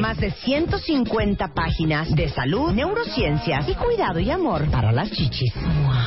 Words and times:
más 0.00 0.18
de 0.18 0.30
150 0.30 1.48
páginas 1.54 2.14
de 2.14 2.28
salud, 2.28 2.72
neurociencias 2.72 3.68
y 3.68 3.74
cuidado 3.74 4.20
y 4.20 4.30
amor 4.30 4.70
para 4.70 4.92
las 4.92 5.10
chichis. 5.10 5.54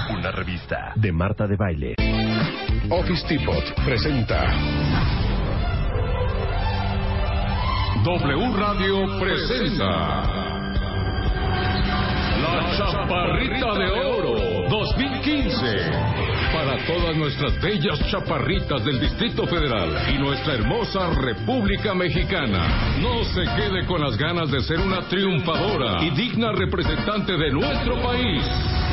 Una 0.09 0.31
revista 0.31 0.93
de 0.95 1.11
Marta 1.11 1.47
de 1.47 1.55
Baile. 1.57 1.95
Office 2.89 3.25
Depot 3.27 3.63
presenta. 3.83 4.45
W 8.03 8.53
Radio 8.55 9.19
presenta. 9.19 10.41
La 12.41 12.77
Chaparrita 12.77 13.73
de 13.77 13.91
Oro 13.91 14.69
2015 14.69 16.40
para 16.53 16.77
todas 16.85 17.15
nuestras 17.15 17.59
bellas 17.61 17.99
chaparritas 18.09 18.83
del 18.83 18.99
Distrito 18.99 19.45
Federal 19.47 19.89
y 20.13 20.17
nuestra 20.17 20.55
hermosa 20.55 21.09
República 21.09 21.93
Mexicana. 21.93 22.97
No 23.01 23.23
se 23.23 23.43
quede 23.55 23.85
con 23.85 24.01
las 24.01 24.17
ganas 24.17 24.51
de 24.51 24.59
ser 24.61 24.79
una 24.79 25.07
triunfadora 25.07 26.03
y 26.03 26.09
digna 26.11 26.51
representante 26.51 27.37
de 27.37 27.51
nuestro 27.51 28.01
país. 28.01 28.43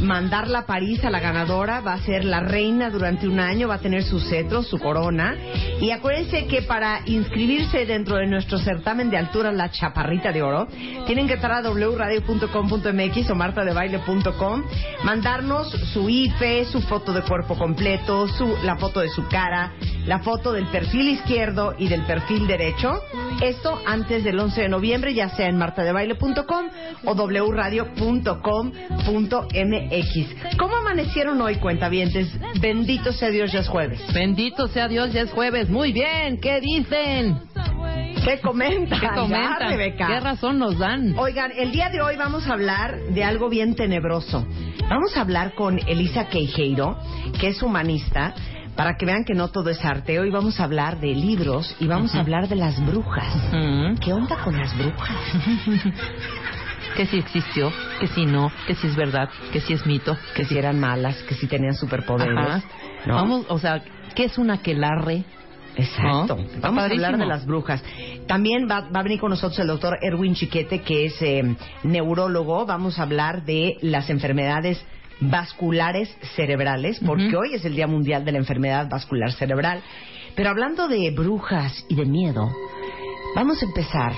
mandarla 0.00 0.60
a 0.60 0.66
París 0.66 1.04
a 1.04 1.10
la 1.10 1.20
ganadora, 1.20 1.80
va 1.80 1.94
a 1.94 2.02
ser 2.02 2.24
la 2.24 2.40
reina 2.40 2.90
durante 2.90 3.28
un 3.28 3.40
año, 3.40 3.68
va 3.68 3.74
a 3.74 3.80
tener 3.80 4.02
su 4.02 4.20
cetro, 4.20 4.62
su 4.62 4.78
corona. 4.78 5.36
Y 5.80 5.90
acuérdense 5.90 6.46
que 6.46 6.62
para 6.62 7.00
inscribirse 7.06 7.86
dentro 7.86 8.16
de 8.16 8.26
nuestro 8.26 8.58
certamen 8.58 9.10
de 9.10 9.18
altura 9.18 9.52
La 9.52 9.70
Chaparrita 9.70 10.32
de 10.32 10.42
Oro, 10.42 10.68
tienen 11.06 11.26
que 11.26 11.34
entrar 11.34 11.64
a 11.64 11.70
wradio.com.mx 11.70 13.30
o 13.30 13.34
martadebaile.com, 13.34 14.64
mandarnos 15.04 15.70
su 15.92 16.08
IFE, 16.08 16.64
su 16.66 16.80
foto 16.82 17.12
de 17.12 17.22
cuerpo 17.22 17.56
completo, 17.56 18.28
su, 18.28 18.54
la 18.64 18.76
foto 18.76 19.00
de 19.00 19.08
su 19.08 19.26
cara, 19.28 19.72
la 20.06 20.20
foto 20.20 20.52
del 20.52 20.66
perfil 20.66 21.08
izquierdo 21.08 21.74
y 21.78 21.88
del 21.88 22.02
perfil 22.02 22.46
derecho. 22.46 23.00
Esto 23.42 23.80
antes 23.86 24.24
del 24.24 24.38
11 24.38 24.62
de 24.62 24.68
noviembre, 24.68 25.14
ya 25.14 25.28
sea 25.30 25.48
en 25.48 25.58
martadebaile.com 25.58 26.68
o 27.04 27.14
wradio.com.mx. 27.14 29.67
¿Cómo 30.58 30.76
amanecieron 30.76 31.40
hoy, 31.40 31.56
cuentavientes? 31.56 32.28
Bendito 32.60 33.12
sea 33.12 33.30
Dios, 33.30 33.52
ya 33.52 33.60
es 33.60 33.68
jueves. 33.68 34.00
Bendito 34.12 34.68
sea 34.68 34.88
Dios, 34.88 35.12
ya 35.12 35.22
es 35.22 35.30
jueves. 35.30 35.68
Muy 35.68 35.92
bien, 35.92 36.38
¿qué 36.40 36.60
dicen? 36.60 37.38
¿Qué 38.24 38.40
comentan? 38.40 39.00
¿Qué 39.00 39.06
Ya, 39.06 39.14
comentan? 39.14 39.70
Rebeca. 39.70 40.06
¿Qué 40.06 40.20
razón 40.20 40.58
nos 40.58 40.78
dan? 40.78 41.18
Oigan, 41.18 41.52
el 41.56 41.70
día 41.72 41.88
de 41.88 42.02
hoy 42.02 42.16
vamos 42.16 42.46
a 42.48 42.52
hablar 42.52 42.98
de 43.10 43.24
algo 43.24 43.48
bien 43.48 43.74
tenebroso. 43.74 44.46
Vamos 44.88 45.16
a 45.16 45.20
hablar 45.22 45.54
con 45.54 45.78
Elisa 45.86 46.28
Queijeiro, 46.28 46.98
que 47.40 47.48
es 47.48 47.62
humanista, 47.62 48.34
para 48.76 48.96
que 48.96 49.06
vean 49.06 49.24
que 49.24 49.34
no 49.34 49.48
todo 49.48 49.70
es 49.70 49.84
arte. 49.84 50.18
Hoy 50.20 50.30
vamos 50.30 50.60
a 50.60 50.64
hablar 50.64 51.00
de 51.00 51.08
libros 51.14 51.74
y 51.80 51.86
vamos 51.86 52.14
a 52.14 52.20
hablar 52.20 52.48
de 52.48 52.56
las 52.56 52.84
brujas. 52.84 53.34
¿Qué 54.00 54.12
onda 54.12 54.36
con 54.44 54.56
las 54.56 54.76
brujas? 54.76 55.16
Que 56.98 57.06
si 57.06 57.16
existió, 57.18 57.72
que 58.00 58.08
si 58.08 58.26
no, 58.26 58.50
que 58.66 58.74
si 58.74 58.88
es 58.88 58.96
verdad, 58.96 59.28
que 59.52 59.60
si 59.60 59.72
es 59.72 59.86
mito. 59.86 60.18
Que 60.34 60.44
si 60.44 60.58
eran 60.58 60.80
malas, 60.80 61.22
que 61.22 61.36
si 61.36 61.46
tenían 61.46 61.74
superpoderes. 61.74 62.64
¿no? 63.06 63.14
Vamos, 63.14 63.46
o 63.48 63.58
sea, 63.60 63.84
¿qué 64.16 64.24
es 64.24 64.36
una 64.36 64.54
aquelarre? 64.54 65.22
Exacto. 65.76 66.36
Vamos 66.60 66.82
a 66.82 66.86
hablar 66.86 67.16
de 67.16 67.24
las 67.24 67.46
brujas. 67.46 67.84
También 68.26 68.66
va, 68.68 68.80
va 68.80 68.98
a 68.98 69.02
venir 69.04 69.20
con 69.20 69.30
nosotros 69.30 69.56
el 69.60 69.68
doctor 69.68 69.96
Erwin 70.02 70.34
Chiquete, 70.34 70.80
que 70.80 71.04
es 71.04 71.22
eh, 71.22 71.54
neurólogo. 71.84 72.66
Vamos 72.66 72.98
a 72.98 73.04
hablar 73.04 73.44
de 73.44 73.76
las 73.80 74.10
enfermedades 74.10 74.84
vasculares 75.20 76.12
cerebrales, 76.34 76.98
porque 77.06 77.36
hoy 77.36 77.54
es 77.54 77.64
el 77.64 77.76
Día 77.76 77.86
Mundial 77.86 78.24
de 78.24 78.32
la 78.32 78.38
Enfermedad 78.38 78.88
Vascular 78.90 79.30
Cerebral. 79.30 79.82
Pero 80.34 80.50
hablando 80.50 80.88
de 80.88 81.12
brujas 81.12 81.84
y 81.88 81.94
de 81.94 82.06
miedo, 82.06 82.50
vamos 83.36 83.62
a 83.62 83.66
empezar 83.66 84.14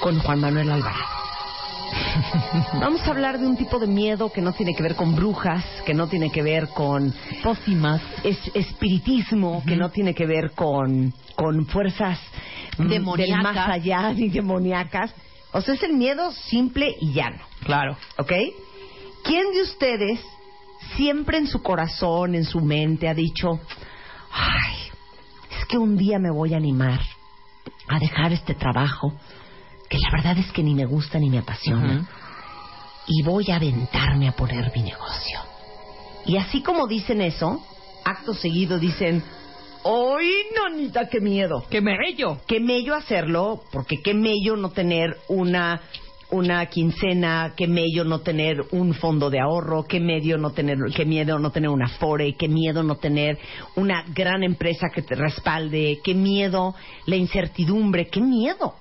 con 0.00 0.18
Juan 0.20 0.40
Manuel 0.40 0.70
Alvarado. 0.70 1.13
Vamos 2.80 3.00
a 3.02 3.10
hablar 3.10 3.38
de 3.38 3.46
un 3.46 3.56
tipo 3.56 3.78
de 3.78 3.86
miedo 3.86 4.30
que 4.32 4.40
no 4.40 4.52
tiene 4.52 4.74
que 4.74 4.82
ver 4.82 4.94
con 4.94 5.14
brujas, 5.14 5.64
que 5.84 5.94
no 5.94 6.06
tiene 6.08 6.30
que 6.30 6.42
ver 6.42 6.68
con 6.68 7.12
Pócimas. 7.42 8.00
es 8.22 8.38
espiritismo, 8.54 9.62
que 9.66 9.76
no 9.76 9.90
tiene 9.90 10.14
que 10.14 10.26
ver 10.26 10.52
con, 10.52 11.12
con 11.34 11.66
fuerzas 11.66 12.18
mm, 12.78 12.88
Demoníacas. 12.88 13.34
del 13.34 13.42
más 13.42 13.68
allá 13.68 14.12
ni 14.14 14.28
demoníacas. 14.28 15.12
O 15.52 15.60
sea, 15.60 15.74
es 15.74 15.82
el 15.82 15.94
miedo 15.94 16.32
simple 16.32 16.96
y 17.00 17.12
llano. 17.12 17.42
Claro. 17.64 17.96
¿Ok? 18.18 18.32
¿Quién 19.24 19.52
de 19.52 19.62
ustedes 19.62 20.20
siempre 20.96 21.38
en 21.38 21.46
su 21.46 21.62
corazón, 21.62 22.34
en 22.34 22.44
su 22.44 22.60
mente, 22.60 23.08
ha 23.08 23.14
dicho, 23.14 23.60
ay, 24.32 24.76
es 25.58 25.66
que 25.66 25.78
un 25.78 25.96
día 25.96 26.18
me 26.18 26.30
voy 26.30 26.54
a 26.54 26.56
animar 26.58 27.00
a 27.88 27.98
dejar 27.98 28.32
este 28.32 28.54
trabajo, 28.54 29.14
que 29.88 29.98
la 29.98 30.10
verdad 30.10 30.38
es 30.38 30.50
que 30.52 30.62
ni 30.62 30.74
me 30.74 30.86
gusta 30.86 31.18
ni 31.18 31.30
me 31.30 31.38
apasiona, 31.38 32.06
y 33.06 33.22
voy 33.22 33.50
a 33.50 33.56
aventarme 33.56 34.28
a 34.28 34.32
poner 34.32 34.72
mi 34.74 34.82
negocio? 34.82 35.40
Y 36.26 36.36
así 36.36 36.62
como 36.62 36.86
dicen 36.86 37.20
eso, 37.20 37.62
acto 38.04 38.34
seguido 38.34 38.78
dicen, 38.78 39.22
¡ay, 39.84 40.30
nanita, 40.56 41.08
qué 41.08 41.20
miedo! 41.20 41.64
¡Qué 41.68 41.80
mello! 41.80 42.38
qué 42.46 42.60
mello 42.60 42.94
hacerlo, 42.94 43.62
porque 43.70 44.00
qué 44.02 44.14
mello 44.14 44.56
no 44.56 44.70
tener 44.70 45.18
una 45.28 45.80
una 46.30 46.66
quincena, 46.66 47.52
qué 47.56 47.68
mello 47.68 48.04
no 48.04 48.20
tener 48.20 48.56
un 48.72 48.94
fondo 48.94 49.30
de 49.30 49.40
ahorro, 49.40 49.84
qué 49.84 50.00
medio 50.00 50.36
no 50.36 50.50
tener, 50.50 50.78
qué 50.94 51.04
miedo 51.04 51.38
no 51.38 51.50
tener 51.50 51.70
una 51.70 51.88
fore, 51.88 52.34
qué 52.34 52.48
miedo 52.48 52.82
no 52.82 52.96
tener 52.96 53.38
una 53.76 54.04
gran 54.08 54.42
empresa 54.42 54.88
que 54.92 55.02
te 55.02 55.14
respalde, 55.14 56.00
qué 56.02 56.14
miedo 56.14 56.74
la 57.06 57.16
incertidumbre, 57.16 58.08
qué 58.08 58.20
miedo, 58.20 58.74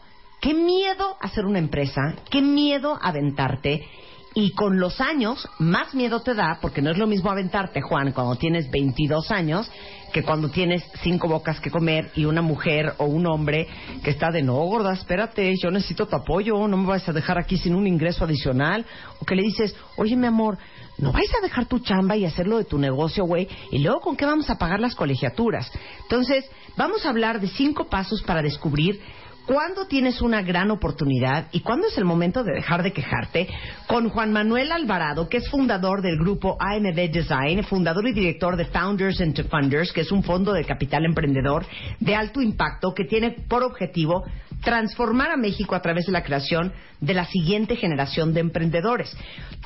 qué 0.43 0.53
miedo 0.53 1.15
hacer 1.21 1.45
una 1.45 1.57
empresa, 1.57 2.01
qué 2.29 2.41
miedo 2.41 2.99
aventarte 3.01 3.87
y 4.35 4.51
con 4.51 4.77
los 4.77 4.99
años 4.99 5.47
más 5.57 5.93
miedo 5.93 6.21
te 6.21 6.33
da 6.33 6.57
porque 6.61 6.81
no 6.81 6.91
es 6.91 6.97
lo 6.97 7.07
mismo 7.07 7.31
aventarte, 7.31 7.81
Juan, 7.81 8.11
cuando 8.11 8.35
tienes 8.35 8.69
22 8.69 9.31
años 9.31 9.71
que 10.11 10.23
cuando 10.23 10.49
tienes 10.49 10.83
cinco 11.01 11.29
bocas 11.29 11.61
que 11.61 11.71
comer 11.71 12.11
y 12.15 12.25
una 12.25 12.41
mujer 12.41 12.93
o 12.97 13.05
un 13.05 13.25
hombre 13.25 13.67
que 14.03 14.11
está 14.11 14.31
de 14.31 14.43
no, 14.43 14.55
gorda, 14.55 14.93
espérate, 14.93 15.55
yo 15.55 15.71
necesito 15.71 16.07
tu 16.07 16.15
apoyo, 16.17 16.67
no 16.67 16.75
me 16.75 16.87
vas 16.87 17.07
a 17.07 17.13
dejar 17.13 17.39
aquí 17.39 17.57
sin 17.57 17.73
un 17.73 17.87
ingreso 17.87 18.25
adicional. 18.25 18.85
O 19.19 19.25
que 19.25 19.35
le 19.35 19.41
dices, 19.41 19.75
oye, 19.97 20.15
mi 20.15 20.27
amor, 20.27 20.57
no 20.99 21.11
vais 21.11 21.33
a 21.35 21.41
dejar 21.41 21.65
tu 21.65 21.79
chamba 21.79 22.15
y 22.15 22.25
hacerlo 22.25 22.59
de 22.59 22.65
tu 22.65 22.77
negocio, 22.77 23.25
güey, 23.25 23.47
y 23.71 23.79
luego 23.79 24.01
con 24.01 24.15
qué 24.15 24.25
vamos 24.25 24.49
a 24.51 24.57
pagar 24.59 24.79
las 24.79 24.93
colegiaturas. 24.93 25.71
Entonces, 26.03 26.45
vamos 26.77 27.05
a 27.05 27.09
hablar 27.09 27.39
de 27.41 27.47
cinco 27.47 27.85
pasos 27.85 28.21
para 28.21 28.43
descubrir 28.43 29.01
cuándo 29.45 29.87
tienes 29.87 30.21
una 30.21 30.41
gran 30.41 30.71
oportunidad 30.71 31.47
y 31.51 31.61
cuándo 31.61 31.87
es 31.87 31.97
el 31.97 32.05
momento 32.05 32.43
de 32.43 32.53
dejar 32.53 32.83
de 32.83 32.93
quejarte 32.93 33.47
con 33.87 34.09
Juan 34.09 34.31
Manuel 34.31 34.71
Alvarado, 34.71 35.29
que 35.29 35.37
es 35.37 35.49
fundador 35.49 36.01
del 36.01 36.17
grupo 36.17 36.57
AMB 36.59 37.11
Design, 37.11 37.63
fundador 37.63 38.07
y 38.07 38.13
director 38.13 38.55
de 38.55 38.65
Founders 38.65 39.19
into 39.19 39.43
Funders, 39.45 39.91
que 39.91 40.01
es 40.01 40.11
un 40.11 40.23
fondo 40.23 40.53
de 40.53 40.65
capital 40.65 41.05
emprendedor 41.05 41.65
de 41.99 42.15
alto 42.15 42.41
impacto 42.41 42.93
que 42.93 43.05
tiene 43.05 43.31
por 43.31 43.63
objetivo 43.63 44.23
transformar 44.63 45.31
a 45.31 45.37
México 45.37 45.75
a 45.75 45.81
través 45.81 46.05
de 46.05 46.13
la 46.13 46.23
creación 46.23 46.73
de 47.01 47.13
la 47.13 47.25
siguiente 47.25 47.75
generación 47.75 48.33
de 48.33 48.39
emprendedores. 48.39 49.15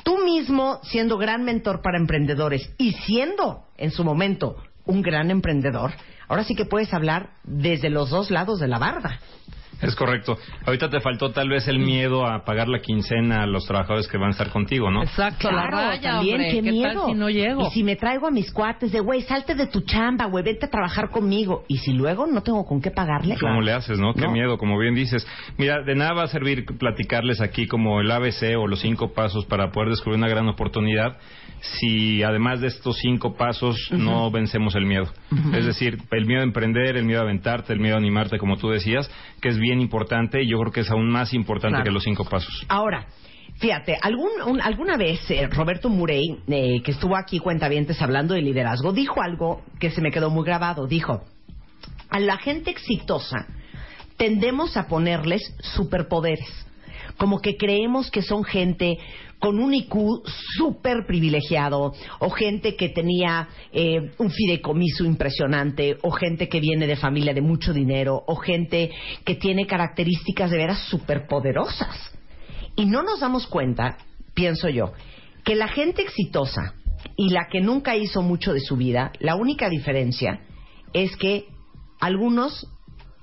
Tú 0.02 0.18
mismo, 0.24 0.80
siendo 0.82 1.18
gran 1.18 1.44
mentor 1.44 1.82
para 1.82 1.98
emprendedores 1.98 2.72
y 2.78 2.92
siendo 2.92 3.64
en 3.76 3.90
su 3.92 4.04
momento 4.04 4.56
un 4.84 5.02
gran 5.02 5.30
emprendedor, 5.30 5.92
ahora 6.26 6.44
sí 6.44 6.54
que 6.54 6.64
puedes 6.64 6.92
hablar 6.92 7.30
desde 7.44 7.90
los 7.90 8.10
dos 8.10 8.30
lados 8.30 8.58
de 8.58 8.68
la 8.68 8.78
barda. 8.78 9.20
Es 9.80 9.94
correcto. 9.94 10.36
Ahorita 10.66 10.88
te 10.90 11.00
faltó 11.00 11.30
tal 11.30 11.48
vez 11.48 11.68
el 11.68 11.78
miedo 11.78 12.26
a 12.26 12.44
pagar 12.44 12.68
la 12.68 12.80
quincena 12.80 13.42
a 13.42 13.46
los 13.46 13.64
trabajadores 13.64 14.08
que 14.08 14.18
van 14.18 14.28
a 14.28 14.32
estar 14.32 14.50
contigo, 14.50 14.90
¿no? 14.90 15.02
Exacto, 15.02 15.50
la 15.52 15.66
raya, 15.68 16.00
también, 16.14 16.34
hombre. 16.36 16.50
qué, 16.50 16.62
¿Qué 16.62 16.72
miedo. 16.72 17.02
tal 17.02 17.12
si 17.12 17.14
no 17.14 17.30
llego? 17.30 17.66
Y 17.66 17.70
si 17.70 17.82
me 17.84 17.94
traigo 17.96 18.26
a 18.26 18.30
mis 18.30 18.50
cuates 18.52 18.90
de, 18.90 19.00
güey, 19.00 19.22
salte 19.22 19.54
de 19.54 19.66
tu 19.68 19.82
chamba, 19.82 20.26
güey, 20.26 20.42
vente 20.44 20.66
a 20.66 20.68
trabajar 20.68 21.10
conmigo. 21.10 21.64
Y 21.68 21.76
si 21.78 21.92
luego 21.92 22.26
no 22.26 22.42
tengo 22.42 22.64
con 22.66 22.80
qué 22.80 22.90
pagarle. 22.90 23.36
¿Cómo 23.40 23.60
le 23.60 23.72
haces, 23.72 23.98
no? 23.98 24.14
Qué 24.14 24.22
No. 24.22 24.32
miedo, 24.32 24.58
como 24.58 24.78
bien 24.78 24.94
dices. 24.94 25.26
Mira, 25.58 25.82
de 25.82 25.94
nada 25.94 26.12
va 26.12 26.22
a 26.24 26.28
servir 26.28 26.64
platicarles 26.78 27.40
aquí 27.40 27.66
como 27.66 28.00
el 28.00 28.10
ABC 28.10 28.56
o 28.58 28.66
los 28.66 28.80
cinco 28.80 29.12
pasos 29.12 29.44
para 29.46 29.70
poder 29.70 29.90
descubrir 29.90 30.18
una 30.18 30.28
gran 30.28 30.48
oportunidad 30.48 31.18
si 31.60 32.22
además 32.22 32.60
de 32.60 32.68
estos 32.68 32.96
cinco 32.98 33.34
pasos 33.36 33.76
no 33.90 34.30
vencemos 34.30 34.74
el 34.76 34.86
miedo. 34.86 35.06
Es 35.54 35.66
decir, 35.66 35.98
el 36.12 36.24
miedo 36.24 36.40
a 36.40 36.44
emprender, 36.44 36.96
el 36.96 37.04
miedo 37.04 37.20
a 37.20 37.24
aventarte, 37.24 37.72
el 37.72 37.80
miedo 37.80 37.96
a 37.96 37.98
animarte, 37.98 38.38
como 38.38 38.56
tú 38.56 38.68
decías, 38.70 39.10
que 39.40 39.48
es 39.48 39.58
bien 39.58 39.67
importante 39.76 40.42
y 40.42 40.48
yo 40.48 40.58
creo 40.60 40.72
que 40.72 40.80
es 40.80 40.90
aún 40.90 41.10
más 41.10 41.34
importante 41.34 41.74
Claro. 41.76 41.84
que 41.84 41.90
los 41.92 42.04
cinco 42.04 42.24
pasos. 42.24 42.64
Ahora, 42.68 43.06
fíjate, 43.58 43.98
algún, 44.00 44.30
un- 44.46 44.60
alguna 44.60 44.96
vez 44.96 45.30
eh, 45.30 45.46
Roberto 45.48 45.88
Murey, 45.90 46.38
eh, 46.48 46.80
que 46.82 46.92
estuvo 46.92 47.16
aquí 47.16 47.38
cuentavientes 47.38 48.00
hablando 48.00 48.34
de 48.34 48.42
liderazgo, 48.42 48.92
dijo 48.92 49.20
algo 49.22 49.62
que 49.78 49.90
se 49.90 50.00
me 50.00 50.10
quedó 50.10 50.30
muy 50.30 50.44
grabado. 50.44 50.86
Dijo, 50.86 51.22
a 52.10 52.20
la 52.20 52.38
gente 52.38 52.70
exitosa 52.70 53.46
tendemos 54.16 54.76
a 54.76 54.88
ponerles 54.88 55.42
superpoderes. 55.74 56.48
Como 57.18 57.40
que 57.40 57.56
creemos 57.56 58.10
que 58.10 58.22
son 58.22 58.44
gente 58.44 58.96
con 59.38 59.60
un 59.60 59.72
IQ 59.72 60.22
súper 60.56 61.06
privilegiado, 61.06 61.92
o 62.18 62.30
gente 62.30 62.74
que 62.74 62.88
tenía 62.88 63.48
eh, 63.72 64.12
un 64.18 64.30
fideicomiso 64.30 65.04
impresionante, 65.04 65.98
o 66.02 66.10
gente 66.10 66.48
que 66.48 66.60
viene 66.60 66.86
de 66.86 66.96
familia 66.96 67.32
de 67.32 67.40
mucho 67.40 67.72
dinero, 67.72 68.22
o 68.26 68.36
gente 68.36 68.90
que 69.24 69.36
tiene 69.36 69.66
características 69.66 70.50
de 70.50 70.56
veras 70.56 70.80
superpoderosas. 70.88 71.96
Y 72.74 72.86
no 72.86 73.02
nos 73.02 73.20
damos 73.20 73.46
cuenta, 73.46 73.98
pienso 74.34 74.68
yo, 74.68 74.92
que 75.44 75.54
la 75.54 75.68
gente 75.68 76.02
exitosa 76.02 76.74
y 77.16 77.30
la 77.30 77.48
que 77.48 77.60
nunca 77.60 77.96
hizo 77.96 78.22
mucho 78.22 78.52
de 78.52 78.60
su 78.60 78.76
vida, 78.76 79.12
la 79.20 79.36
única 79.36 79.68
diferencia 79.68 80.40
es 80.92 81.16
que 81.16 81.46
algunos 82.00 82.66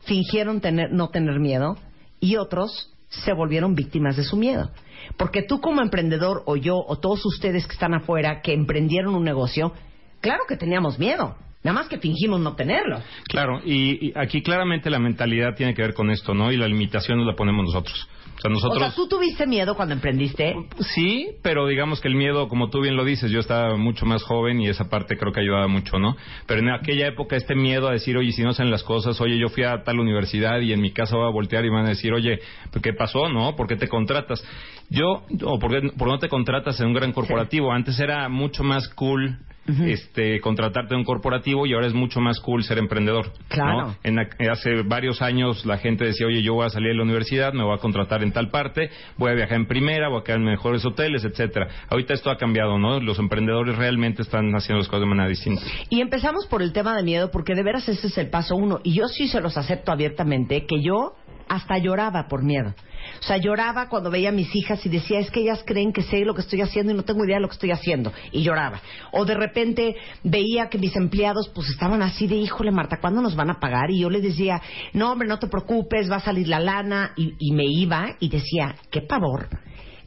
fingieron 0.06 0.62
tener, 0.62 0.92
no 0.92 1.10
tener 1.10 1.40
miedo 1.40 1.78
y 2.20 2.38
otros 2.38 2.94
se 3.10 3.34
volvieron 3.34 3.76
víctimas 3.76 4.18
de 4.18 4.24
su 4.24 4.38
miedo. 4.38 4.72
Porque 5.18 5.44
tú 5.44 5.62
como 5.62 5.82
emprendedor 5.82 6.44
o 6.46 6.56
yo 6.56 6.78
o 6.78 6.98
todos 6.98 7.26
ustedes 7.26 7.66
que 7.68 7.74
están 7.74 7.94
afuera 7.94 8.42
que 8.42 8.54
emprendieron 8.54 9.16
un 9.16 9.24
negocio, 9.24 9.74
claro 10.22 10.44
que 10.48 10.58
teníamos 10.58 11.00
miedo, 11.00 11.36
nada 11.66 11.80
más 11.80 11.88
que 11.88 11.98
fingimos 11.98 12.40
no 12.40 12.56
tenerlo. 12.56 13.02
Claro, 13.28 13.60
y, 13.66 14.10
y 14.10 14.14
aquí 14.16 14.44
claramente 14.44 14.92
la 14.92 15.00
mentalidad 15.00 15.56
tiene 15.56 15.74
que 15.74 15.82
ver 15.82 15.96
con 15.96 16.12
esto, 16.12 16.36
¿no? 16.36 16.52
Y 16.52 16.58
la 16.58 16.68
limitación 16.68 17.18
nos 17.18 17.26
la 17.26 17.36
ponemos 17.36 17.66
nosotros. 17.66 18.08
O 18.38 18.42
sea, 18.42 18.52
nosotros... 18.52 18.78
O 18.78 18.86
sea, 18.86 18.94
tú 18.94 19.08
tuviste 19.08 19.48
miedo 19.48 19.76
cuando 19.76 19.96
emprendiste. 19.96 20.54
Sí, 20.94 21.30
pero 21.42 21.66
digamos 21.66 22.02
que 22.02 22.08
el 22.08 22.16
miedo, 22.16 22.50
como 22.50 22.70
tú 22.70 22.82
bien 22.82 22.96
lo 22.96 23.04
dices, 23.04 23.32
yo 23.32 23.40
estaba 23.40 23.78
mucho 23.78 24.06
más 24.06 24.22
joven 24.22 24.62
y 24.62 24.68
esa 24.68 24.90
parte 24.90 25.18
creo 25.18 25.32
que 25.32 25.40
ayudaba 25.40 25.68
mucho, 25.68 25.98
¿no? 25.98 26.16
Pero 26.46 26.60
en 26.60 26.70
aquella 26.70 27.08
época 27.08 27.36
este 27.36 27.56
miedo 27.56 27.88
a 27.88 27.94
decir, 27.94 28.16
oye, 28.16 28.32
si 28.32 28.44
no 28.44 28.52
hacen 28.52 28.70
las 28.70 28.84
cosas, 28.84 29.20
oye, 29.20 29.40
yo 29.40 29.48
fui 29.48 29.64
a 29.64 29.84
tal 29.84 30.00
universidad 30.00 30.60
y 30.60 30.72
en 30.72 30.82
mi 30.82 30.92
casa 30.92 31.16
voy 31.16 31.26
a 31.28 31.32
voltear 31.32 31.66
y 31.66 31.70
van 31.70 31.86
a 31.86 31.90
decir, 31.90 32.14
oye, 32.14 32.40
¿qué 32.84 32.94
pasó, 32.94 33.28
no? 33.30 33.56
¿Por 33.56 33.68
qué 33.68 33.76
te 33.76 33.88
contratas? 33.88 34.46
Yo, 34.90 35.24
o 35.44 35.58
¿por 35.58 35.72
qué, 35.72 35.90
por 35.98 36.10
no 36.10 36.20
te 36.20 36.30
contratas 36.30 36.80
en 36.80 36.88
un 36.88 36.94
gran 36.94 37.12
corporativo? 37.12 37.72
Antes 37.72 38.00
era 38.00 38.30
mucho 38.30 38.64
más 38.64 38.88
cool 38.90 39.40
este 39.84 40.40
contratarte 40.42 40.94
en 40.94 41.00
un 41.00 41.06
corporativo 41.06 41.55
y 41.66 41.74
ahora 41.74 41.86
es 41.88 41.94
mucho 41.94 42.20
más 42.20 42.40
cool 42.40 42.64
ser 42.64 42.80
emprendedor. 42.80 43.32
Claro. 43.50 43.88
¿no? 43.90 43.96
En 44.04 44.16
la- 44.16 44.28
hace 44.52 44.82
varios 44.82 45.22
años 45.22 45.66
la 45.66 45.78
gente 45.78 46.06
decía, 46.06 46.26
oye, 46.28 46.42
yo 46.42 46.56
voy 46.56 46.66
a 46.66 46.70
salir 46.70 46.90
de 46.90 46.96
la 46.96 47.04
universidad, 47.04 47.54
me 47.54 47.64
voy 47.64 47.76
a 47.76 47.80
contratar 47.80 48.24
en 48.24 48.32
tal 48.32 48.50
parte, 48.50 48.90
voy 49.18 49.32
a 49.32 49.36
viajar 49.36 49.58
en 49.58 49.68
primera, 49.68 50.10
voy 50.10 50.22
a 50.22 50.24
quedar 50.24 50.40
en 50.40 50.46
mejores 50.46 50.84
hoteles, 50.86 51.24
etcétera. 51.24 51.68
Ahorita 51.90 52.14
esto 52.16 52.32
ha 52.32 52.38
cambiado, 52.38 52.80
¿no? 52.80 53.00
Los 53.00 53.20
emprendedores 53.20 53.78
realmente 53.78 54.24
están 54.24 54.52
haciendo 54.56 54.80
las 54.80 54.88
cosas 54.88 55.02
de 55.02 55.08
manera 55.08 55.30
distinta. 55.30 55.62
Y 55.90 56.02
empezamos 56.02 56.48
por 56.48 56.62
el 56.62 56.74
tema 56.74 56.96
de 56.96 57.04
miedo, 57.04 57.30
porque 57.32 57.54
de 57.54 57.64
veras 57.64 57.88
ese 57.88 58.08
es 58.08 58.18
el 58.18 58.30
paso 58.30 58.56
uno. 58.56 58.80
Y 58.84 58.94
yo 58.94 59.08
sí 59.08 59.28
se 59.28 59.40
los 59.42 59.58
acepto 59.58 59.92
abiertamente, 59.92 60.66
que 60.66 60.82
yo 60.82 61.14
hasta 61.48 61.78
lloraba 61.78 62.28
por 62.28 62.44
miedo. 62.44 62.74
O 63.20 63.24
sea, 63.24 63.38
lloraba 63.38 63.88
cuando 63.88 64.10
veía 64.10 64.30
a 64.30 64.32
mis 64.32 64.54
hijas 64.56 64.84
y 64.86 64.90
decía, 64.90 65.20
es 65.20 65.30
que 65.30 65.42
ellas 65.42 65.64
creen 65.66 65.94
que 65.94 66.02
sé 66.02 66.26
lo 66.26 66.34
que 66.34 66.42
estoy 66.42 66.62
haciendo 66.62 66.92
y 66.92 66.96
no 66.96 67.04
tengo 67.04 67.24
idea 67.24 67.36
de 67.36 67.42
lo 67.42 67.48
que 67.48 67.54
estoy 67.54 67.72
haciendo. 67.72 68.12
Y 68.32 68.42
lloraba. 68.42 68.82
O 69.12 69.26
de 69.26 69.36
repente 69.36 69.96
veía 70.24 70.70
que 70.70 70.78
mis 70.78 70.96
empleados 70.96 71.50
pues 71.54 71.70
estaban 71.70 72.02
así 72.02 72.28
de, 72.28 72.36
híjole 72.36 72.72
Marta, 72.72 72.98
¿cuándo 73.00 73.22
nos 73.22 73.36
van 73.36 73.50
a 73.50 73.60
pagar? 73.60 73.92
Y 73.92 74.00
yo 74.00 74.10
les 74.10 74.24
decía, 74.24 74.62
no 74.94 75.12
hombre, 75.12 75.28
no 75.28 75.40
te 75.40 75.48
preocupes, 75.48 76.10
va 76.12 76.18
a 76.18 76.22
salir 76.22 76.48
la 76.48 76.60
lana. 76.60 77.12
Y, 77.16 77.36
y 77.40 77.52
me 77.52 77.66
iba 77.66 78.16
y 78.20 78.30
decía, 78.30 78.76
qué 78.90 79.02
pavor, 79.02 79.50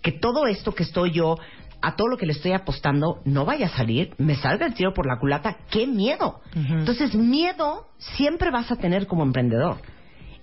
que 0.03 0.13
todo 0.13 0.47
esto 0.47 0.75
que 0.75 0.83
estoy 0.83 1.13
yo 1.13 1.37
a 1.81 1.95
todo 1.95 2.09
lo 2.09 2.17
que 2.17 2.27
le 2.27 2.33
estoy 2.33 2.53
apostando 2.53 3.21
no 3.25 3.45
vaya 3.45 3.67
a 3.67 3.71
salir, 3.71 4.13
me 4.19 4.35
salga 4.35 4.67
el 4.67 4.75
tiro 4.75 4.93
por 4.93 5.07
la 5.07 5.19
culata, 5.19 5.59
qué 5.71 5.87
miedo. 5.87 6.41
Entonces, 6.55 7.15
miedo 7.15 7.87
siempre 7.99 8.51
vas 8.51 8.71
a 8.73 8.77
tener 8.77 9.07
como 9.07 9.23
emprendedor. 9.23 9.79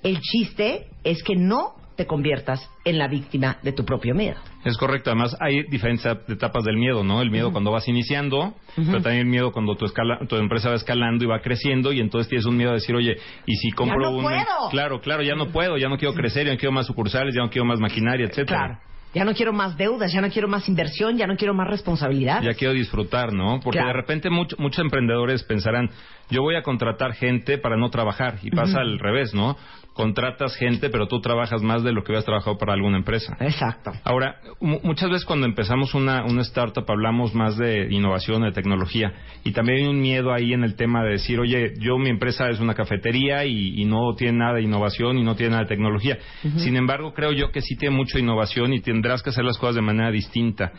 El 0.05 0.19
chiste 0.21 0.85
es 1.03 1.23
que 1.23 1.35
no 1.35 1.73
te 1.97 2.05
conviertas 2.05 2.69
en 2.83 2.99
la 2.99 3.07
víctima 3.07 3.57
de 3.63 3.71
tu 3.71 3.83
propio 3.85 4.13
miedo. 4.13 4.35
Es 4.65 4.77
correcto, 4.77 5.09
además 5.09 5.35
hay 5.39 5.63
diferentes 5.63 6.05
etapas 6.27 6.63
del 6.63 6.77
miedo, 6.77 7.03
¿no? 7.03 7.21
El 7.23 7.31
miedo 7.31 7.51
cuando 7.51 7.71
vas 7.71 7.87
iniciando, 7.87 8.53
pero 8.75 9.01
también 9.01 9.21
el 9.21 9.25
miedo 9.25 9.51
cuando 9.51 9.75
tu, 9.75 9.85
escala, 9.85 10.19
tu 10.27 10.35
empresa 10.35 10.69
va 10.69 10.75
escalando 10.75 11.23
y 11.23 11.27
va 11.27 11.39
creciendo 11.39 11.91
y 11.91 12.01
entonces 12.01 12.29
tienes 12.29 12.45
un 12.45 12.55
miedo 12.55 12.69
de 12.71 12.75
decir, 12.75 12.93
oye, 12.95 13.15
¿y 13.47 13.55
si 13.55 13.71
compro 13.71 13.97
no 13.99 14.11
un... 14.17 14.23
puedo! 14.23 14.69
Claro, 14.69 15.01
claro, 15.01 15.23
ya 15.23 15.33
no 15.35 15.47
puedo, 15.47 15.77
ya 15.77 15.89
no 15.89 15.97
quiero 15.97 16.13
crecer, 16.13 16.45
ya 16.45 16.51
no 16.53 16.59
quiero 16.59 16.71
más 16.73 16.85
sucursales, 16.85 17.33
ya 17.33 17.41
no 17.41 17.49
quiero 17.49 17.65
más 17.65 17.79
maquinaria, 17.79 18.27
etcétera. 18.27 18.59
Claro. 18.59 18.79
Ya 19.13 19.23
no 19.23 19.33
quiero 19.33 19.53
más 19.53 19.77
deudas, 19.77 20.11
ya 20.11 20.19
no 20.19 20.29
quiero 20.29 20.49
más 20.49 20.67
inversión, 20.67 21.15
ya 21.17 21.25
no 21.25 21.37
quiero 21.37 21.53
más 21.53 21.69
responsabilidad. 21.69 22.41
Ya 22.43 22.53
quiero 22.53 22.73
disfrutar, 22.73 23.31
¿no? 23.31 23.61
Porque 23.63 23.77
Claro. 23.79 23.87
de 23.87 23.93
repente 23.93 24.29
much- 24.29 24.57
muchos 24.57 24.83
emprendedores 24.83 25.41
pensarán, 25.43 25.89
yo 26.29 26.41
voy 26.41 26.57
a 26.57 26.61
contratar 26.63 27.13
gente 27.13 27.57
para 27.57 27.77
no 27.77 27.89
trabajar 27.89 28.39
y 28.43 28.51
pasa 28.51 28.81
al 28.81 28.99
revés, 28.99 29.33
¿no? 29.33 29.55
Contratas 29.95 30.55
gente, 30.57 30.89
pero 30.89 31.07
tú 31.07 31.21
trabajas 31.21 31.63
más 31.63 31.81
de 31.83 31.93
lo 31.93 32.03
que 32.03 32.11
hubieras 32.11 32.25
trabajado 32.25 32.57
para 32.57 32.73
alguna 32.73 32.97
empresa. 32.97 33.35
Exacto. 33.39 33.91
Ahora, 34.03 34.35
mu- 34.59 34.79
muchas 34.83 35.09
veces 35.09 35.25
cuando 35.25 35.45
empezamos 35.47 35.93
una, 35.95 36.23
una 36.25 36.41
startup 36.41 36.83
hablamos 36.89 37.33
más 37.33 37.57
de 37.57 37.87
innovación, 37.89 38.43
de 38.43 38.51
tecnología, 38.51 39.13
y 39.45 39.53
también 39.53 39.79
hay 39.79 39.87
un 39.87 40.01
miedo 40.01 40.33
ahí 40.33 40.51
en 40.53 40.63
el 40.65 40.75
tema 40.75 41.01
de 41.03 41.11
decir, 41.11 41.39
oye, 41.39 41.73
yo 41.79 41.97
mi 41.97 42.09
empresa 42.09 42.49
es 42.49 42.59
una 42.59 42.73
cafetería 42.73 43.45
y, 43.45 43.81
y 43.81 43.85
no 43.85 44.13
tiene 44.17 44.37
nada 44.39 44.55
de 44.55 44.63
innovación 44.63 45.17
y 45.17 45.23
no 45.23 45.35
tiene 45.35 45.51
nada 45.51 45.63
de 45.63 45.69
tecnología. 45.69 46.17
Sin 46.57 46.75
embargo, 46.75 47.13
creo 47.13 47.31
yo 47.31 47.51
que 47.51 47.61
sí 47.61 47.77
tiene 47.77 47.95
mucha 47.95 48.19
innovación 48.19 48.73
y 48.73 48.81
tendrás 48.81 49.23
que 49.23 49.29
hacer 49.29 49.45
las 49.45 49.57
cosas 49.57 49.75
de 49.75 49.81
manera 49.81 50.11
distinta, 50.11 50.73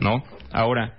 ¿no? 0.00 0.22
Ahora, 0.52 0.98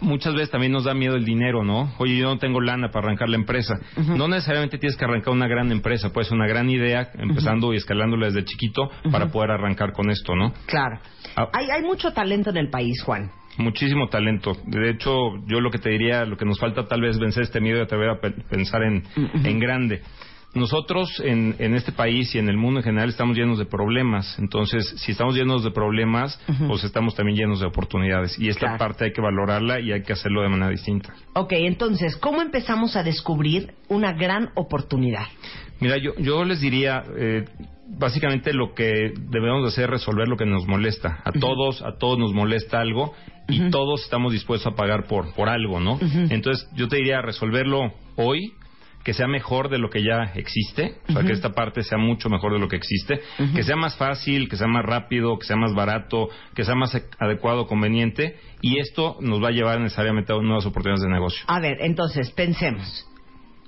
muchas 0.00 0.34
veces 0.34 0.50
también 0.50 0.72
nos 0.72 0.84
da 0.84 0.94
miedo 0.94 1.16
el 1.16 1.24
dinero, 1.24 1.64
¿no? 1.64 1.92
Oye, 1.98 2.16
yo 2.16 2.26
no 2.28 2.38
tengo 2.38 2.60
lana 2.60 2.90
para 2.90 3.06
arrancar 3.06 3.28
la 3.28 3.36
empresa. 3.36 3.78
No 3.96 4.28
necesariamente 4.28 4.78
tienes 4.78 4.96
que 4.96 5.04
arrancar 5.04 5.32
una 5.32 5.46
gran 5.48 5.70
empresa, 5.72 6.12
puede 6.12 6.26
ser 6.26 6.36
una 6.36 6.46
gran 6.46 6.68
idea, 6.70 7.10
empezando 7.14 7.72
y 7.72 7.76
escalándola 7.76 8.26
desde 8.26 8.44
chiquito 8.44 8.90
para 9.10 9.26
poder 9.30 9.50
arrancar 9.52 9.92
con 9.92 10.10
esto, 10.10 10.34
¿no? 10.34 10.52
Claro. 10.66 10.98
Ah. 11.36 11.48
Hay, 11.52 11.70
hay 11.70 11.82
mucho 11.82 12.12
talento 12.12 12.50
en 12.50 12.56
el 12.56 12.70
país, 12.70 13.02
Juan. 13.02 13.30
Muchísimo 13.58 14.08
talento. 14.08 14.52
De 14.66 14.90
hecho, 14.90 15.10
yo 15.46 15.60
lo 15.60 15.70
que 15.70 15.78
te 15.78 15.90
diría, 15.90 16.24
lo 16.24 16.36
que 16.36 16.44
nos 16.46 16.58
falta 16.58 16.86
tal 16.86 17.00
vez 17.02 17.18
vencer 17.18 17.42
este 17.42 17.60
miedo 17.60 17.78
y 17.78 17.82
atrever 17.82 18.08
a 18.10 18.20
pe- 18.20 18.30
pensar 18.48 18.82
en, 18.84 19.02
en 19.44 19.58
grande. 19.58 20.02
Nosotros 20.52 21.20
en, 21.24 21.54
en 21.60 21.74
este 21.74 21.92
país 21.92 22.34
y 22.34 22.38
en 22.38 22.48
el 22.48 22.56
mundo 22.56 22.80
en 22.80 22.84
general 22.84 23.08
estamos 23.08 23.36
llenos 23.36 23.58
de 23.58 23.66
problemas. 23.66 24.36
Entonces, 24.40 24.94
si 24.96 25.12
estamos 25.12 25.36
llenos 25.36 25.62
de 25.62 25.70
problemas, 25.70 26.40
pues 26.66 26.82
estamos 26.82 27.14
también 27.14 27.36
llenos 27.38 27.60
de 27.60 27.66
oportunidades. 27.66 28.36
Y 28.38 28.48
esta 28.48 28.60
Claro. 28.66 28.78
parte 28.78 29.04
hay 29.04 29.12
que 29.12 29.20
valorarla 29.20 29.78
y 29.80 29.92
hay 29.92 30.02
que 30.02 30.12
hacerlo 30.12 30.42
de 30.42 30.48
manera 30.48 30.70
distinta. 30.70 31.14
Ok, 31.34 31.52
entonces, 31.52 32.16
¿cómo 32.16 32.42
empezamos 32.42 32.96
a 32.96 33.04
descubrir 33.04 33.74
una 33.88 34.12
gran 34.12 34.50
oportunidad? 34.56 35.26
Mira, 35.78 35.96
yo, 35.98 36.14
yo 36.18 36.44
les 36.44 36.60
diría, 36.60 37.04
eh, 37.16 37.44
básicamente 37.88 38.52
lo 38.52 38.74
que 38.74 39.12
debemos 39.30 39.62
de 39.62 39.68
hacer 39.68 39.84
es 39.84 39.90
resolver 39.90 40.26
lo 40.28 40.36
que 40.36 40.46
nos 40.46 40.66
molesta. 40.66 41.20
A 41.24 41.30
todos, 41.32 41.80
a 41.82 41.96
todos 41.96 42.18
nos 42.18 42.32
molesta 42.34 42.80
algo 42.80 43.14
y 43.48 43.70
todos 43.70 44.02
estamos 44.02 44.32
dispuestos 44.32 44.72
a 44.72 44.76
pagar 44.76 45.06
por, 45.06 45.32
por 45.34 45.48
algo, 45.48 45.78
¿no? 45.80 45.98
Entonces, 46.28 46.68
yo 46.74 46.88
te 46.88 46.96
diría 46.96 47.22
resolverlo 47.22 47.92
hoy, 48.16 48.52
que 49.02 49.14
sea 49.14 49.26
mejor 49.26 49.70
de 49.70 49.78
lo 49.78 49.88
que 49.88 50.02
ya 50.02 50.32
existe, 50.34 50.96
o 51.08 51.12
sea, 51.12 51.22
que 51.22 51.32
esta 51.32 51.52
parte 51.52 51.82
sea 51.82 51.96
mucho 51.96 52.28
mejor 52.28 52.52
de 52.52 52.58
lo 52.58 52.68
que 52.68 52.76
existe, 52.76 53.20
que 53.54 53.62
sea 53.62 53.76
más 53.76 53.96
fácil, 53.96 54.48
que 54.48 54.56
sea 54.56 54.66
más 54.66 54.84
rápido, 54.84 55.38
que 55.38 55.46
sea 55.46 55.56
más 55.56 55.74
barato, 55.74 56.28
que 56.54 56.64
sea 56.64 56.74
más 56.74 56.94
adecuado, 57.18 57.66
conveniente, 57.66 58.36
y 58.60 58.78
esto 58.78 59.16
nos 59.20 59.42
va 59.42 59.48
a 59.48 59.52
llevar 59.52 59.80
necesariamente 59.80 60.32
a 60.32 60.36
nuevas 60.36 60.66
oportunidades 60.66 61.02
de 61.02 61.10
negocio. 61.10 61.44
A 61.46 61.60
ver, 61.60 61.78
entonces, 61.80 62.30
pensemos. 62.32 63.06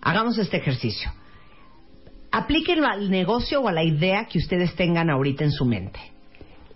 Hagamos 0.02 0.36
este 0.36 0.58
ejercicio. 0.58 1.12
Aplíquenlo 2.30 2.86
al 2.86 3.10
negocio 3.10 3.60
o 3.60 3.68
a 3.68 3.72
la 3.72 3.84
idea 3.84 4.26
que 4.26 4.38
ustedes 4.38 4.74
tengan 4.74 5.08
ahorita 5.08 5.44
en 5.44 5.52
su 5.52 5.64
mente. 5.64 6.00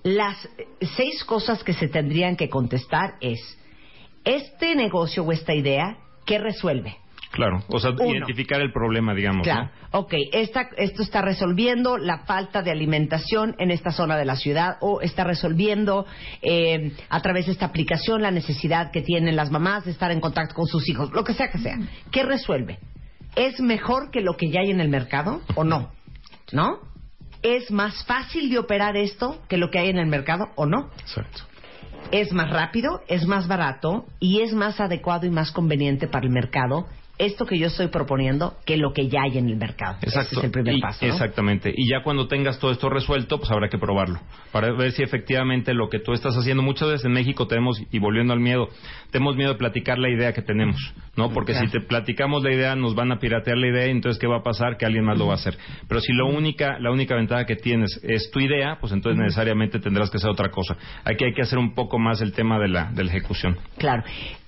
Las 0.02 0.48
seis 0.96 1.24
cosas 1.24 1.64
que 1.64 1.72
se 1.72 1.88
tendrían 1.88 2.36
que 2.36 2.48
contestar 2.48 3.14
es, 3.20 3.40
este 4.24 4.74
negocio 4.76 5.24
o 5.24 5.32
esta 5.32 5.54
idea, 5.54 5.98
¿qué 6.24 6.38
resuelve? 6.38 6.96
Claro, 7.36 7.62
o 7.68 7.78
sea, 7.78 7.90
Uno. 7.90 8.06
identificar 8.14 8.62
el 8.62 8.72
problema, 8.72 9.12
digamos, 9.14 9.42
Claro. 9.42 9.64
¿no? 9.92 9.98
Ok, 10.00 10.14
esta- 10.32 10.70
esto 10.78 11.02
está 11.02 11.20
resolviendo 11.20 11.98
la 11.98 12.20
falta 12.20 12.62
de 12.62 12.70
alimentación 12.70 13.54
en 13.58 13.70
esta 13.70 13.90
zona 13.92 14.16
de 14.16 14.24
la 14.24 14.36
ciudad 14.36 14.78
o 14.80 15.02
está 15.02 15.22
resolviendo 15.22 16.06
eh, 16.40 16.92
a 17.10 17.20
través 17.20 17.44
de 17.46 17.52
esta 17.52 17.66
aplicación 17.66 18.22
la 18.22 18.30
necesidad 18.30 18.90
que 18.90 19.02
tienen 19.02 19.36
las 19.36 19.50
mamás 19.50 19.84
de 19.84 19.90
estar 19.90 20.10
en 20.10 20.20
contacto 20.20 20.54
con 20.54 20.66
sus 20.66 20.88
hijos, 20.88 21.12
lo 21.12 21.24
que 21.24 21.34
sea 21.34 21.50
que 21.50 21.58
sea. 21.58 21.78
¿Qué 22.10 22.22
resuelve? 22.22 22.78
¿Es 23.36 23.60
mejor 23.60 24.10
que 24.10 24.22
lo 24.22 24.34
que 24.38 24.50
ya 24.50 24.60
hay 24.60 24.70
en 24.70 24.80
el 24.80 24.88
mercado 24.88 25.42
o 25.56 25.62
no? 25.64 25.90
¿No? 26.52 26.78
¿Es 27.42 27.70
más 27.70 28.02
fácil 28.06 28.48
de 28.48 28.58
operar 28.58 28.96
esto 28.96 29.42
que 29.48 29.58
lo 29.58 29.70
que 29.70 29.78
hay 29.78 29.90
en 29.90 29.98
el 29.98 30.06
mercado 30.06 30.48
o 30.56 30.64
no? 30.64 30.88
Exacto. 31.00 31.42
es 32.12 32.32
más 32.32 32.48
rápido, 32.50 33.00
es 33.08 33.26
más 33.26 33.48
barato 33.48 34.06
y 34.20 34.40
es 34.40 34.52
más 34.54 34.78
adecuado 34.80 35.26
y 35.26 35.30
más 35.30 35.50
conveniente 35.50 36.06
para 36.06 36.24
el 36.24 36.30
mercado 36.32 36.86
esto 37.18 37.46
que 37.46 37.58
yo 37.58 37.68
estoy 37.68 37.88
proponiendo 37.88 38.56
que 38.66 38.76
lo 38.76 38.92
que 38.92 39.08
ya 39.08 39.22
hay 39.22 39.38
en 39.38 39.48
el 39.48 39.56
mercado. 39.56 39.96
Exacto. 40.02 40.30
Ese 40.32 40.38
es 40.38 40.44
el 40.44 40.50
primer 40.50 40.74
Y- 40.76 40.80
paso. 40.80 41.06
¿no? 41.06 41.12
Exactamente. 41.12 41.72
Y 41.74 41.88
ya 41.90 42.02
cuando 42.02 42.28
tengas 42.28 42.58
todo 42.58 42.70
esto 42.70 42.88
resuelto, 42.90 43.38
pues 43.38 43.50
habrá 43.50 43.68
que 43.68 43.78
probarlo. 43.78 44.20
Para 44.52 44.72
ver 44.72 44.92
si 44.92 45.02
efectivamente 45.02 45.72
lo 45.74 45.88
que 45.88 45.98
tú 45.98 46.12
estás 46.12 46.34
haciendo. 46.36 46.62
Muchas 46.62 46.88
veces 46.88 47.04
en 47.06 47.12
México 47.12 47.46
tenemos, 47.46 47.80
y 47.90 47.98
volviendo 47.98 48.32
al 48.32 48.40
miedo, 48.40 48.68
tenemos 49.10 49.36
miedo 49.36 49.52
de 49.52 49.58
platicar 49.58 49.98
la 49.98 50.10
idea 50.10 50.32
que 50.32 50.42
tenemos, 50.42 50.76
¿no? 51.16 51.30
Porque 51.30 51.52
Claro. 51.52 51.66
si 51.68 51.72
te 51.72 51.80
platicamos 51.80 52.42
la 52.42 52.52
idea, 52.52 52.76
nos 52.76 52.94
van 52.94 53.12
a 53.12 53.18
piratear 53.18 53.56
la 53.56 53.68
idea, 53.68 53.86
y 53.86 53.90
entonces 53.90 54.20
¿qué 54.20 54.26
va 54.26 54.38
a 54.38 54.42
pasar? 54.42 54.76
Que 54.76 54.84
alguien 54.86 55.04
más 55.04 55.18
lo 55.18 55.26
va 55.26 55.32
a 55.32 55.36
hacer. 55.36 55.56
Pero 55.88 56.00
si 56.00 56.12
lo 56.12 56.26
única, 56.26 56.78
la 56.80 56.90
única 56.90 57.14
ventaja 57.14 57.46
que 57.46 57.56
tienes 57.56 57.98
es 58.02 58.30
tu 58.30 58.40
idea, 58.40 58.78
pues 58.80 58.92
entonces 58.92 59.18
necesariamente 59.18 59.78
tendrás 59.78 60.10
que 60.10 60.18
hacer 60.18 60.30
otra 60.30 60.50
cosa. 60.50 60.76
Aquí 61.04 61.24
hay 61.24 61.32
que 61.32 61.42
hacer 61.42 61.58
un 61.58 61.74
poco 61.74 61.98
más 61.98 62.20
el 62.20 62.32
tema 62.32 62.58
de 62.58 62.68
la, 62.68 62.90
de 62.92 63.04
la 63.04 63.10
ejecución. 63.10 63.56
Claro. 63.78 64.02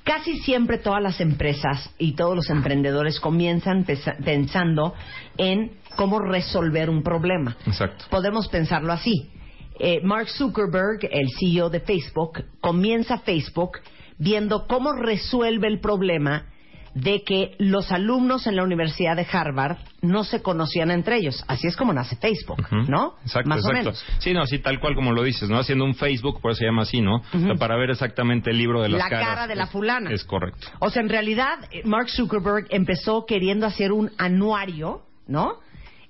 Casi 0.08 0.38
siempre 0.38 0.78
todas 0.78 1.02
las 1.02 1.20
empresas 1.20 1.94
y 1.98 2.12
todos 2.12 2.34
los 2.34 2.48
emprendedores 2.48 3.20
comienzan 3.20 3.84
pensando 4.24 4.94
en 5.36 5.72
cómo 5.96 6.18
resolver 6.18 6.88
un 6.88 7.02
problema. 7.02 7.58
Exacto. 7.66 8.06
Podemos 8.08 8.48
pensarlo 8.48 8.90
así. 8.90 9.28
Eh, 9.78 10.00
Mark 10.02 10.30
Zuckerberg, 10.30 11.06
el 11.10 11.28
CEO 11.38 11.68
de 11.68 11.80
Facebook, 11.80 12.42
comienza 12.62 13.18
Facebook 13.18 13.80
viendo 14.16 14.66
cómo 14.66 14.92
resuelve 14.92 15.68
el 15.68 15.78
problema 15.78 16.46
de 17.00 17.22
que 17.22 17.54
los 17.58 17.92
alumnos 17.92 18.46
en 18.46 18.56
la 18.56 18.62
Universidad 18.64 19.14
de 19.16 19.26
Harvard 19.30 19.76
no 20.02 20.24
se 20.24 20.42
conocían 20.42 20.90
entre 20.90 21.16
ellos. 21.16 21.44
Así 21.48 21.66
es 21.66 21.76
como 21.76 21.92
nace 21.92 22.16
Facebook. 22.16 22.64
¿no? 22.88 23.14
Exacto, 23.22 23.48
Más 23.48 23.58
o 23.64 23.68
exacto. 23.70 23.78
menos. 23.78 24.04
Sí, 24.18 24.32
no, 24.32 24.42
así 24.42 24.58
tal 24.58 24.80
cual 24.80 24.94
como 24.94 25.12
lo 25.12 25.22
dices, 25.22 25.48
¿no? 25.48 25.58
Haciendo 25.58 25.84
un 25.84 25.94
Facebook, 25.94 26.40
por 26.40 26.52
eso 26.52 26.58
se 26.60 26.64
llama 26.66 26.82
así, 26.82 27.00
¿no? 27.00 27.16
O 27.16 27.56
para 27.58 27.76
ver 27.76 27.90
exactamente 27.90 28.50
el 28.50 28.58
libro 28.58 28.82
de 28.82 28.88
las 28.88 28.98
La 29.02 29.08
caras. 29.08 29.28
cara 29.28 29.46
de 29.46 29.54
la 29.56 29.66
fulana. 29.66 30.10
Es 30.12 30.24
correcto. 30.24 30.68
O 30.80 30.90
sea, 30.90 31.02
en 31.02 31.08
realidad, 31.08 31.54
eh, 31.70 31.82
Mark 31.84 32.08
Zuckerberg 32.10 32.66
empezó 32.70 33.24
queriendo 33.26 33.66
hacer 33.66 33.92
un 33.92 34.10
anuario, 34.18 35.02
¿no? 35.26 35.54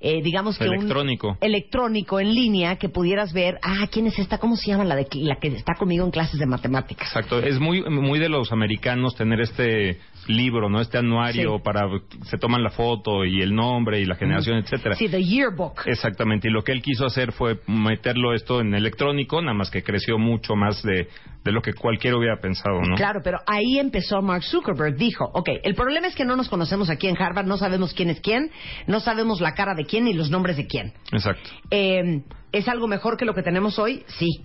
Eh, 0.00 0.22
digamos 0.22 0.56
que 0.56 0.64
Electrónico. 0.64 1.30
un 1.30 1.38
electrónico 1.40 2.20
en 2.20 2.32
línea 2.32 2.76
que 2.76 2.88
pudieras 2.88 3.32
ver, 3.32 3.58
ah, 3.62 3.84
¿quién 3.90 4.06
es 4.06 4.16
esta? 4.20 4.38
¿Cómo 4.38 4.54
se 4.56 4.68
llama 4.70 4.84
la 4.84 4.94
de 4.94 5.08
la 5.14 5.36
que 5.40 5.48
está 5.48 5.74
conmigo 5.74 6.04
en 6.04 6.12
clases 6.12 6.38
de 6.38 6.46
matemáticas? 6.46 7.08
Exacto. 7.08 7.40
Es 7.40 7.58
muy 7.58 7.82
muy 7.90 8.20
de 8.20 8.28
los 8.28 8.52
americanos 8.52 9.16
tener 9.16 9.40
este 9.40 9.98
libro, 10.28 10.68
¿no? 10.68 10.80
Este 10.80 10.98
anuario 10.98 11.56
Sí. 11.56 11.62
para 11.64 11.88
se 12.24 12.38
toman 12.38 12.62
la 12.62 12.70
foto 12.70 13.24
y 13.24 13.40
el 13.42 13.54
nombre 13.54 14.00
y 14.00 14.04
la 14.04 14.14
generación, 14.14 14.58
etcétera. 14.58 14.94
Sí, 14.94 15.08
the 15.08 15.22
yearbook. 15.22 15.82
Exactamente, 15.86 16.48
y 16.48 16.50
lo 16.52 16.62
que 16.62 16.72
él 16.72 16.82
quiso 16.82 17.06
hacer 17.06 17.32
fue 17.32 17.58
meterlo 17.66 18.34
esto 18.34 18.60
en 18.60 18.74
electrónico, 18.74 19.40
nada 19.40 19.54
más 19.54 19.70
que 19.70 19.82
creció 19.82 20.18
mucho 20.18 20.54
más 20.54 20.82
de, 20.82 21.08
de 21.44 21.52
lo 21.52 21.62
que 21.62 21.72
cualquiera 21.72 22.16
hubiera 22.16 22.36
pensado, 22.40 22.80
¿no? 22.82 22.96
Claro, 22.96 23.20
pero 23.24 23.38
ahí 23.46 23.78
empezó 23.78 24.20
Mark 24.22 24.42
Zuckerberg. 24.44 24.96
Dijo, 24.96 25.24
ok, 25.32 25.48
el 25.62 25.74
problema 25.74 26.06
es 26.06 26.14
que 26.14 26.24
no 26.24 26.36
nos 26.36 26.48
conocemos 26.48 26.90
aquí 26.90 27.08
en 27.08 27.20
Harvard, 27.20 27.46
no 27.46 27.56
sabemos 27.56 27.94
quién 27.94 28.10
es 28.10 28.20
quién, 28.20 28.50
no 28.86 29.00
sabemos 29.00 29.40
la 29.40 29.54
cara 29.54 29.74
de 29.74 29.84
quién 29.84 30.04
ni 30.04 30.12
los 30.12 30.30
nombres 30.30 30.56
de 30.56 30.66
quién. 30.66 30.92
Exacto. 31.12 31.50
Eh, 31.70 32.22
¿Es 32.52 32.66
algo 32.68 32.86
mejor 32.88 33.16
que 33.16 33.24
lo 33.26 33.34
que 33.34 33.42
tenemos 33.42 33.78
hoy? 33.78 34.04
Sí. 34.06 34.44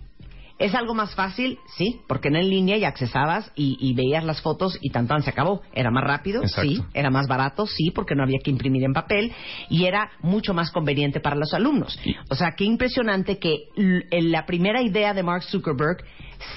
¿Es 0.59 0.75
algo 0.75 0.93
más 0.93 1.15
fácil? 1.15 1.57
Sí, 1.77 2.01
porque 2.07 2.27
en 2.27 2.35
línea 2.49 2.77
ya 2.77 2.87
accesabas 2.87 3.51
y, 3.55 3.77
y 3.79 3.93
veías 3.95 4.23
las 4.23 4.41
fotos 4.41 4.77
y 4.81 4.91
tan 4.91 5.07
tan 5.07 5.21
se 5.23 5.29
acabó. 5.31 5.61
Era 5.73 5.89
más 5.91 6.03
rápido, 6.03 6.41
Exacto. 6.43 6.69
sí. 6.69 6.81
Era 6.93 7.09
más 7.09 7.27
barato, 7.27 7.65
sí, 7.65 7.91
porque 7.91 8.15
no 8.15 8.23
había 8.23 8.39
que 8.43 8.51
imprimir 8.51 8.83
en 8.83 8.93
papel 8.93 9.33
y 9.69 9.85
era 9.85 10.11
mucho 10.21 10.53
más 10.53 10.71
conveniente 10.71 11.19
para 11.19 11.35
los 11.35 11.53
alumnos. 11.53 11.99
Y- 12.05 12.15
O 12.29 12.35
sea, 12.35 12.51
qué 12.55 12.65
impresionante 12.65 13.39
que 13.39 13.65
la 14.11 14.45
primera 14.45 14.81
idea 14.81 15.13
de 15.13 15.23
Mark 15.23 15.43
Zuckerberg 15.43 15.97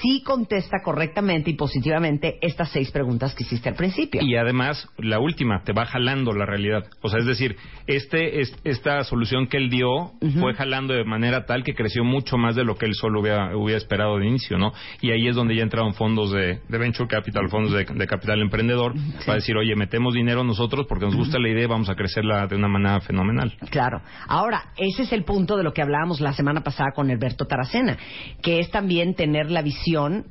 sí 0.01 0.21
contesta 0.23 0.77
correctamente 0.83 1.49
y 1.51 1.55
positivamente 1.55 2.37
estas 2.41 2.69
seis 2.71 2.91
preguntas 2.91 3.33
que 3.35 3.43
hiciste 3.43 3.69
al 3.69 3.75
principio. 3.75 4.21
Y 4.21 4.35
además, 4.35 4.87
la 4.97 5.19
última, 5.19 5.61
te 5.63 5.73
va 5.73 5.85
jalando 5.85 6.33
la 6.33 6.45
realidad. 6.45 6.85
O 7.01 7.09
sea, 7.09 7.19
es 7.19 7.25
decir, 7.25 7.55
este, 7.87 8.41
es- 8.41 8.55
esta 8.63 9.03
solución 9.03 9.47
que 9.47 9.57
él 9.57 9.69
dio 9.69 10.11
fue 10.39 10.53
jalando 10.53 10.93
de 10.93 11.03
manera 11.05 11.45
tal 11.45 11.63
que 11.63 11.73
creció 11.73 12.03
mucho 12.03 12.37
más 12.37 12.55
de 12.55 12.63
lo 12.63 12.75
que 12.75 12.85
él 12.85 12.93
solo 12.93 13.21
hubiera, 13.21 13.55
hubiera 13.55 13.77
esperado 13.77 14.17
de 14.17 14.27
inicio, 14.27 14.57
¿no? 14.57 14.73
Y 15.01 15.11
ahí 15.11 15.27
es 15.27 15.35
donde 15.35 15.55
ya 15.55 15.63
entraron 15.63 15.93
fondos 15.93 16.31
de, 16.31 16.59
de 16.67 16.77
Venture 16.77 17.07
Capital, 17.07 17.49
fondos 17.49 17.71
de, 17.71 17.85
de 17.85 18.07
capital 18.07 18.41
emprendedor, 18.41 18.93
para 19.25 19.35
decir, 19.35 19.55
oye, 19.55 19.75
metemos 19.75 20.13
dinero 20.13 20.43
nosotros 20.43 20.85
porque 20.87 21.05
nos 21.05 21.15
gusta 21.15 21.39
la 21.39 21.49
idea 21.49 21.63
y 21.63 21.67
vamos 21.67 21.89
a 21.89 21.95
crecerla 21.95 22.47
de 22.47 22.55
una 22.55 22.67
manera 22.67 22.99
fenomenal. 23.01 23.53
Claro. 23.69 24.01
Ahora, 24.27 24.71
ese 24.77 25.03
es 25.03 25.13
el 25.13 25.23
punto 25.23 25.55
de 25.57 25.63
lo 25.63 25.73
que 25.73 25.81
hablábamos 25.81 26.19
la 26.21 26.33
semana 26.33 26.61
pasada 26.61 26.91
con 26.93 27.09
Alberto 27.09 27.45
Taracena, 27.45 27.97
que 28.41 28.59
es 28.59 28.69
también 28.69 29.15
tener 29.15 29.49
la 29.49 29.61
visión 29.61 29.76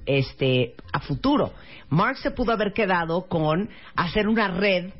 este, 0.06 0.74
a 0.92 1.00
futuro. 1.00 1.52
Mark 1.88 2.18
se 2.18 2.30
pudo 2.30 2.52
haber 2.52 2.72
quedado 2.72 3.26
con 3.26 3.68
hacer 3.94 4.28
una 4.28 4.48
red 4.48 4.92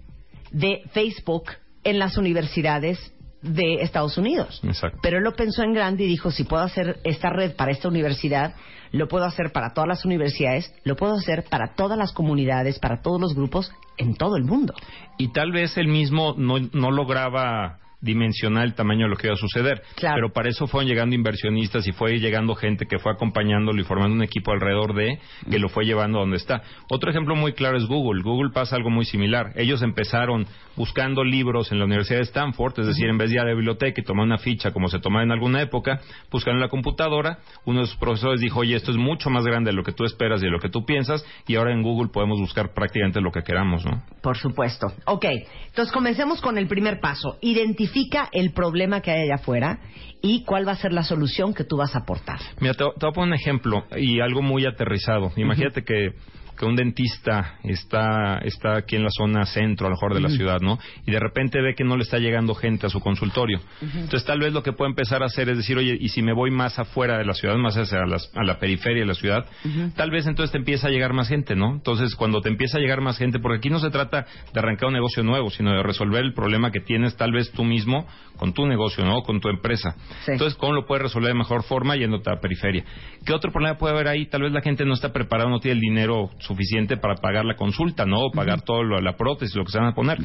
de 0.51 0.83
Facebook 0.93 1.45
en 1.85 1.99
las 1.99 2.17
universidades 2.17 3.13
de 3.43 3.83
Estados 3.83 4.17
Unidos. 4.19 4.61
Exacto. 4.65 4.99
Pero 5.03 5.19
él 5.19 5.25
lo 5.25 5.35
pensó 5.35 5.63
en 5.63 5.73
grande 5.73 6.05
y 6.05 6.09
dijo, 6.09 6.31
si 6.31 6.45
puedo 6.45 6.63
hacer 6.63 7.01
esta 7.05 7.31
red 7.31 7.55
para 7.55 7.71
esta 7.71 7.89
universidad, 7.89 8.55
lo 8.93 9.09
puedo 9.09 9.25
hacer 9.25 9.53
para 9.53 9.73
todas 9.75 9.89
las 9.89 10.05
universidades, 10.05 10.73
lo 10.85 10.97
puedo 10.97 11.15
hacer 11.15 11.45
para 11.49 11.75
todas 11.75 11.99
las 11.99 12.13
comunidades, 12.13 12.79
para 12.79 13.03
todos 13.03 13.21
los 13.21 13.35
grupos 13.35 13.73
en 13.99 14.15
todo 14.15 14.37
el 14.37 14.45
mundo. 14.45 14.75
Y 15.19 15.29
tal 15.29 15.53
vez 15.53 15.77
él 15.77 15.89
mismo 15.89 16.35
no, 16.37 16.59
no 16.59 16.91
lograba 16.91 17.79
dimensionar 18.01 18.65
el 18.65 18.75
tamaño 18.75 19.05
de 19.05 19.11
lo 19.11 19.17
que 19.17 19.27
iba 19.27 19.35
a 19.35 19.39
suceder. 19.39 19.83
Claro. 19.97 20.17
Pero 20.17 20.33
para 20.33 20.49
eso 20.49 20.67
fueron 20.67 20.89
llegando 20.89 21.15
inversionistas 21.15 21.87
y 21.87 21.93
fue 21.93 22.19
llegando 22.19 22.55
gente 22.55 22.87
que 22.87 22.99
fue 22.99 23.13
acompañándolo 23.13 23.81
y 23.81 23.85
formando 23.85 24.15
un 24.15 24.23
equipo 24.23 24.53
alrededor 24.53 24.95
de 24.95 25.19
que 25.51 25.59
lo 25.59 25.69
fue 25.69 25.85
llevando 25.85 26.19
a 26.19 26.21
donde 26.23 26.37
está. 26.37 26.63
Otro 26.91 27.11
ejemplo 27.11 27.35
muy 27.35 27.53
claro 27.53 27.77
es 27.77 27.87
Google. 27.87 28.23
Google 28.23 28.51
pasa 28.53 28.77
algo 28.77 28.91
muy 28.91 29.05
similar. 29.05 29.53
Ellos 29.57 29.83
empezaron 29.83 30.47
buscando 30.77 31.25
libros 31.25 31.73
en 31.73 31.79
la 31.79 31.87
Universidad 31.87 32.19
de 32.19 32.25
Stanford, 32.25 32.81
es 32.81 32.87
decir, 32.87 33.09
en 33.09 33.17
vez 33.17 33.31
de 33.31 33.37
ir 33.37 33.41
a 33.41 33.45
la 33.45 33.55
biblioteca 33.55 34.01
y 34.01 34.05
tomar 34.05 34.27
una 34.27 34.39
ficha 34.39 34.73
como 34.73 34.89
se 34.89 34.99
tomaba 34.99 35.25
en 35.25 35.33
alguna 35.33 35.63
época, 35.63 36.01
buscaron 36.31 36.59
en 36.59 36.63
la 36.63 36.69
computadora. 36.69 37.39
Uno 37.65 37.81
de 37.81 37.87
sus 37.87 37.97
profesores 37.97 38.41
dijo, 38.41 38.61
oye, 38.61 38.77
esto 38.77 38.91
es 38.91 38.97
mucho 38.97 39.31
más 39.31 39.45
grande 39.45 39.71
de 39.71 39.77
lo 39.77 39.83
que 39.83 39.93
tú 39.93 40.05
esperas 40.05 40.43
y 40.43 40.47
de 40.47 40.51
lo 40.51 40.59
que 40.59 40.69
tú 40.69 40.85
piensas, 40.85 41.25
y 41.47 41.57
ahora 41.57 41.73
en 41.73 41.83
Google 41.83 42.11
podemos 42.13 42.39
buscar 42.39 42.75
prácticamente 42.75 43.21
lo 43.21 43.33
que 43.33 43.43
queramos, 43.43 43.85
¿no? 43.85 44.03
Por 44.23 44.37
supuesto. 44.37 44.89
Ok, 45.07 45.25
entonces 45.69 45.93
comencemos 45.93 46.41
con 46.41 46.59
el 46.59 46.69
primer 46.69 47.01
paso. 47.01 47.39
Identifica 47.87 48.29
el 48.33 48.53
problema 48.53 49.01
que 49.01 49.13
hay 49.13 49.23
allá 49.23 49.37
afuera 49.37 49.79
y 50.21 50.45
cuál 50.45 50.67
va 50.67 50.73
a 50.73 50.77
ser 50.77 50.93
la 50.93 51.05
solución 51.05 51.55
que 51.55 51.63
tú 51.63 51.77
vas 51.77 51.95
a 51.95 52.01
aportar. 52.01 52.41
Mira, 52.61 52.75
te, 52.75 52.85
te 52.85 53.07
voy 53.07 53.11
a 53.11 53.13
poner 53.13 53.29
un 53.29 53.35
ejemplo 53.35 53.85
y 53.97 54.21
algo 54.21 54.43
muy 54.43 54.67
aterrizado. 54.67 55.31
Imagínate 55.37 55.85
que 55.85 56.15
que 56.59 56.65
un 56.65 56.75
dentista 56.77 57.59
está, 57.65 58.39
está 58.39 58.77
aquí 58.77 58.97
en 58.97 59.03
la 59.05 59.11
zona 59.11 59.45
centro, 59.47 59.87
a 59.87 59.91
lo 59.91 59.97
mejor 59.97 60.15
de 60.15 60.21
la 60.21 60.29
ciudad, 60.31 60.61
¿no? 60.61 60.79
Y 61.07 61.11
de 61.11 61.21
repente 61.21 61.61
ve 61.61 61.75
que 61.75 61.85
no 61.85 61.97
le 61.97 62.03
está 62.03 62.19
llegando 62.19 62.55
gente 62.55 62.87
a 62.87 62.89
su 62.91 63.01
consultorio. 63.01 63.61
Entonces, 63.83 64.25
tal 64.25 64.41
vez 64.41 64.53
lo 64.53 64.63
que 64.63 64.73
puede 64.73 64.91
empezar 64.91 65.23
a 65.23 65.27
hacer 65.27 65.49
es 65.49 65.59
decir, 65.59 65.77
oye, 65.77 65.97
y 66.01 66.09
si 66.09 66.23
me 66.23 66.33
voy 66.33 66.51
más 66.51 66.79
afuera 66.79 67.19
de 67.19 67.25
la 67.25 67.35
ciudad, 67.35 67.57
más 67.57 67.77
hacia 67.77 68.07
las- 68.07 68.31
a 68.35 68.43
la 68.45 68.59
periferia 68.59 69.01
de 69.03 69.07
la 69.07 69.15
ciudad, 69.15 69.47
tal 69.95 70.11
vez 70.11 70.27
entonces 70.27 70.53
te 70.53 70.59
empieza 70.59 70.89
a 70.89 70.91
llegar 70.91 71.13
más 71.13 71.29
gente, 71.29 71.55
¿no? 71.55 71.73
Entonces, 71.75 72.15
cuando 72.15 72.41
te 72.41 72.49
empieza 72.49 72.79
a 72.79 72.81
llegar 72.81 73.01
más 73.01 73.19
gente, 73.19 73.39
porque 73.39 73.59
aquí 73.59 73.71
no 73.71 73.79
se 73.79 73.91
trata 73.91 74.27
de 74.53 74.61
arrancar 74.61 74.89
un 74.89 74.95
negocio 74.95 75.23
nuevo, 75.23 75.51
sino 75.51 75.73
de 75.73 75.83
resolver 75.83 76.25
el 76.25 76.33
problema 76.35 76.71
que 76.71 76.81
tienes 76.81 77.17
tal 77.17 77.33
vez 77.33 77.51
tú 77.53 77.65
mismo 77.65 78.07
con 78.37 78.53
tu 78.53 78.67
negocio, 78.67 79.05
¿no? 79.05 79.23
Con 79.23 79.41
tu 79.41 79.49
empresa. 79.49 79.95
Sí. 80.25 80.33
Entonces, 80.33 80.57
¿cómo 80.59 80.73
lo 80.73 80.87
puedes 80.87 81.03
resolver 81.05 81.29
de 81.33 81.39
mejor 81.39 81.63
forma 81.65 81.97
yéndote 81.97 82.31
a 82.31 82.35
la 82.35 82.41
periferia? 82.41 82.85
¿Qué 83.25 83.33
otro 83.33 83.51
problema 83.53 83.79
puede 83.79 83.95
haber 83.95 84.09
ahí? 84.09 84.27
Tal 84.27 84.43
vez 84.43 84.53
la 84.53 84.61
gente 84.61 84.85
no 84.85 84.93
está 84.95 85.13
preparada, 85.13 85.49
no 85.51 85.59
tiene 85.61 85.75
el 85.77 85.81
dinero 85.81 86.31
suficiente 86.47 86.97
para 86.97 87.17
pagar 87.17 87.45
la 87.45 87.57
consulta, 87.57 88.07
¿no? 88.07 88.21
O 88.21 88.31
pagar 88.31 88.63
todo 88.63 88.83
lo, 88.83 89.01
la 89.01 89.17
prótesis, 89.17 89.55
lo 89.57 89.65
que 89.65 89.73
se 89.73 89.79
van 89.79 89.89
a 89.89 89.95
poner. 89.95 90.19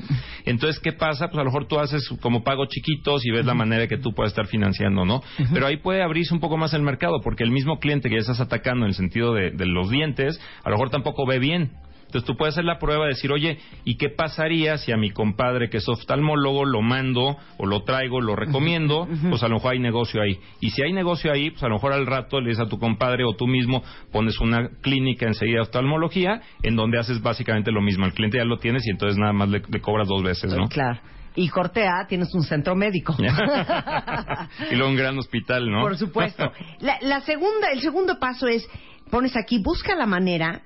Entonces, 0.46 0.80
¿qué 0.80 0.94
pasa? 0.94 1.28
Pues 1.28 1.38
a 1.38 1.44
lo 1.44 1.46
mejor 1.46 1.68
tú 1.68 1.80
haces 1.80 2.08
como 2.22 2.44
pagos 2.44 2.70
chiquitos 2.70 3.26
y 3.26 3.32
ves 3.32 3.46
la 3.46 3.54
manera 3.54 3.88
que 3.88 3.98
tú 3.98 4.14
puedes 4.14 4.32
estar 4.32 4.48
financiando, 4.48 5.06
¿no? 5.06 5.22
Pero 5.54 5.68
ahí 5.68 5.78
puede 5.78 6.02
abrirse 6.04 6.34
un 6.34 6.40
poco 6.40 6.58
más 6.58 6.74
el 6.74 6.82
mercado, 6.82 7.20
porque 7.24 7.44
el 7.44 7.52
mismo 7.52 7.80
cliente 7.80 8.10
que 8.10 8.16
ya 8.16 8.22
estás 8.22 8.40
atacando 8.40 8.86
en 8.86 8.90
el 8.90 8.96
sentido 8.96 9.34
de, 9.34 9.52
de 9.52 9.66
los 9.66 9.90
dientes, 9.90 10.40
a 10.64 10.70
lo 10.70 10.76
mejor 10.76 10.90
tampoco 10.90 11.26
ve 11.26 11.40
bien. 11.40 11.72
Entonces 12.12 12.28
tú 12.28 12.36
puedes 12.36 12.56
hacer 12.56 12.66
la 12.66 12.78
prueba 12.78 13.06
de 13.06 13.12
decir, 13.12 13.32
oye, 13.32 13.58
¿y 13.86 13.96
qué 13.96 14.10
pasaría 14.10 14.78
si 14.78 14.92
a 14.92 14.98
mi 14.98 15.12
compadre 15.12 15.70
que 15.70 15.78
es 15.78 15.88
oftalmólogo 15.88 16.66
lo 16.66 16.82
mando 16.82 17.38
o 17.58 17.66
lo 17.66 17.84
traigo, 17.84 18.20
lo 18.20 18.36
recomiendo? 18.36 19.08
Pues 19.30 19.42
a 19.44 19.48
lo 19.48 19.56
mejor 19.56 19.72
hay 19.72 19.80
negocio 19.80 20.22
ahí. 20.22 20.38
Y 20.60 20.72
si 20.72 20.84
hay 20.84 20.92
negocio 20.92 21.32
ahí, 21.32 21.52
pues 21.52 21.64
a 21.64 21.70
lo 21.70 21.76
mejor 21.76 21.94
al 21.94 22.06
rato 22.06 22.42
le 22.42 22.50
dices 22.50 22.66
a 22.66 22.70
tu 22.70 22.80
compadre 22.80 23.24
o 23.24 23.32
tú 23.32 23.48
mismo 23.48 23.82
pones 24.12 24.42
una 24.42 24.68
clínica 24.82 25.26
enseguida 25.26 25.60
de 25.60 25.62
oftalmología 25.62 26.42
en 26.64 26.76
donde 26.76 27.00
haces 27.00 27.22
básicamente 27.22 27.72
lo 27.72 27.82
mismo. 27.82 28.06
El 28.06 28.14
cliente 28.14 28.40
ya 28.40 28.44
lo 28.44 28.58
tienes 28.58 28.86
y 28.86 28.90
entonces 28.90 29.18
nada 29.18 29.32
más 29.32 29.48
le, 29.48 29.62
le 29.66 29.80
cobras 29.80 30.10
dos 30.10 30.22
veces, 30.22 30.54
¿no? 30.54 30.68
Claro. 30.68 31.00
Y 31.36 31.48
cortea, 31.48 32.08
tienes 32.10 32.36
un 32.36 32.44
centro 32.44 32.76
médico. 32.76 33.16
y 34.70 34.76
luego 34.76 34.90
un 34.90 34.98
gran 34.98 35.18
hospital, 35.18 35.72
¿no? 35.72 35.80
Por 35.80 35.96
supuesto. 35.98 36.52
La, 36.82 36.98
la 37.04 37.22
segunda, 37.22 37.72
el 37.72 37.80
segundo 37.80 38.20
paso 38.20 38.48
es, 38.48 38.68
pones 39.10 39.38
aquí, 39.38 39.62
busca 39.64 39.96
la 39.96 40.06
manera 40.06 40.64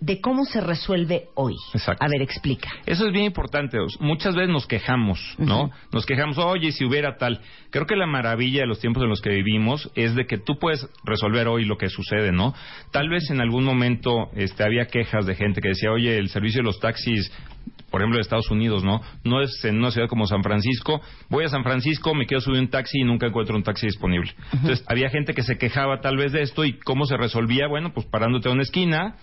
de 0.00 0.20
cómo 0.20 0.44
se 0.44 0.60
resuelve 0.60 1.28
hoy. 1.34 1.54
Exacto. 1.72 2.04
A 2.04 2.08
ver, 2.08 2.22
explica. 2.22 2.68
Eso 2.86 3.06
es 3.06 3.12
bien 3.12 3.24
importante. 3.24 3.78
Muchas 4.00 4.34
veces 4.34 4.50
nos 4.50 4.66
quejamos, 4.66 5.18
¿no? 5.38 5.70
Nos 5.92 6.04
quejamos, 6.06 6.38
oye, 6.38 6.72
si 6.72 6.84
hubiera 6.84 7.16
tal. 7.16 7.40
Creo 7.70 7.86
que 7.86 7.96
la 7.96 8.06
maravilla 8.06 8.60
de 8.60 8.66
los 8.66 8.80
tiempos 8.80 9.02
en 9.02 9.08
los 9.08 9.20
que 9.20 9.30
vivimos 9.30 9.90
es 9.94 10.14
de 10.14 10.26
que 10.26 10.38
tú 10.38 10.58
puedes 10.58 10.86
resolver 11.04 11.48
hoy 11.48 11.64
lo 11.64 11.76
que 11.78 11.88
sucede, 11.88 12.32
¿no? 12.32 12.54
Tal 12.90 13.08
vez 13.08 13.30
en 13.30 13.40
algún 13.40 13.64
momento 13.64 14.30
este, 14.34 14.64
había 14.64 14.86
quejas 14.86 15.26
de 15.26 15.34
gente 15.34 15.60
que 15.60 15.68
decía, 15.68 15.90
oye, 15.90 16.18
el 16.18 16.28
servicio 16.28 16.60
de 16.60 16.64
los 16.64 16.80
taxis 16.80 17.32
por 17.90 18.00
ejemplo, 18.00 18.16
de 18.16 18.22
Estados 18.22 18.50
Unidos, 18.50 18.82
¿no? 18.82 19.00
No 19.22 19.40
es 19.40 19.64
en 19.64 19.78
una 19.78 19.90
ciudad 19.92 20.08
como 20.08 20.26
San 20.26 20.42
Francisco. 20.42 21.00
Voy 21.30 21.44
a 21.44 21.48
San 21.48 21.62
Francisco, 21.62 22.12
me 22.14 22.26
quiero 22.26 22.40
subir 22.40 22.60
un 22.60 22.68
taxi 22.68 22.98
y 23.00 23.04
nunca 23.04 23.26
encuentro 23.28 23.54
un 23.56 23.62
taxi 23.62 23.86
disponible. 23.86 24.32
Entonces, 24.52 24.84
había 24.88 25.10
gente 25.10 25.32
que 25.32 25.42
se 25.44 25.56
quejaba 25.58 26.00
tal 26.00 26.16
vez 26.16 26.32
de 26.32 26.42
esto 26.42 26.64
y 26.64 26.78
cómo 26.80 27.04
se 27.06 27.16
resolvía, 27.16 27.68
bueno, 27.68 27.92
pues 27.94 28.06
parándote 28.06 28.48
a 28.48 28.52
una 28.52 28.62
esquina, 28.62 29.14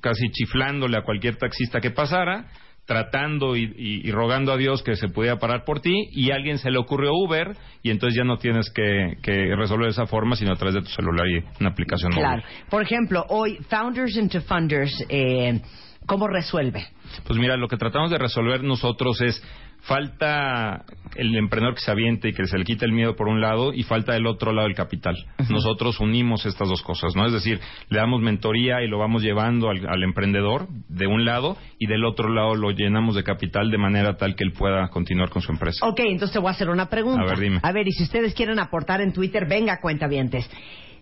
casi 0.00 0.30
chiflándole 0.30 0.96
a 0.96 1.02
cualquier 1.02 1.36
taxista 1.36 1.80
que 1.80 1.90
pasara, 1.90 2.46
tratando 2.86 3.54
y, 3.56 3.64
y- 3.76 4.08
y 4.08 4.12
rogando 4.12 4.50
a 4.52 4.56
Dios 4.56 4.82
que 4.82 4.96
se 4.96 5.08
pudiera 5.08 5.38
parar 5.38 5.64
por 5.64 5.80
ti 5.80 5.92
y 6.12 6.30
a 6.30 6.36
alguien 6.36 6.56
se 6.58 6.70
le 6.70 6.78
ocurrió 6.78 7.12
Uber 7.12 7.54
y 7.82 7.90
entonces 7.90 8.16
ya 8.16 8.24
no 8.24 8.38
tienes 8.38 8.70
que, 8.70 9.16
que 9.22 9.54
resolver 9.56 9.86
de 9.86 9.90
esa 9.90 10.06
forma 10.06 10.36
sino 10.36 10.52
a 10.52 10.56
través 10.56 10.74
de 10.74 10.80
tu 10.80 10.88
celular 10.88 11.26
y 11.28 11.44
una 11.60 11.70
aplicación 11.70 12.12
móvil. 12.14 12.24
Claro. 12.26 12.42
Por 12.70 12.82
ejemplo, 12.82 13.26
hoy, 13.28 13.58
Founders 13.68 14.16
into 14.16 14.40
Funders, 14.40 15.04
eh, 15.10 15.60
¿cómo 16.08 16.26
resuelve? 16.26 16.86
Pues 17.26 17.38
mira, 17.38 17.56
lo 17.56 17.68
que 17.68 17.76
tratamos 17.76 18.10
de 18.10 18.18
resolver 18.18 18.64
nosotros 18.64 19.20
es 19.20 19.40
falta 19.82 20.84
el 21.14 21.36
emprendedor 21.36 21.74
que 21.74 21.80
se 21.82 21.90
aviente 21.90 22.28
y 22.28 22.32
que 22.32 22.46
se 22.46 22.58
le 22.58 22.64
quite 22.64 22.84
el 22.84 22.92
miedo 22.92 23.14
por 23.14 23.28
un 23.28 23.40
lado 23.40 23.72
y 23.72 23.84
falta 23.84 24.12
del 24.14 24.26
otro 24.26 24.52
lado 24.52 24.66
el 24.66 24.74
capital. 24.74 25.14
Nosotros 25.48 26.00
unimos 26.00 26.46
estas 26.46 26.68
dos 26.68 26.82
cosas, 26.82 27.14
¿no? 27.14 27.26
Es 27.26 27.32
decir, 27.32 27.60
le 27.88 27.98
damos 27.98 28.20
mentoría 28.20 28.82
y 28.82 28.88
lo 28.88 28.98
vamos 28.98 29.22
llevando 29.22 29.68
al, 29.68 29.86
al 29.86 30.02
emprendedor 30.02 30.66
de 30.88 31.06
un 31.06 31.24
lado 31.24 31.56
y 31.78 31.86
del 31.86 32.04
otro 32.04 32.28
lado 32.28 32.54
lo 32.56 32.70
llenamos 32.70 33.14
de 33.14 33.22
capital 33.22 33.70
de 33.70 33.78
manera 33.78 34.16
tal 34.16 34.34
que 34.34 34.44
él 34.44 34.52
pueda 34.52 34.88
continuar 34.88 35.28
con 35.28 35.42
su 35.42 35.52
empresa. 35.52 35.86
Ok, 35.86 36.00
entonces 36.00 36.32
te 36.32 36.38
voy 36.38 36.48
a 36.48 36.52
hacer 36.52 36.70
una 36.70 36.88
pregunta. 36.88 37.22
A 37.22 37.26
ver, 37.26 37.38
dime. 37.38 37.60
A 37.62 37.72
ver, 37.72 37.86
y 37.86 37.92
si 37.92 38.02
ustedes 38.02 38.34
quieren 38.34 38.58
aportar 38.58 39.00
en 39.00 39.12
Twitter, 39.12 39.46
venga, 39.46 39.80
cuentavientes. 39.80 40.50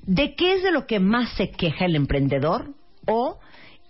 ¿De 0.02 0.34
qué 0.34 0.54
es 0.54 0.62
de 0.62 0.72
lo 0.72 0.86
que 0.86 1.00
más 1.00 1.30
se 1.30 1.50
queja 1.50 1.86
el 1.86 1.96
emprendedor 1.96 2.74
o 3.06 3.38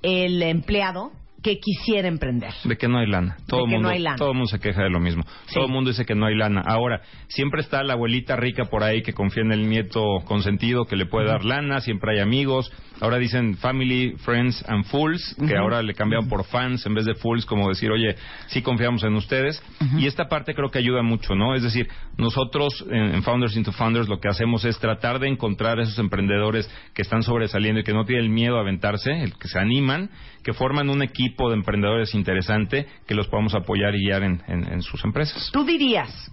el 0.07 0.42
empleado 0.42 1.11
que 1.42 1.59
quisiera 1.59 2.09
emprender? 2.09 2.53
De 2.64 2.77
que 2.77 2.88
no 2.88 2.99
hay 2.99 3.07
lana. 3.07 3.37
Todo 3.47 3.64
el 3.64 3.71
no 3.71 3.77
mundo, 3.77 3.88
hay 3.90 4.01
lana. 4.01 4.16
todo 4.16 4.35
mundo 4.35 4.49
se 4.49 4.59
queja 4.59 4.83
de 4.83 4.90
lo 4.90 5.01
mismo. 5.01 5.23
Sí. 5.47 5.55
Todo 5.55 5.66
el 5.66 5.73
mundo 5.73 5.90
dice 5.90 6.05
que 6.05 6.14
no 6.14 6.27
hay 6.27 6.35
lana. 6.35 6.62
Ahora, 6.64 7.03
siempre 7.29 7.61
está 7.61 7.83
la 7.83 7.92
abuelita 7.95 8.37
rica 8.37 8.64
por 8.64 8.83
ahí 8.83 9.03
que 9.03 9.12
confía 9.12 9.42
en 9.42 9.53
el 9.53 9.69
nieto 9.69 10.03
consentido 10.25 10.87
que 10.87 10.97
le 10.97 11.07
puede 11.07 11.27
dar 11.29 11.45
lana, 11.45 11.81
siempre 11.81 12.14
hay 12.14 12.21
amigos. 12.21 12.73
Ahora 13.01 13.19
dicen 13.19 13.57
family, 13.59 14.15
friends 14.25 14.65
and 14.69 14.85
fools, 14.87 15.37
que 15.47 15.55
ahora 15.57 15.83
le 15.83 15.93
cambian 15.95 16.29
por 16.29 16.45
fans 16.45 16.87
en 16.87 16.95
vez 16.95 17.05
de 17.05 17.15
fools, 17.15 17.45
como 17.45 17.69
decir, 17.69 17.91
oye, 17.91 18.17
sí 18.47 18.63
confiamos 18.63 19.05
en 19.05 19.15
ustedes. 19.17 19.63
Y 19.99 20.07
esta 20.07 20.29
parte 20.29 20.55
creo 20.55 20.71
que 20.71 20.79
ayuda 20.79 21.03
mucho, 21.03 21.35
¿no? 21.35 21.55
Es 21.55 21.63
decir, 21.63 21.89
nosotros 22.17 22.85
en, 22.91 23.23
Founders 23.23 23.55
into 23.57 23.73
Founders 23.73 24.09
lo 24.09 24.19
que 24.19 24.29
hacemos 24.29 24.65
es 24.65 24.79
tratar 24.79 25.19
de 25.19 25.29
encontrar 25.29 25.79
esos 25.79 25.99
emprendedores 25.99 26.71
que 26.95 27.03
están 27.03 27.23
sobresaliendo 27.23 27.81
y 27.81 27.85
que 27.85 27.93
no 27.93 28.05
tienen 28.07 28.33
miedo 28.33 28.57
a 28.57 28.61
aventarse, 28.63 29.11
el 29.13 29.37
que 29.37 29.49
se 29.49 29.59
animan, 29.59 30.09
que 30.43 30.55
forman 30.55 30.89
un 30.89 31.03
equipo 31.03 31.51
de 31.51 31.57
emprendedores 31.57 32.15
interesante 32.15 32.87
que 33.07 33.15
los 33.15 33.29
podamos 33.29 33.55
apoyar 33.55 33.95
y 33.95 34.07
guiar 34.07 34.23
en, 34.23 34.43
en- 34.49 34.73
en 34.73 34.81
sus 34.83 35.05
empresas. 35.05 35.51
¿Tú 35.53 35.65
dirías 35.65 36.33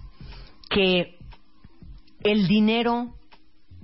que 0.70 1.18
el 2.22 2.48
dinero 2.48 3.14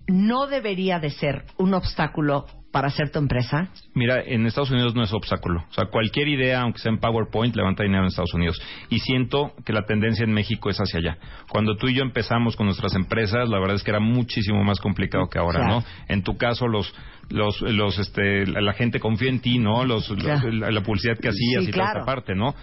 no 0.06 0.46
debería 0.46 0.98
de 0.98 1.10
ser 1.10 1.44
un 1.58 1.74
obstáculo 1.74 2.46
para 2.72 2.88
hacer 2.88 3.10
tu 3.10 3.18
empresa? 3.18 3.68
Mira, 3.94 4.22
en 4.24 4.46
Estados 4.46 4.70
Unidos 4.70 4.94
no 4.94 5.02
es 5.02 5.12
obstáculo. 5.12 5.64
O 5.70 5.72
sea, 5.74 5.86
cualquier 5.86 6.28
idea, 6.28 6.60
aunque 6.60 6.78
sea 6.78 6.92
en 6.92 6.98
PowerPoint, 6.98 7.54
levanta 7.56 7.82
dinero 7.82 8.02
en 8.02 8.08
Estados 8.08 8.32
Unidos. 8.34 8.60
Y 8.88 9.00
siento 9.00 9.52
que 9.64 9.72
la 9.72 9.82
tendencia 9.86 10.24
en 10.24 10.32
México 10.32 10.70
es 10.70 10.78
hacia 10.78 11.00
allá. 11.00 11.18
Cuando 11.48 11.76
tú 11.76 11.88
y 11.88 11.94
yo 11.94 12.02
empezamos 12.02 12.56
con 12.56 12.66
nuestras 12.66 12.94
empresas, 12.94 13.48
la 13.48 13.58
verdad 13.58 13.76
es 13.76 13.82
que 13.82 13.90
era 13.90 14.00
muchísimo 14.00 14.62
más 14.62 14.78
complicado 14.80 15.28
que 15.28 15.38
ahora, 15.38 15.58
Claro. 15.60 15.74
¿no? 15.80 15.84
En 16.08 16.22
tu 16.22 16.36
caso, 16.36 16.68
los, 16.68 16.94
los, 17.28 17.60
los, 17.62 17.98
este, 17.98 18.46
la, 18.46 18.60
la 18.60 18.72
gente 18.74 19.00
confía 19.00 19.30
en 19.30 19.40
ti, 19.40 19.58
¿no? 19.58 19.84
Los, 19.84 20.08
los- 20.10 20.22
la, 20.54 20.70
la 20.70 20.80
publicidad 20.82 21.18
que 21.18 21.28
hacías 21.28 21.64
Sí, 21.64 21.70
y 21.70 21.72
toda 21.72 21.84
claro. 21.86 22.00
esta 22.00 22.06
parte, 22.06 22.34
¿no? 22.34 22.54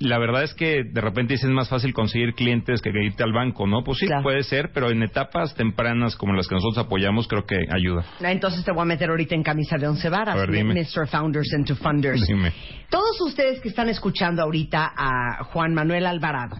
La 0.00 0.18
verdad 0.18 0.44
es 0.44 0.54
que 0.54 0.84
de 0.84 1.00
repente 1.00 1.34
dicen 1.34 1.50
es 1.50 1.56
más 1.56 1.68
fácil 1.68 1.92
conseguir 1.92 2.34
clientes 2.34 2.80
que 2.80 2.90
irte 2.90 3.24
al 3.24 3.32
banco, 3.32 3.66
¿no? 3.66 3.82
Pues 3.82 3.98
sí, 3.98 4.06
Claro. 4.06 4.22
puede 4.22 4.44
ser, 4.44 4.70
pero 4.72 4.90
en 4.90 5.02
etapas 5.02 5.54
tempranas 5.56 6.14
como 6.14 6.34
las 6.34 6.46
que 6.46 6.54
nosotros 6.54 6.78
apoyamos, 6.86 7.26
creo 7.26 7.44
que 7.44 7.56
ayuda. 7.68 8.04
Entonces 8.20 8.64
te 8.64 8.70
voy 8.70 8.82
a 8.82 8.84
meter 8.84 9.10
ahorita 9.10 9.34
en 9.34 9.42
camisa 9.42 9.76
de 9.76 9.88
once 9.88 10.08
varas, 10.08 10.36
A 10.36 10.38
ver, 10.40 10.52
dime. 10.52 10.74
Mr. 10.74 11.08
Founders 11.08 11.52
into 11.52 11.74
Funders. 11.74 12.24
Dime. 12.28 12.52
Todos 12.90 13.20
ustedes 13.22 13.60
que 13.60 13.68
están 13.70 13.88
escuchando 13.88 14.42
ahorita 14.42 14.92
a 14.96 15.44
Juan 15.44 15.74
Manuel 15.74 16.06
Alvarado 16.06 16.58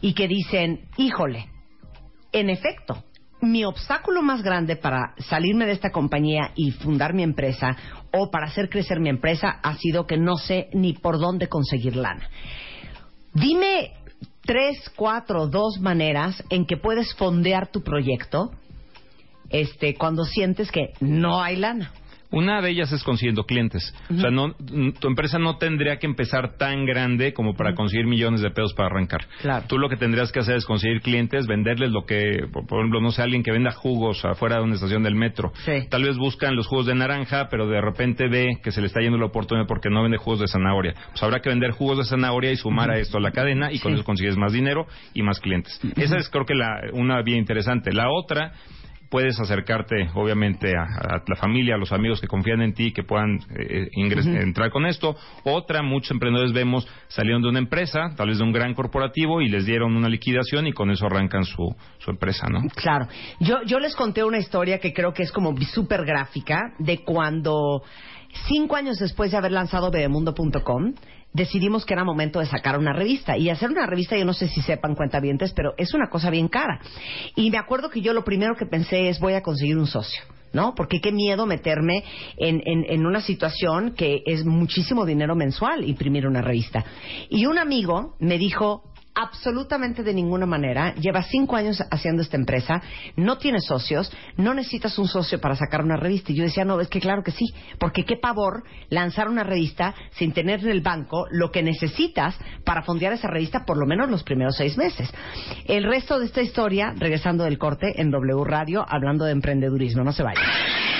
y 0.00 0.12
que 0.14 0.28
dicen, 0.28 0.82
híjole, 0.96 1.46
en 2.32 2.50
efecto, 2.50 3.02
mi 3.42 3.64
obstáculo 3.64 4.22
más 4.22 4.42
grande 4.42 4.76
para 4.76 5.14
salirme 5.18 5.66
de 5.66 5.72
esta 5.72 5.90
compañía 5.90 6.52
y 6.54 6.70
fundar 6.70 7.14
mi 7.14 7.22
empresa 7.22 7.76
o 8.12 8.30
para 8.30 8.46
hacer 8.46 8.68
crecer 8.70 9.00
mi 9.00 9.08
empresa 9.08 9.58
ha 9.62 9.74
sido 9.74 10.06
que 10.06 10.16
no 10.16 10.36
sé 10.36 10.68
ni 10.72 10.92
por 10.94 11.18
dónde 11.18 11.48
conseguir 11.48 11.96
lana. 11.96 12.28
Dime 13.36 13.92
tres, 14.46 14.90
cuatro, 14.96 15.46
dos 15.46 15.78
maneras 15.78 16.42
en 16.48 16.64
que 16.64 16.78
puedes 16.78 17.14
fondear 17.16 17.70
tu 17.70 17.82
proyecto 17.82 18.50
este, 19.50 19.94
cuando 19.94 20.24
sientes 20.24 20.70
que 20.70 20.94
no 21.00 21.42
hay 21.42 21.56
lana. 21.56 21.92
Una 22.30 22.60
de 22.60 22.70
ellas 22.70 22.92
es 22.92 23.02
consiguiendo 23.04 23.44
clientes. 23.44 23.94
O 24.10 24.18
sea, 24.18 24.30
no, 24.30 24.52
tu 24.54 25.08
empresa 25.08 25.38
no 25.38 25.58
tendría 25.58 25.98
que 25.98 26.06
empezar 26.06 26.56
tan 26.56 26.84
grande 26.84 27.32
como 27.32 27.54
para 27.54 27.74
conseguir 27.74 28.06
millones 28.06 28.40
de 28.40 28.50
pesos 28.50 28.74
para 28.74 28.88
arrancar. 28.88 29.26
Claro. 29.42 29.64
Tú 29.68 29.78
lo 29.78 29.88
que 29.88 29.96
tendrías 29.96 30.32
que 30.32 30.40
hacer 30.40 30.56
es 30.56 30.64
conseguir 30.66 31.00
clientes, 31.02 31.46
venderles 31.46 31.90
lo 31.90 32.04
que, 32.04 32.46
por 32.52 32.80
ejemplo, 32.80 33.00
no 33.00 33.10
sé, 33.10 33.22
alguien 33.22 33.42
que 33.42 33.52
venda 33.52 33.70
jugos 33.72 34.24
afuera 34.24 34.56
de 34.56 34.62
una 34.62 34.74
estación 34.74 35.02
del 35.02 35.14
metro. 35.14 35.52
Sí. 35.64 35.86
Tal 35.88 36.02
vez 36.02 36.16
buscan 36.16 36.56
los 36.56 36.66
jugos 36.66 36.86
de 36.86 36.94
naranja, 36.94 37.48
pero 37.50 37.66
de 37.68 37.80
repente 37.80 38.28
ve 38.28 38.58
que 38.62 38.70
se 38.72 38.80
le 38.80 38.88
está 38.88 39.00
yendo 39.00 39.18
la 39.18 39.26
oportunidad 39.26 39.66
porque 39.66 39.88
no 39.90 40.02
vende 40.02 40.18
jugos 40.18 40.40
de 40.40 40.48
zanahoria. 40.48 40.94
Pues 41.10 41.22
habrá 41.22 41.40
que 41.40 41.48
vender 41.48 41.70
jugos 41.70 41.98
de 41.98 42.04
zanahoria 42.04 42.50
y 42.50 42.56
sumar 42.56 42.90
a 42.90 42.98
esto 42.98 43.18
a 43.18 43.20
la 43.20 43.30
cadena 43.30 43.72
y 43.72 43.78
con 43.78 43.92
Sí. 43.92 43.96
eso 43.96 44.04
consigues 44.04 44.36
más 44.36 44.52
dinero 44.52 44.86
y 45.14 45.22
más 45.22 45.40
clientes. 45.40 45.80
Esa 45.96 46.16
es 46.16 46.28
creo 46.28 46.44
que 46.44 46.54
la, 46.54 46.80
una 46.92 47.22
vía 47.22 47.36
interesante. 47.36 47.92
La 47.92 48.10
otra 48.10 48.52
puedes 49.16 49.40
acercarte, 49.40 50.10
obviamente, 50.14 50.72
a, 50.76 50.82
a 50.82 51.22
la 51.26 51.36
familia, 51.36 51.76
a 51.76 51.78
los 51.78 51.90
amigos 51.90 52.20
que 52.20 52.26
confían 52.26 52.60
en 52.60 52.74
ti, 52.74 52.92
que 52.92 53.02
puedan 53.02 53.38
eh, 53.58 53.88
ingres- 53.96 54.26
entrar 54.26 54.70
con 54.70 54.84
esto. 54.84 55.16
Otra, 55.42 55.80
muchos 55.82 56.10
emprendedores 56.10 56.52
vemos 56.52 56.86
salieron 57.08 57.40
de 57.40 57.48
una 57.48 57.58
empresa, 57.58 58.10
tal 58.14 58.28
vez 58.28 58.36
de 58.36 58.44
un 58.44 58.52
gran 58.52 58.74
corporativo, 58.74 59.40
y 59.40 59.48
les 59.48 59.64
dieron 59.64 59.96
una 59.96 60.10
liquidación 60.10 60.66
y 60.66 60.72
con 60.74 60.90
eso 60.90 61.06
arrancan 61.06 61.44
su, 61.44 61.74
su 61.96 62.10
empresa, 62.10 62.46
¿no? 62.50 62.60
Claro. 62.74 63.06
Yo, 63.40 63.62
yo 63.64 63.78
les 63.78 63.96
conté 63.96 64.22
una 64.22 64.36
historia 64.36 64.80
que 64.80 64.92
creo 64.92 65.14
que 65.14 65.22
es 65.22 65.32
como 65.32 65.56
súper 65.62 66.04
gráfica 66.04 66.74
de 66.78 66.98
cuando, 67.02 67.82
cinco 68.48 68.76
años 68.76 68.98
después 68.98 69.30
de 69.30 69.38
haber 69.38 69.52
lanzado 69.52 69.90
bebemundo.com, 69.90 70.92
decidimos 71.36 71.84
que 71.84 71.94
era 71.94 72.02
momento 72.02 72.40
de 72.40 72.46
sacar 72.46 72.78
una 72.78 72.92
revista. 72.92 73.36
Y 73.36 73.50
hacer 73.50 73.70
una 73.70 73.86
revista, 73.86 74.16
yo 74.16 74.24
no 74.24 74.32
sé 74.32 74.48
si 74.48 74.62
sepan 74.62 74.94
cuentavientes, 74.94 75.52
pero 75.52 75.74
es 75.76 75.94
una 75.94 76.08
cosa 76.08 76.30
bien 76.30 76.48
cara. 76.48 76.80
Y 77.36 77.50
me 77.50 77.58
acuerdo 77.58 77.90
que 77.90 78.00
yo 78.00 78.12
lo 78.12 78.24
primero 78.24 78.56
que 78.56 78.66
pensé 78.66 79.08
es 79.08 79.20
voy 79.20 79.34
a 79.34 79.42
conseguir 79.42 79.76
un 79.76 79.86
socio. 79.86 80.22
¿No? 80.52 80.74
Porque 80.74 81.00
qué 81.02 81.12
miedo 81.12 81.44
meterme 81.44 82.02
en, 82.38 82.62
en, 82.64 82.86
en 82.88 83.04
una 83.04 83.20
situación 83.20 83.92
que 83.94 84.22
es 84.24 84.46
muchísimo 84.46 85.04
dinero 85.04 85.34
mensual 85.34 85.84
imprimir 85.84 86.26
una 86.26 86.40
revista. 86.40 86.82
Y 87.28 87.44
un 87.44 87.58
amigo 87.58 88.14
me 88.20 88.38
dijo, 88.38 88.82
absolutamente 89.16 90.02
de 90.02 90.14
ninguna 90.14 90.46
manera. 90.46 90.94
Lleva 90.94 91.22
cinco 91.22 91.56
años 91.56 91.82
haciendo 91.90 92.22
esta 92.22 92.36
empresa, 92.36 92.82
no 93.16 93.38
tiene 93.38 93.60
socios, 93.60 94.12
no 94.36 94.54
necesitas 94.54 94.98
un 94.98 95.08
socio 95.08 95.40
para 95.40 95.56
sacar 95.56 95.82
una 95.82 95.96
revista. 95.96 96.30
Y 96.30 96.36
yo 96.36 96.44
decía, 96.44 96.64
no, 96.64 96.80
es 96.80 96.88
que 96.88 97.00
claro 97.00 97.22
que 97.24 97.32
sí, 97.32 97.46
porque 97.78 98.04
qué 98.04 98.16
pavor 98.16 98.62
lanzar 98.90 99.28
una 99.28 99.42
revista 99.42 99.94
sin 100.12 100.32
tener 100.32 100.60
en 100.60 100.68
el 100.68 100.82
banco 100.82 101.26
lo 101.30 101.50
que 101.50 101.62
necesitas 101.62 102.36
para 102.64 102.82
fondear 102.82 103.14
esa 103.14 103.28
revista 103.28 103.64
por 103.64 103.78
lo 103.78 103.86
menos 103.86 104.10
los 104.10 104.22
primeros 104.22 104.56
seis 104.56 104.76
meses. 104.76 105.10
El 105.64 105.84
resto 105.84 106.18
de 106.18 106.26
esta 106.26 106.42
historia, 106.42 106.92
regresando 106.96 107.44
del 107.44 107.58
corte 107.58 108.00
en 108.00 108.10
W 108.10 108.44
Radio, 108.44 108.84
hablando 108.86 109.24
de 109.24 109.32
emprendedurismo. 109.32 110.04
No 110.04 110.12
se 110.12 110.22
vayan. 110.22 110.95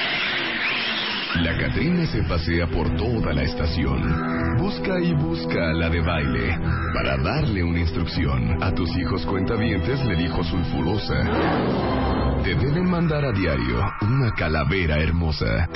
La 1.42 1.56
Catrina 1.58 2.06
se 2.06 2.22
pasea 2.22 2.66
por 2.66 2.96
toda 2.96 3.34
la 3.34 3.42
estación. 3.42 4.56
Busca 4.58 5.00
y 5.00 5.12
busca 5.12 5.70
a 5.70 5.72
la 5.74 5.90
de 5.90 6.00
baile 6.00 6.58
para 6.94 7.16
darle 7.18 7.62
una 7.62 7.80
instrucción. 7.80 8.62
A 8.62 8.72
tus 8.72 8.96
hijos 8.96 9.24
cuentavientes 9.26 10.02
le 10.06 10.16
dijo 10.16 10.42
sulfurosa. 10.42 12.36
Te 12.42 12.54
deben 12.54 12.88
mandar 12.88 13.24
a 13.24 13.32
diario 13.32 13.80
una 14.02 14.30
calavera 14.32 14.98
hermosa. 14.98 15.68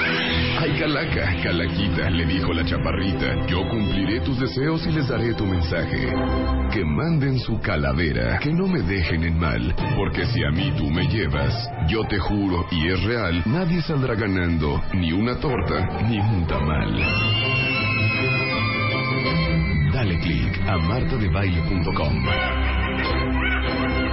Ay, 0.61 0.79
calaca, 0.79 1.43
calaquita, 1.43 2.09
le 2.11 2.27
dijo 2.27 2.53
la 2.53 2.65
chaparrita. 2.65 3.47
Yo 3.47 3.69
cumpliré 3.69 4.21
tus 4.21 4.39
deseos 4.39 4.87
y 4.87 4.93
les 4.93 5.09
daré 5.09 5.35
tu 5.35 5.47
mensaje. 5.47 6.13
Que 6.73 6.85
manden 6.85 7.39
su 7.41 7.61
calavera, 7.61 8.39
que 8.39 8.53
no 8.53 8.69
me 8.69 8.83
dejen 8.83 9.25
en 9.25 9.39
mal. 9.39 9.75
Porque 9.97 10.25
si 10.27 10.45
a 10.45 10.51
mí 10.51 10.73
tú 10.77 10.89
me 10.91 11.09
llevas, 11.09 11.53
yo 11.89 12.05
te 12.05 12.19
juro, 12.19 12.65
y 12.71 12.89
es 12.89 13.03
real, 13.03 13.43
nadie 13.47 13.83
saldrá 13.83 14.15
ganando 14.15 14.81
ni 14.95 15.13
una 15.13 15.41
torta 15.51 16.03
ni 16.07 16.19
un 16.19 16.47
tamal. 16.47 16.95
Dale 19.91 20.17
click 20.19 20.61
a 20.67 20.77
martadebaile.com 20.77 23.40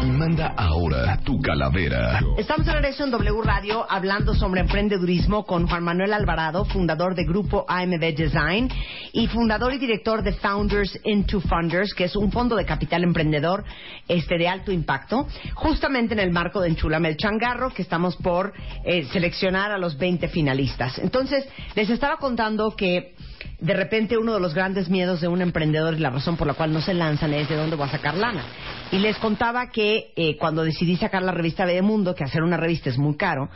y 0.02 0.06
manda 0.12 0.54
ahora 0.56 1.20
tu 1.24 1.40
calavera. 1.42 2.20
Estamos 2.38 2.66
de 2.66 2.74
regreso 2.74 3.04
en 3.04 3.12
W 3.12 3.42
Radio 3.42 3.86
hablando 3.90 4.34
sobre 4.36 4.62
emprendedurismo 4.62 5.46
con 5.46 5.68
Juan 5.68 5.84
Manuel 5.84 6.14
Alvarado, 6.14 6.66
fundador 6.66 7.16
de 7.16 7.24
Grupo 7.24 7.66
AMB 7.68 8.16
Design 8.16 8.70
y 9.14 9.28
fundador 9.28 9.74
y 9.74 9.78
director 9.78 10.24
de 10.24 10.34
Founders 10.34 11.00
into 11.04 11.42
Funders, 11.42 11.94
que 11.94 12.06
es 12.06 12.16
un 12.16 12.32
fondo 12.32 12.56
de 12.56 12.66
capital 12.66 13.04
emprendedor 13.04 13.64
este 14.08 14.38
de 14.38 14.48
alto 14.48 14.72
impacto, 14.72 15.28
justamente 15.56 16.14
en 16.14 16.20
el 16.20 16.32
marco 16.32 16.62
de 16.62 16.70
Enchulame 16.70 17.10
el 17.10 17.18
Changarro, 17.18 17.74
que 17.74 17.82
estamos 17.82 18.16
por 18.18 18.54
eh, 18.84 19.06
seleccionar 19.12 19.72
a 19.72 19.78
los 19.78 19.98
20 19.98 20.28
finalistas. 20.28 21.00
Entonces, 21.00 21.48
les 21.76 21.90
estaba 21.90 22.18
contando 22.18 22.76
que 22.76 23.16
de 23.60 23.74
repente 23.74 24.18
uno 24.18 24.34
de 24.34 24.40
los 24.40 24.54
grandes 24.54 24.90
miedos 24.90 25.22
de 25.22 25.28
un 25.28 25.42
emprendedor 25.42 25.96
y 25.96 26.00
la 26.00 26.10
razón 26.10 26.38
por 26.38 26.48
la 26.48 26.54
cual 26.54 26.74
no 26.74 26.82
se 26.82 26.94
lanzan 26.94 27.34
es 27.34 27.50
de 27.50 27.56
dónde 27.56 27.76
voy 27.76 27.88
a 27.88 27.92
sacar 27.92 28.16
lana. 28.16 28.44
Y 28.92 29.00
les 29.00 29.18
contaba 29.18 29.70
que 29.70 30.12
eh, 30.16 30.38
cuando 30.38 30.64
decidí 30.64 30.96
sacar 30.96 31.24
la 31.24 31.32
revista 31.32 31.66
Mundo, 31.82 32.16
que 32.16 32.24
hacer 32.24 32.44
una 32.44 32.58
revista 32.58 32.90
es 32.90 32.98
muy 32.98 33.16
caro, 33.18 33.50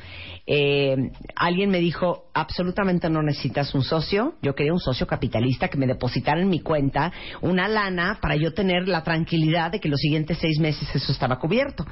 eh, 0.46 0.96
alguien 1.36 1.70
me 1.70 1.80
dijo, 1.80 2.26
absolutamente 2.34 3.10
no 3.10 3.22
necesitas 3.22 3.74
un 3.74 3.84
socio, 3.84 4.36
yo 4.42 4.54
quería 4.54 4.74
un 4.74 4.80
socio 4.80 5.08
capitalista 5.08 5.68
que 5.68 5.78
me 5.78 5.88
depositara 5.88 6.42
en 6.42 6.50
mi 6.50 6.60
cuenta 6.60 7.12
una 7.42 7.68
lana 7.68 8.18
para 8.22 8.36
yo 8.36 8.54
tener 8.54 8.88
la 8.88 9.04
tranquilidad 9.04 9.72
de 9.72 9.80
que 9.80 9.90
los 9.90 10.00
siguientes 10.00 10.38
seis 10.40 10.60
meses 10.60 10.94
eso 10.94 11.12
estaba 11.12 11.40
cubierto. 11.40 11.86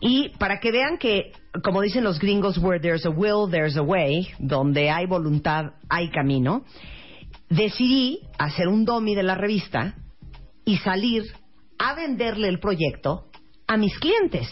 Y 0.00 0.30
para 0.38 0.60
que 0.60 0.72
vean 0.72 0.98
que, 0.98 1.32
como 1.62 1.80
dicen 1.80 2.04
los 2.04 2.18
gringos, 2.18 2.58
where 2.58 2.80
there's 2.80 3.06
a 3.06 3.10
will, 3.10 3.50
there's 3.50 3.76
a 3.76 3.82
way, 3.82 4.28
donde 4.38 4.90
hay 4.90 5.06
voluntad, 5.06 5.72
hay 5.88 6.10
camino, 6.10 6.64
decidí 7.48 8.20
hacer 8.38 8.68
un 8.68 8.84
domi 8.84 9.14
de 9.14 9.22
la 9.22 9.34
revista 9.34 9.94
y 10.64 10.76
salir 10.78 11.24
a 11.78 11.94
venderle 11.94 12.48
el 12.48 12.60
proyecto 12.60 13.26
a 13.66 13.76
mis 13.76 13.98
clientes. 13.98 14.48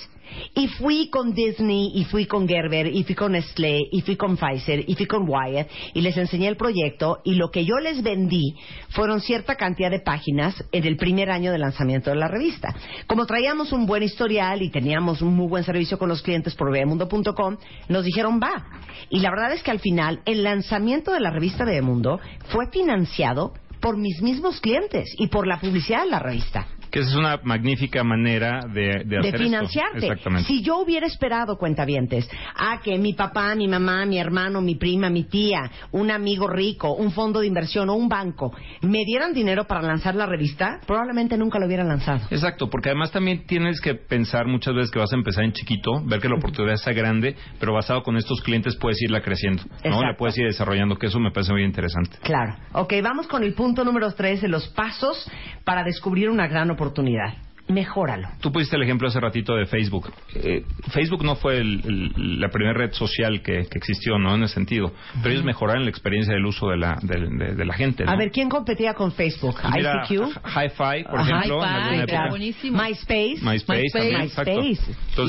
Y 0.54 0.68
fui 0.68 1.08
con 1.10 1.32
Disney, 1.32 1.92
y 1.94 2.04
fui 2.04 2.26
con 2.26 2.48
Gerber, 2.48 2.86
y 2.86 3.04
fui 3.04 3.14
con 3.14 3.32
Nestlé, 3.32 3.88
y 3.90 4.00
fui 4.02 4.16
con 4.16 4.36
Pfizer, 4.36 4.84
y 4.86 4.94
fui 4.94 5.06
con 5.06 5.28
Wyatt, 5.28 5.68
y 5.94 6.00
les 6.00 6.16
enseñé 6.16 6.48
el 6.48 6.56
proyecto, 6.56 7.20
y 7.24 7.34
lo 7.34 7.50
que 7.50 7.64
yo 7.64 7.78
les 7.78 8.02
vendí 8.02 8.54
fueron 8.90 9.20
cierta 9.20 9.56
cantidad 9.56 9.90
de 9.90 10.00
páginas 10.00 10.62
en 10.72 10.84
el 10.84 10.96
primer 10.96 11.30
año 11.30 11.52
de 11.52 11.58
lanzamiento 11.58 12.10
de 12.10 12.16
la 12.16 12.28
revista. 12.28 12.74
Como 13.06 13.26
traíamos 13.26 13.72
un 13.72 13.86
buen 13.86 14.02
historial 14.02 14.62
y 14.62 14.70
teníamos 14.70 15.22
un 15.22 15.34
muy 15.34 15.48
buen 15.48 15.64
servicio 15.64 15.98
con 15.98 16.08
los 16.08 16.22
clientes 16.22 16.54
por 16.54 16.70
bebemundo.com, 16.70 17.56
nos 17.88 18.04
dijeron 18.04 18.40
va. 18.42 18.66
Y 19.10 19.20
la 19.20 19.30
verdad 19.30 19.52
es 19.52 19.62
que 19.62 19.70
al 19.70 19.80
final, 19.80 20.20
el 20.24 20.42
lanzamiento 20.42 21.12
de 21.12 21.20
la 21.20 21.30
revista 21.30 21.64
Bebemundo 21.64 22.20
fue 22.48 22.68
financiado 22.70 23.52
por 23.80 23.96
mis 23.96 24.20
mismos 24.22 24.60
clientes 24.60 25.08
y 25.18 25.28
por 25.28 25.46
la 25.46 25.60
publicidad 25.60 26.02
de 26.02 26.10
la 26.10 26.18
revista 26.18 26.66
Que 26.98 27.04
esa 27.04 27.10
es 27.10 27.16
una 27.16 27.40
magnífica 27.44 28.02
manera 28.02 28.60
de, 28.66 29.04
de 29.04 29.04
de 29.04 29.18
hacer 29.18 29.34
esto. 29.34 29.44
financiarte. 29.44 29.98
Exactamente. 29.98 30.48
Si 30.48 30.62
yo 30.62 30.78
hubiera 30.78 31.06
esperado, 31.06 31.56
cuentavientes, 31.56 32.28
a 32.56 32.80
que 32.80 32.98
mi 32.98 33.12
papá, 33.12 33.54
mi 33.54 33.68
mamá, 33.68 34.04
mi 34.04 34.18
hermano, 34.18 34.60
mi 34.60 34.74
prima, 34.74 35.08
mi 35.08 35.24
tía, 35.24 35.70
un 35.92 36.10
amigo 36.10 36.48
rico, 36.48 36.94
un 36.94 37.12
fondo 37.12 37.40
de 37.40 37.46
inversión 37.46 37.88
o 37.88 37.94
un 37.94 38.08
banco 38.08 38.52
me 38.82 39.04
dieran 39.04 39.32
dinero 39.32 39.66
para 39.66 39.82
lanzar 39.82 40.14
la 40.14 40.26
revista, 40.26 40.80
probablemente 40.86 41.36
nunca 41.36 41.58
lo 41.58 41.66
hubiera 41.66 41.84
lanzado. 41.84 42.20
Exacto, 42.30 42.68
porque 42.68 42.88
además 42.88 43.12
también 43.12 43.46
tienes 43.46 43.80
que 43.80 43.94
pensar 43.94 44.46
muchas 44.46 44.74
veces 44.74 44.90
que 44.90 44.98
vas 44.98 45.12
a 45.12 45.16
empezar 45.16 45.44
en 45.44 45.52
chiquito, 45.52 46.02
ver 46.04 46.20
que 46.20 46.28
la 46.28 46.36
oportunidad 46.36 46.74
está 46.74 46.92
grande, 46.92 47.36
pero 47.60 47.72
basado 47.74 48.02
con 48.02 48.16
estos 48.16 48.40
clientes 48.42 48.76
puedes 48.76 49.00
irla 49.02 49.20
creciendo, 49.20 49.62
¿no? 49.84 50.02
La 50.02 50.16
puedes 50.16 50.36
ir 50.38 50.46
desarrollando, 50.46 50.96
que 50.96 51.06
eso 51.06 51.20
me 51.20 51.30
parece 51.30 51.52
muy 51.52 51.64
interesante. 51.64 52.18
Claro. 52.22 52.56
Ok, 52.72 52.94
vamos 53.02 53.28
con 53.28 53.44
el 53.44 53.54
punto 53.54 53.84
número 53.84 54.10
tres 54.12 54.42
de 54.42 54.48
los 54.48 54.68
pasos 54.68 55.30
para 55.64 55.84
descubrir 55.84 56.30
una 56.30 56.46
gran 56.46 56.70
oportunidad 56.70 56.87
oportunidad. 56.88 57.47
Mejóralo. 57.68 58.28
Tú 58.40 58.50
pusiste 58.50 58.76
el 58.76 58.82
ejemplo 58.82 59.08
hace 59.08 59.20
ratito 59.20 59.54
de 59.54 59.66
Facebook. 59.66 60.10
Eh, 60.34 60.64
Facebook 60.90 61.24
no 61.24 61.36
fue 61.36 61.58
el- 61.58 61.82
el- 61.84 62.40
la 62.40 62.48
primera 62.48 62.72
red 62.74 62.92
social 62.92 63.42
que, 63.42 63.66
que 63.70 63.78
existió, 63.78 64.18
¿no? 64.18 64.34
En 64.36 64.42
ese 64.44 64.54
sentido. 64.54 64.92
Pero 65.22 65.30
ellos 65.34 65.44
mejoraron 65.44 65.84
la 65.84 65.90
experiencia 65.90 66.32
del 66.34 66.46
uso 66.46 66.68
de 66.68 66.76
la, 66.78 66.98
de, 67.02 67.28
de- 67.28 67.54
de 67.54 67.64
la 67.64 67.74
gente, 67.74 68.04
¿no? 68.04 68.10
A 68.10 68.16
ver, 68.16 68.30
¿quién 68.30 68.48
competía 68.48 68.94
con 68.94 69.12
Facebook? 69.12 69.56
Pues 69.60 69.74
mira, 69.74 70.04
ICQ. 70.08 70.22
Hi-Fi, 70.44 71.04
por 71.04 71.20
Ajá. 71.20 71.30
ejemplo, 71.30 71.58
claro. 72.06 72.30
Buenísimo. 72.30 72.82
MySpace. 72.82 73.38
MySpace, 73.42 74.18
MySpace. 74.18 74.78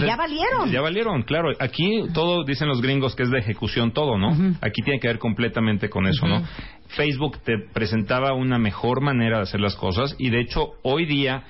ya 0.06 0.16
valieron. 0.16 0.72
Ya 0.72 0.82
valieron, 0.82 1.24
claro. 1.24 1.50
Aquí 1.60 2.04
todo, 2.14 2.44
dicen 2.44 2.68
los 2.68 2.82
gringos 2.82 3.16
que 3.16 3.24
es 3.24 3.30
de 3.30 3.40
ejecución 3.40 3.92
todo, 3.92 4.18
¿no? 4.18 4.30
Aquí 4.62 4.82
tiene 4.84 5.00
que 5.00 5.08
ver 5.08 5.20
completamente 5.20 5.90
con 5.90 6.08
eso, 6.08 6.28
¿no? 6.28 6.44
Facebook 6.90 7.40
te 7.44 7.54
presentaba 7.74 8.34
una 8.34 8.58
mejor 8.58 9.02
manera 9.02 9.38
de 9.38 9.44
hacer 9.44 9.60
las 9.60 9.76
cosas 9.76 10.16
y 10.18 10.30
de 10.30 10.40
hecho 10.42 10.70
hoy 10.84 11.06
día 11.06 11.44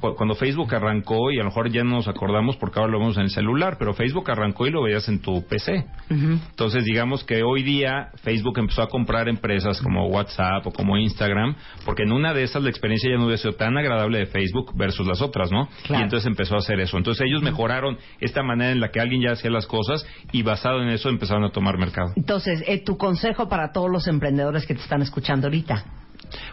cuando 0.00 0.34
Facebook 0.34 0.74
arrancó, 0.74 1.30
y 1.30 1.36
a 1.36 1.40
lo 1.40 1.50
mejor 1.50 1.70
ya 1.70 1.84
no 1.84 1.96
nos 1.96 2.08
acordamos 2.08 2.56
porque 2.56 2.78
ahora 2.78 2.92
lo 2.92 2.98
vemos 2.98 3.16
en 3.16 3.24
el 3.24 3.30
celular, 3.30 3.76
pero 3.78 3.92
Facebook 3.92 4.30
arrancó 4.30 4.66
y 4.66 4.70
lo 4.70 4.82
veías 4.82 5.08
en 5.08 5.20
tu 5.20 5.46
PC. 5.46 5.84
Entonces, 6.08 6.84
digamos 6.84 7.22
que 7.24 7.42
hoy 7.42 7.62
día 7.62 8.08
Facebook 8.22 8.58
empezó 8.58 8.82
a 8.82 8.88
comprar 8.88 9.28
empresas 9.28 9.80
como 9.80 10.06
WhatsApp 10.08 10.66
o 10.66 10.72
como 10.72 10.96
Instagram, 10.96 11.54
porque 11.84 12.04
en 12.04 12.12
una 12.12 12.32
de 12.32 12.44
esas 12.44 12.62
la 12.62 12.70
experiencia 12.70 13.10
ya 13.10 13.16
no 13.16 13.24
hubiera 13.24 13.38
sido 13.38 13.54
tan 13.54 13.76
agradable 13.76 14.18
de 14.18 14.26
Facebook 14.26 14.72
versus 14.74 15.06
las 15.06 15.20
otras, 15.20 15.52
¿no? 15.52 15.68
Claro. 15.84 16.00
Y 16.00 16.04
entonces 16.04 16.26
empezó 16.26 16.54
a 16.54 16.58
hacer 16.58 16.80
eso. 16.80 16.96
Entonces 16.96 17.26
ellos 17.26 17.42
mejoraron 17.42 17.98
esta 18.20 18.42
manera 18.42 18.72
en 18.72 18.80
la 18.80 18.90
que 18.90 19.00
alguien 19.00 19.22
ya 19.22 19.32
hacía 19.32 19.50
las 19.50 19.66
cosas 19.66 20.06
y 20.32 20.42
basado 20.42 20.82
en 20.82 20.88
eso 20.88 21.08
empezaron 21.08 21.44
a 21.44 21.50
tomar 21.50 21.78
mercado. 21.78 22.12
Entonces, 22.16 22.64
eh, 22.66 22.82
tu 22.82 22.96
consejo 22.96 23.48
para 23.48 23.72
todos 23.72 23.90
los 23.90 24.06
emprendedores 24.08 24.66
que 24.66 24.74
te 24.74 24.80
están 24.80 25.02
escuchando 25.02 25.46
ahorita. 25.46 25.84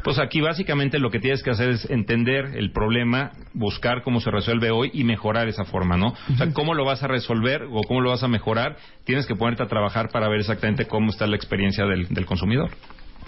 Pues 0.03 0.19
aquí 0.19 0.41
básicamente 0.41 0.99
lo 0.99 1.09
que 1.09 1.19
tienes 1.19 1.43
que 1.43 1.51
hacer 1.51 1.69
es 1.69 1.89
entender 1.89 2.55
el 2.55 2.71
problema, 2.71 3.31
buscar 3.53 4.03
cómo 4.03 4.19
se 4.19 4.31
resuelve 4.31 4.71
hoy 4.71 4.91
y 4.93 5.03
mejorar 5.03 5.47
esa 5.47 5.65
forma, 5.65 5.97
¿no? 5.97 6.07
O 6.33 6.37
sea, 6.37 6.51
cómo 6.53 6.73
lo 6.73 6.85
vas 6.85 7.03
a 7.03 7.07
resolver 7.07 7.63
o 7.63 7.81
cómo 7.87 8.01
lo 8.01 8.09
vas 8.09 8.23
a 8.23 8.27
mejorar, 8.27 8.77
tienes 9.03 9.25
que 9.25 9.35
ponerte 9.35 9.63
a 9.63 9.67
trabajar 9.67 10.09
para 10.09 10.27
ver 10.27 10.39
exactamente 10.39 10.85
cómo 10.85 11.09
está 11.09 11.27
la 11.27 11.35
experiencia 11.35 11.85
del, 11.85 12.07
del 12.09 12.25
consumidor. 12.25 12.71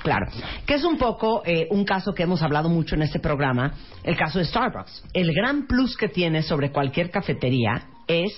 Claro, 0.04 0.28
que 0.66 0.76
es 0.76 0.84
un 0.86 0.98
poco 0.98 1.42
eh, 1.46 1.68
un 1.72 1.84
caso 1.84 2.14
que 2.14 2.24
hemos 2.24 2.42
hablado 2.42 2.70
mucho 2.70 2.96
en 2.96 3.02
este 3.02 3.20
programa, 3.20 3.74
el 4.04 4.16
caso 4.16 4.40
de 4.40 4.46
Starbucks. 4.46 5.04
El 5.14 5.34
gran 5.34 5.68
plus 5.68 5.98
que 5.98 6.08
tiene 6.08 6.42
sobre 6.42 6.72
cualquier 6.72 7.12
cafetería 7.12 7.84
es 8.08 8.32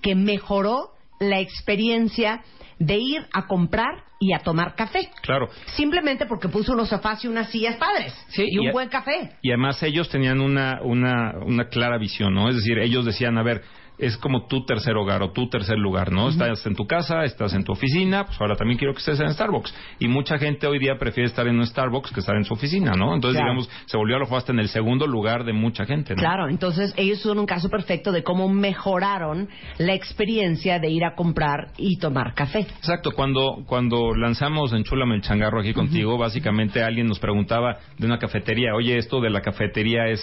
que 0.00 0.14
mejoró 0.14 0.92
la 1.18 1.40
experiencia 1.40 2.42
de 2.78 2.96
ir 2.96 3.26
a 3.32 3.46
comprar 3.46 4.04
y 4.20 4.32
a 4.32 4.40
tomar 4.40 4.74
café. 4.74 5.10
Claro. 5.22 5.48
Simplemente 5.76 6.26
porque 6.26 6.48
puso 6.48 6.72
unos 6.72 6.88
sofás 6.88 7.24
y 7.24 7.28
unas 7.28 7.50
sillas 7.50 7.76
padres 7.76 8.12
Sí, 8.28 8.44
y 8.48 8.58
un 8.58 8.66
y 8.66 8.70
buen 8.72 8.88
café. 8.88 9.36
Y 9.42 9.50
además 9.50 9.82
ellos 9.82 10.08
tenían 10.08 10.40
una, 10.40 10.80
una, 10.82 11.38
una 11.44 11.68
clara 11.68 11.98
visión, 11.98 12.34
¿no? 12.34 12.48
Es 12.48 12.56
decir, 12.56 12.78
ellos 12.78 13.04
decían, 13.04 13.38
a 13.38 13.42
ver, 13.42 13.62
es 13.98 14.16
como 14.16 14.46
tu 14.46 14.64
tercer 14.64 14.96
hogar 14.96 15.22
o 15.22 15.32
tu 15.32 15.48
tercer 15.48 15.78
lugar, 15.78 16.12
¿no? 16.12 16.28
Estás 16.28 16.64
en 16.66 16.74
tu 16.74 16.86
casa, 16.86 17.24
estás 17.24 17.52
en 17.54 17.64
tu 17.64 17.72
oficina, 17.72 18.24
pues 18.24 18.40
ahora 18.40 18.56
también 18.56 18.78
quiero 18.78 18.94
que 18.94 19.00
estés 19.00 19.20
en 19.20 19.32
Starbucks. 19.32 19.74
Y 19.98 20.08
mucha 20.08 20.38
gente 20.38 20.66
hoy 20.66 20.78
día 20.78 20.96
prefiere 20.98 21.28
estar 21.28 21.46
en 21.46 21.56
un 21.56 21.66
Starbucks 21.66 22.12
que 22.12 22.20
estar 22.20 22.36
en 22.36 22.44
su 22.44 22.54
oficina, 22.54 22.92
¿no? 22.92 23.14
Entonces, 23.14 23.38
Claro. 23.40 23.52
digamos, 23.54 23.70
se 23.86 23.96
volvió 23.96 24.16
a 24.16 24.18
lo 24.20 24.28
hasta 24.36 24.52
en 24.52 24.60
el 24.60 24.68
segundo 24.68 25.06
lugar 25.06 25.44
de 25.44 25.52
mucha 25.52 25.84
gente, 25.84 26.14
¿no? 26.14 26.20
Claro, 26.20 26.48
entonces 26.48 26.92
ellos 26.96 27.20
son 27.20 27.38
un 27.38 27.46
caso 27.46 27.68
perfecto 27.68 28.12
de 28.12 28.22
cómo 28.22 28.48
mejoraron 28.48 29.48
la 29.78 29.94
experiencia 29.94 30.78
de 30.78 30.90
ir 30.90 31.04
a 31.04 31.14
comprar 31.14 31.68
y 31.76 31.98
tomar 31.98 32.34
café. 32.34 32.60
Exacto, 32.60 33.12
cuando, 33.12 33.64
cuando 33.66 34.14
lanzamos 34.14 34.72
Enchúlame 34.72 35.16
el 35.16 35.22
changarro 35.22 35.60
aquí 35.60 35.72
contigo, 35.72 36.18
básicamente 36.18 36.82
alguien 36.82 37.06
nos 37.06 37.18
preguntaba 37.18 37.78
de 37.96 38.06
una 38.06 38.18
cafetería, 38.18 38.74
oye, 38.74 38.96
esto 38.98 39.20
de 39.20 39.30
la 39.30 39.40
cafetería 39.40 40.06
es, 40.08 40.20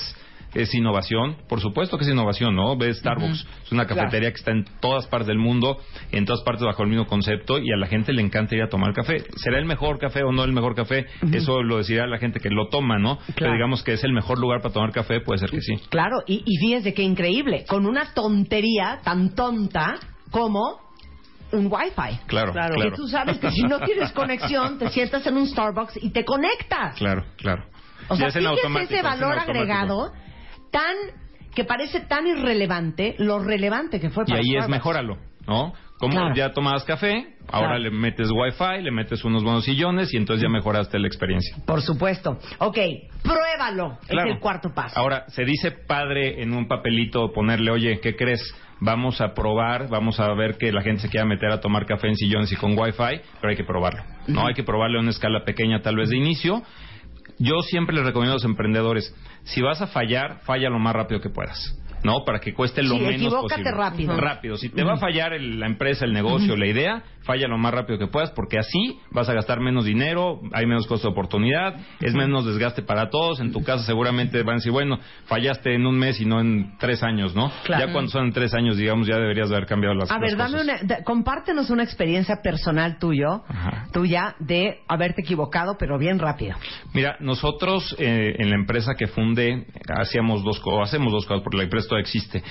es 0.56 0.74
innovación. 0.74 1.38
Por 1.48 1.60
supuesto 1.60 1.98
que 1.98 2.06
es 2.06 2.10
innovación, 2.10 2.56
¿no? 2.56 2.76
Ves 2.78 2.98
Starbucks, 2.98 3.46
es 3.66 3.72
una 3.72 3.86
cafetería 3.86 4.32
que 4.32 4.38
está 4.38 4.52
en 4.52 4.66
todas 4.80 5.06
partes 5.08 5.28
del 5.28 5.38
mundo, 5.38 5.78
en 6.12 6.26
todas 6.26 6.42
partes 6.44 6.64
bajo 6.66 6.84
el 6.84 6.90
mismo 6.90 7.06
concepto 7.06 7.60
y 7.60 7.72
a 7.72 7.78
la 7.78 7.88
gente 7.88 8.14
le 8.14 8.22
encanta 8.22 8.56
ir 8.56 8.64
a 8.64 8.70
tomar 8.70 8.94
café. 8.94 9.24
¿Será 9.36 9.60
el 9.60 9.66
mejor 9.66 10.00
café 10.00 10.24
o 10.24 10.32
no 10.32 10.44
el 10.44 10.54
mejor 10.54 10.76
café? 10.76 11.06
Eso 11.32 11.62
lo 11.62 11.78
decidirá 11.78 12.08
la 12.08 12.18
gente 12.18 12.40
que 12.40 12.50
lo 12.50 12.70
toma, 12.70 12.98
¿no? 12.98 13.20
Pero 13.36 13.52
digamos 13.52 13.84
que 13.84 13.94
es 13.94 14.04
el 14.04 14.14
mejor 14.14 14.40
lugar 14.40 14.62
para 14.62 14.74
tomar 14.74 14.92
café, 14.92 15.20
puede 15.20 15.40
ser 15.40 15.52
que 15.52 15.62
sí. 15.62 15.76
Claro, 15.90 16.24
y, 16.26 16.44
y 16.46 16.58
fíjese 16.58 16.94
qué 16.94 17.04
increíble, 17.04 17.66
con 17.68 17.86
una 17.86 18.14
tontería 18.14 19.00
tan 19.04 19.36
tonta 19.36 19.96
como 20.32 20.86
un 21.52 21.68
Wi-Fi. 21.68 22.26
Claro, 22.28 22.52
claro. 22.52 22.76
Que 22.76 22.92
tú 22.92 23.08
sabes 23.08 23.38
que 23.40 23.52
si 23.52 23.64
no 23.64 23.80
tienes 23.86 24.12
conexión, 24.12 24.78
te 24.78 24.90
sientas 24.90 25.26
en 25.28 25.38
un 25.38 25.48
Starbucks 25.48 25.98
y 26.02 26.10
te 26.10 26.24
conectas. 26.26 26.96
Claro, 26.98 27.26
claro. 27.38 27.66
O 28.08 28.16
sea, 28.16 28.30
fíjese 28.30 28.84
ese 28.84 29.02
valor 29.02 29.38
agregado 29.38 30.12
tan 30.76 30.96
que 31.56 31.64
parece 31.64 32.02
tan 32.02 32.28
irrelevante 32.28 33.16
lo 33.18 33.40
relevante 33.40 34.00
que 34.02 34.10
fue 34.10 34.24
Y 34.28 34.28
para 34.28 34.40
ahí 34.40 34.46
es 34.48 34.52
Starbucks. 34.64 34.70
mejóralo, 34.70 35.18
¿no? 35.48 35.74
Como 35.98 36.12
Claro. 36.12 36.36
ya 36.36 36.52
tomabas 36.52 36.84
café, 36.84 37.36
ahora 37.50 37.68
Claro. 37.78 37.84
le 37.84 37.92
metes 37.92 38.30
wifi, 38.30 38.82
le 38.84 38.92
metes 38.92 39.24
unos 39.24 39.42
buenos 39.46 39.64
sillones 39.64 40.14
y 40.14 40.18
entonces 40.18 40.44
ya 40.44 40.50
mejoraste 40.50 41.00
la 41.00 41.08
experiencia. 41.08 41.56
Por 41.66 41.82
supuesto. 41.82 42.38
Ok, 42.58 42.78
pruébalo. 43.24 43.98
Claro. 44.08 44.30
Es 44.30 44.36
el 44.36 44.40
cuarto 44.42 44.74
paso. 44.74 45.00
Ahora, 45.00 45.24
se 45.30 45.46
dice 45.46 45.72
padre 45.72 46.42
en 46.44 46.54
un 46.54 46.68
papelito 46.68 47.32
ponerle, 47.32 47.72
oye, 47.72 48.00
¿qué 48.02 48.16
crees? 48.18 48.42
Vamos 48.82 49.22
a 49.22 49.34
probar, 49.34 49.88
vamos 49.88 50.20
a 50.20 50.34
ver 50.34 50.58
que 50.58 50.74
la 50.74 50.82
gente 50.82 51.04
se 51.04 51.10
quiera 51.10 51.26
meter 51.26 51.50
a 51.50 51.62
tomar 51.62 51.86
café 51.86 52.10
en 52.10 52.18
sillones 52.18 52.52
y 52.52 52.58
con 52.58 52.78
wifi, 52.78 53.22
pero 53.40 53.50
hay 53.50 53.56
que 53.56 53.64
probarlo. 53.64 54.04
No 54.28 54.46
hay 54.48 54.54
que 54.54 54.64
probarlo 54.64 54.98
en 55.00 55.04
una 55.04 55.12
escala 55.12 55.46
pequeña 55.46 55.82
tal 55.82 55.96
vez 55.96 56.10
de 56.10 56.18
inicio. 56.18 56.62
Yo 57.38 57.62
siempre 57.62 57.96
les 57.96 58.06
recomiendo 58.06 58.34
a 58.34 58.36
los 58.36 58.46
emprendedores, 58.46 59.14
si 59.44 59.62
vas 59.62 59.82
a 59.82 59.88
fallar, 59.88 60.42
falla 60.42 60.70
lo 60.70 60.80
más 60.80 60.96
rápido 60.96 61.22
que 61.22 61.30
puedas. 61.30 61.76
¿No? 62.06 62.24
Para 62.24 62.40
que 62.40 62.54
cueste 62.54 62.84
lo 62.84 62.96
Sí, 62.96 63.02
menos 63.02 63.34
posible. 63.34 63.72
rápido. 63.72 64.16
Rápido. 64.16 64.58
Si 64.58 64.70
te 64.70 64.84
va 64.84 64.94
a 64.94 64.98
fallar 64.98 65.34
el- 65.34 65.60
la 65.60 65.66
empresa, 65.66 66.06
el 66.06 66.14
negocio, 66.14 66.56
la 66.56 66.68
idea, 66.68 67.02
falla 67.24 67.48
lo 67.48 67.58
más 67.58 67.74
rápido 67.74 67.98
que 67.98 68.06
puedas, 68.06 68.30
porque 68.32 68.60
así 68.60 69.00
vas 69.12 69.28
a 69.28 69.34
gastar 69.34 69.60
menos 69.60 69.86
dinero, 69.86 70.40
hay 70.54 70.68
menos 70.68 70.86
costo 70.86 71.08
de 71.08 71.14
oportunidad, 71.14 71.76
es 72.02 72.14
menos 72.14 72.46
desgaste 72.46 72.84
para 72.84 73.10
todos. 73.10 73.40
En 73.40 73.52
tu 73.52 73.64
casa 73.64 73.84
seguramente 73.84 74.44
van 74.44 74.54
a 74.54 74.58
decir, 74.58 74.72
bueno, 74.72 75.00
fallaste 75.26 75.74
en 75.74 75.88
un 75.88 75.98
mes 75.98 76.22
y 76.22 76.26
no 76.26 76.40
en 76.40 76.78
tres 76.78 77.02
años, 77.02 77.36
¿no? 77.36 77.52
Claro. 77.64 77.88
Ya 77.88 77.92
cuando 77.92 78.12
son 78.12 78.26
en 78.26 78.34
tres 78.34 78.54
años, 78.54 78.78
digamos, 78.78 79.08
ya 79.08 79.16
deberías 79.18 79.50
de 79.50 79.56
haber 79.56 79.68
cambiado 79.68 79.96
las, 79.96 80.12
A 80.12 80.20
ver, 80.20 80.34
las 80.34 80.52
dame 80.52 80.64
cosas. 80.64 80.82
una, 80.84 80.88
da- 80.98 81.04
compártenos 81.04 81.72
una 81.72 81.82
experiencia 81.84 82.36
personal 82.44 83.00
tuyo, 83.00 83.44
Ajá. 83.48 83.88
tuya, 83.92 84.36
de 84.40 84.82
haberte 84.88 85.22
equivocado, 85.22 85.76
pero 85.80 85.98
bien 85.98 86.20
rápido. 86.20 86.56
Mira, 86.94 87.18
nosotros 87.20 87.96
eh, 87.98 88.36
en 88.38 88.50
la 88.52 88.56
empresa 88.56 88.94
que 88.96 89.08
fundé 89.08 89.66
hacíamos 89.90 90.44
dos 90.44 90.60
cosas, 90.60 90.90
hacemos 90.90 91.12
dos 91.12 91.26
cosas 91.26 91.42
porque 91.44 91.58
la 91.58 91.64
empresa 91.64 91.86
existe. 91.98 92.44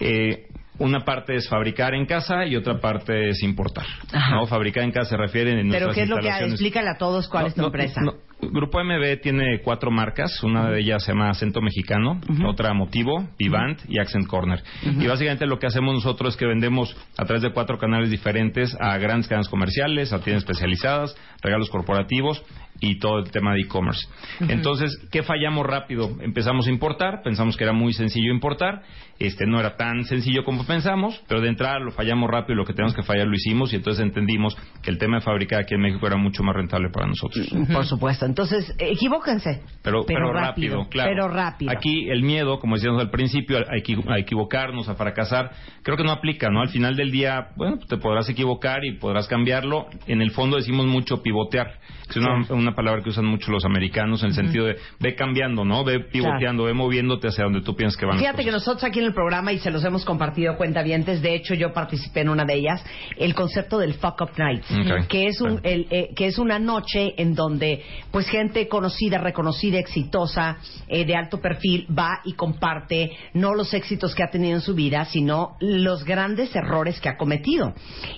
Eh, 0.00 0.46
una 0.78 1.04
parte 1.04 1.34
es 1.34 1.48
fabricar 1.48 1.94
en 1.94 2.06
casa 2.06 2.46
y 2.46 2.54
otra 2.56 2.80
parte 2.80 3.30
es 3.30 3.42
importar. 3.42 3.86
Ajá. 4.12 4.36
¿no? 4.36 4.46
Fabricar 4.46 4.84
en 4.84 4.92
casa 4.92 5.10
se 5.10 5.16
refiere 5.16 5.50
en 5.50 5.68
Pero 5.70 5.86
nuestras 5.86 5.94
¿qué 5.94 6.02
es 6.02 6.08
lo 6.08 6.16
que. 6.18 6.28
Explícale 6.28 6.88
a 6.90 6.96
todos 6.98 7.28
cuál 7.28 7.44
No, 7.44 7.48
es 7.48 7.54
tu 7.54 7.60
no, 7.62 7.66
empresa. 7.66 8.00
no. 8.00 8.14
Grupo 8.40 8.82
MB 8.82 9.20
tiene 9.20 9.60
cuatro 9.62 9.90
marcas. 9.90 10.42
Una 10.42 10.70
de 10.70 10.80
ellas 10.80 11.04
se 11.04 11.12
llama 11.12 11.30
Acento 11.30 11.60
Mexicano, 11.60 12.20
otra 12.46 12.72
Motivo, 12.72 13.28
Vivant 13.38 13.80
y 13.88 13.98
Accent 13.98 14.26
Corner. 14.26 14.62
Y 14.82 15.06
básicamente 15.06 15.46
lo 15.46 15.58
que 15.58 15.66
hacemos 15.66 15.94
nosotros 15.94 16.34
es 16.34 16.36
que 16.38 16.46
vendemos 16.46 16.96
a 17.16 17.24
través 17.24 17.42
de 17.42 17.52
cuatro 17.52 17.78
canales 17.78 18.10
diferentes 18.10 18.76
a 18.80 18.96
grandes 18.98 19.28
cadenas 19.28 19.48
comerciales, 19.48 20.12
a 20.12 20.20
tiendas 20.20 20.44
especializadas, 20.44 21.16
regalos 21.42 21.68
corporativos 21.70 22.44
y 22.80 22.98
todo 22.98 23.18
el 23.18 23.30
tema 23.30 23.54
de 23.54 23.62
e-commerce. 23.62 24.06
Entonces, 24.40 24.96
¿qué 25.10 25.22
fallamos 25.22 25.66
rápido? 25.66 26.16
Empezamos 26.20 26.68
a 26.68 26.70
importar, 26.70 27.22
pensamos 27.22 27.56
que 27.56 27.64
era 27.64 27.72
muy 27.72 27.92
sencillo 27.92 28.32
importar, 28.32 28.82
este 29.18 29.46
no 29.46 29.58
era 29.58 29.76
tan 29.76 30.04
sencillo 30.04 30.44
como 30.44 30.64
pensamos, 30.64 31.20
pero 31.26 31.40
de 31.40 31.48
entrada 31.48 31.80
lo 31.80 31.90
fallamos 31.90 32.30
rápido 32.30 32.54
y 32.54 32.56
lo 32.58 32.64
que 32.64 32.72
teníamos 32.72 32.94
que 32.94 33.02
fallar 33.02 33.26
lo 33.26 33.34
hicimos 33.34 33.72
y 33.72 33.76
entonces 33.76 34.04
entendimos 34.04 34.56
que 34.82 34.90
el 34.90 34.98
tema 34.98 35.16
de 35.16 35.22
fabricar 35.22 35.62
aquí 35.62 35.74
en 35.74 35.80
México 35.80 36.06
era 36.06 36.16
mucho 36.16 36.44
más 36.44 36.54
rentable 36.54 36.88
para 36.90 37.08
nosotros. 37.08 37.48
Por 37.72 37.84
supuesto. 37.84 38.27
Entonces, 38.28 38.74
equivóquense. 38.78 39.62
Pero, 39.82 40.04
pero, 40.06 40.32
rápido, 40.32 40.86
claro. 40.88 41.10
Pero 41.10 41.28
rápido. 41.28 41.70
Aquí 41.70 42.08
el 42.10 42.22
miedo, 42.22 42.58
como 42.58 42.74
decíamos 42.76 43.00
al 43.00 43.10
principio, 43.10 43.58
a, 43.58 43.62
equi- 43.76 44.04
a 44.08 44.18
equivocarnos, 44.18 44.88
a 44.88 44.94
fracasar, 44.94 45.50
creo 45.82 45.96
que 45.96 46.04
no 46.04 46.12
aplica, 46.12 46.48
¿no? 46.50 46.60
Al 46.60 46.68
final 46.68 46.94
del 46.96 47.10
día, 47.10 47.48
bueno, 47.56 47.78
te 47.88 47.96
podrás 47.96 48.28
equivocar 48.28 48.84
y 48.84 48.92
podrás 48.98 49.26
cambiarlo. 49.28 49.86
En 50.06 50.20
el 50.22 50.30
fondo 50.32 50.56
decimos 50.56 50.86
mucho 50.86 51.22
pivotear, 51.22 51.78
que 52.12 52.18
es 52.18 52.24
una, 52.24 52.44
una 52.50 52.74
palabra 52.74 53.02
que 53.02 53.10
usan 53.10 53.24
mucho 53.26 53.50
los 53.50 53.64
americanos 53.64 54.22
en 54.22 54.28
el 54.28 54.34
sentido 54.34 54.66
de 54.66 54.76
ve 55.00 55.14
cambiando, 55.14 55.64
¿no? 55.64 55.84
Ve 55.84 56.00
pivoteando, 56.00 56.64
ve 56.64 56.74
moviéndote 56.74 57.28
hacia 57.28 57.44
donde 57.44 57.62
tú 57.62 57.74
piensas 57.74 57.98
que 57.98 58.06
van 58.06 58.18
Fíjate 58.18 58.44
que 58.44 58.50
nosotros 58.50 58.84
aquí 58.84 58.98
en 58.98 59.06
el 59.06 59.14
programa 59.14 59.52
y 59.52 59.58
se 59.58 59.70
los 59.70 59.84
hemos 59.84 60.04
compartido 60.04 60.56
cuentavientes, 60.56 61.22
de 61.22 61.34
hecho 61.34 61.54
yo 61.54 61.72
participé 61.72 62.20
en 62.20 62.28
una 62.28 62.44
de 62.44 62.54
ellas, 62.54 62.84
el 63.16 63.34
concepto 63.34 63.78
del 63.78 63.94
fuck 63.94 64.20
up 64.20 64.30
night, 64.38 64.62
que 65.08 65.26
es 65.26 65.40
un 65.40 65.48
Claro. 65.58 65.60
el, 65.64 65.86
eh, 65.90 66.10
que 66.14 66.26
es 66.26 66.38
una 66.38 66.58
noche 66.58 67.14
en 67.16 67.34
donde 67.34 67.82
pues 68.10 68.17
gente 68.26 68.68
conocida, 68.68 69.18
reconocida, 69.18 69.78
exitosa, 69.78 70.58
eh, 70.88 71.04
de 71.04 71.14
alto 71.14 71.40
perfil 71.40 71.86
va 71.96 72.20
y 72.24 72.32
comparte 72.34 73.10
no 73.34 73.54
los 73.54 73.74
éxitos 73.74 74.14
que 74.14 74.22
ha 74.22 74.30
tenido 74.30 74.54
en 74.54 74.60
su 74.60 74.74
vida, 74.74 75.04
sino 75.04 75.56
los 75.60 76.04
grandes 76.04 76.54
errores 76.56 77.00
que 77.00 77.08
ha 77.08 77.16
cometido. 77.16 77.74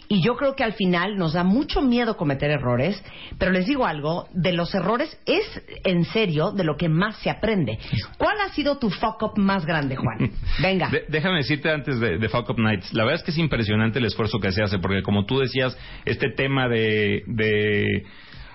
Y 0.09 0.23
yo 0.23 0.37
creo 0.37 0.55
que 0.57 0.65
al 0.65 0.73
final 0.75 1.17
nos 1.17 1.35
da 1.35 1.45
mucho 1.45 1.83
miedo 1.83 2.17
cometer 2.17 2.51
errores, 2.51 3.03
pero 3.39 3.51
les 3.53 3.67
digo 3.67 3.87
algo, 3.87 4.29
de 4.33 4.53
los 4.53 4.75
errores 4.75 5.19
es 5.27 5.45
en 5.85 6.05
serio 6.05 6.53
de 6.53 6.65
lo 6.65 6.77
que 6.77 6.89
más 6.89 7.17
se 7.19 7.31
aprende. 7.31 7.79
¿Cuál 8.19 8.37
ha 8.41 8.51
sido 8.55 8.79
tu 8.79 8.91
fuck 8.91 9.23
up 9.23 9.39
más 9.39 9.67
grande, 9.67 9.97
Juan? 9.97 10.31
Venga. 10.63 10.89
De- 10.91 11.05
déjame 11.09 11.39
decirte 11.39 11.71
antes 11.71 11.99
de, 12.01 12.19
de 12.19 12.29
Fuck 12.29 12.51
Up 12.51 12.59
Nights, 12.59 12.93
la 12.93 13.05
verdad 13.05 13.21
es 13.21 13.25
que 13.25 13.31
es 13.31 13.39
impresionante 13.39 13.99
el 13.99 14.05
esfuerzo 14.05 14.39
que 14.39 14.53
se 14.53 14.63
hace, 14.63 14.79
porque 14.79 15.03
como 15.03 15.25
tú 15.27 15.39
decías, 15.39 15.77
este 16.05 16.31
tema 16.31 16.69
de, 16.69 17.23
de 17.27 18.05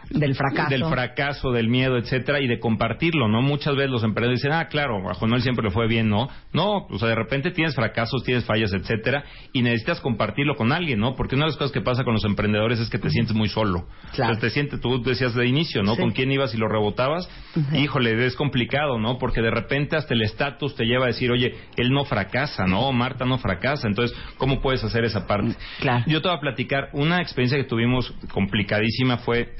Del 0.09 0.35
fracaso. 0.35 0.69
Del 0.69 0.85
fracaso, 0.85 1.51
del 1.51 1.69
miedo, 1.69 1.97
etcétera, 1.97 2.39
y 2.41 2.47
de 2.47 2.59
compartirlo, 2.59 3.27
¿no? 3.27 3.41
Muchas 3.41 3.75
veces 3.75 3.91
los 3.91 4.03
emprendedores 4.03 4.41
dicen, 4.41 4.53
ah, 4.53 4.67
claro, 4.67 5.09
a 5.09 5.13
Jonel 5.13 5.41
siempre 5.41 5.65
le 5.65 5.71
fue 5.71 5.87
bien, 5.87 6.09
¿no? 6.09 6.27
No, 6.53 6.87
o 6.89 6.99
sea, 6.99 7.09
de 7.09 7.15
repente 7.15 7.51
tienes 7.51 7.75
fracasos, 7.75 8.23
tienes 8.23 8.45
fallas, 8.45 8.73
etcétera, 8.73 9.23
y 9.53 9.61
necesitas 9.61 9.99
compartirlo 10.01 10.55
con 10.55 10.71
alguien, 10.71 10.99
¿no? 10.99 11.15
Porque 11.15 11.35
una 11.35 11.45
de 11.45 11.51
las 11.51 11.57
cosas 11.57 11.71
que 11.71 11.81
pasa 11.81 12.03
con 12.03 12.13
los 12.13 12.25
emprendedores 12.25 12.79
es 12.79 12.89
que 12.89 12.99
te 12.99 13.09
sientes 13.09 13.35
muy 13.35 13.49
solo. 13.49 13.87
Claro. 14.13 14.33
Entonces, 14.33 14.39
te 14.41 14.49
sientes, 14.49 14.81
tú 14.81 15.01
decías 15.03 15.33
de 15.33 15.47
inicio, 15.47 15.83
¿no? 15.83 15.95
Sí. 15.95 16.01
Con 16.01 16.11
quién 16.11 16.31
ibas 16.31 16.53
y 16.53 16.57
lo 16.57 16.67
rebotabas. 16.67 17.29
Híjole, 17.73 18.25
es 18.25 18.35
complicado, 18.35 18.99
¿no? 18.99 19.17
Porque 19.17 19.41
de 19.41 19.51
repente 19.51 19.95
hasta 19.95 20.13
el 20.13 20.21
estatus 20.21 20.75
te 20.75 20.85
lleva 20.85 21.05
a 21.05 21.07
decir, 21.07 21.31
oye, 21.31 21.55
él 21.77 21.91
no 21.91 22.05
fracasa, 22.05 22.65
¿no? 22.65 22.91
Marta 22.91 23.25
no 23.25 23.37
fracasa. 23.37 23.87
Entonces, 23.87 24.17
¿cómo 24.37 24.61
puedes 24.61 24.83
hacer 24.83 25.03
esa 25.03 25.25
parte? 25.27 25.55
Claro. 25.79 26.03
Yo 26.07 26.21
te 26.21 26.27
voy 26.27 26.37
a 26.37 26.39
platicar, 26.41 26.89
una 26.93 27.21
experiencia 27.21 27.57
que 27.57 27.65
tuvimos 27.65 28.13
complicadísima 28.31 29.17
fue 29.17 29.53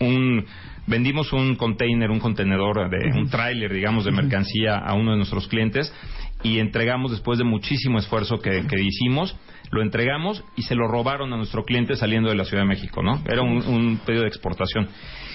un... 0.00 0.44
Vendimos 0.86 1.32
un 1.32 1.54
container, 1.54 2.10
un 2.10 2.18
contenedor, 2.18 2.90
de, 2.90 3.12
un 3.16 3.28
tráiler, 3.28 3.72
digamos, 3.72 4.04
de 4.04 4.10
mercancía 4.10 4.76
a 4.76 4.94
uno 4.94 5.12
de 5.12 5.18
nuestros 5.18 5.46
clientes 5.46 5.94
y 6.42 6.58
entregamos 6.58 7.12
después 7.12 7.38
de 7.38 7.44
muchísimo 7.44 7.98
esfuerzo 7.98 8.38
que, 8.40 8.66
que 8.66 8.80
hicimos, 8.80 9.36
lo 9.70 9.82
entregamos 9.82 10.42
y 10.56 10.62
se 10.62 10.74
lo 10.74 10.88
robaron 10.88 11.32
a 11.32 11.36
nuestro 11.36 11.64
cliente 11.64 11.94
saliendo 11.94 12.30
de 12.30 12.34
la 12.34 12.44
Ciudad 12.44 12.64
de 12.64 12.68
México, 12.68 13.02
¿no? 13.04 13.22
Era 13.26 13.42
un, 13.42 13.58
un 13.68 14.00
pedido 14.04 14.22
de 14.22 14.28
exportación. 14.28 14.88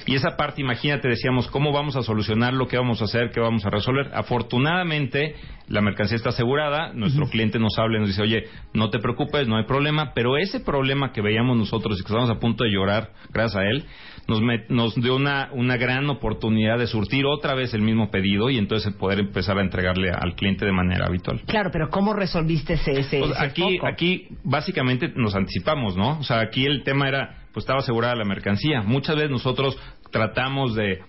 Y 0.07 0.13
esa 0.13 0.37
parte, 0.37 0.61
imagínate, 0.61 1.07
decíamos, 1.07 1.47
¿cómo 1.47 1.71
vamos 1.71 1.95
a 1.95 2.03
solucionarlo? 2.03 2.67
¿Qué 2.67 2.77
vamos 2.77 3.01
a 3.01 3.05
hacer? 3.05 3.31
¿Qué 3.31 3.39
vamos 3.39 3.65
a 3.65 3.71
resolver? 3.71 4.11
Afortunadamente, 4.13 5.35
la 5.67 5.81
mercancía 5.81 6.17
está 6.17 6.29
asegurada, 6.29 6.93
nuestro 6.93 7.25
cliente 7.27 7.57
nos 7.57 7.79
habla 7.79 7.97
y 7.97 8.01
nos 8.01 8.09
dice, 8.09 8.21
oye, 8.21 8.43
no 8.73 8.91
te 8.91 8.99
preocupes, 8.99 9.47
no 9.47 9.57
hay 9.57 9.65
problema, 9.65 10.11
pero 10.13 10.37
ese 10.37 10.59
problema 10.59 11.11
que 11.11 11.21
veíamos 11.21 11.57
nosotros 11.57 11.97
y 11.97 12.03
que 12.03 12.07
estábamos 12.07 12.29
a 12.29 12.39
punto 12.39 12.65
de 12.65 12.71
llorar, 12.71 13.13
gracias 13.31 13.55
a 13.55 13.67
él, 13.67 13.85
nos, 14.27 14.41
met- 14.41 14.67
nos 14.69 14.95
dio 14.95 15.15
una, 15.15 15.49
una 15.53 15.77
gran 15.77 16.09
oportunidad 16.09 16.77
de 16.79 16.87
surtir 16.87 17.25
otra 17.25 17.53
vez 17.53 17.73
el 17.73 17.81
mismo 17.81 18.09
pedido 18.09 18.49
y 18.49 18.57
entonces 18.57 18.93
poder 18.95 19.19
empezar 19.19 19.57
a 19.57 19.61
entregarle 19.61 20.09
al 20.11 20.35
cliente 20.35 20.65
de 20.65 20.71
manera 20.71 21.05
habitual. 21.07 21.41
Claro, 21.45 21.69
pero 21.71 21.89
¿cómo 21.89 22.13
resolviste 22.13 22.73
ese, 22.73 22.99
ese, 22.99 23.19
Pues 23.19 23.39
aquí, 23.39 23.61
foco? 23.77 23.87
aquí 23.87 24.27
básicamente 24.43 25.11
nos 25.15 25.35
anticipamos, 25.35 25.95
¿no? 25.95 26.19
O 26.19 26.23
sea, 26.23 26.39
aquí 26.39 26.65
el 26.65 26.83
tema 26.83 27.07
era, 27.07 27.43
pues 27.53 27.63
estaba 27.63 27.79
asegurada 27.79 28.15
la 28.15 28.25
mercancía. 28.25 28.81
Muchas 28.81 29.15
veces 29.15 29.31
nosotros 29.31 29.77
tratamos 30.11 30.73
de, 30.75 30.99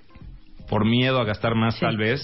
por 0.68 0.84
miedo 0.84 1.20
a 1.20 1.24
gastar 1.24 1.54
más 1.54 1.78
tal 1.80 1.96
vez, 1.96 2.20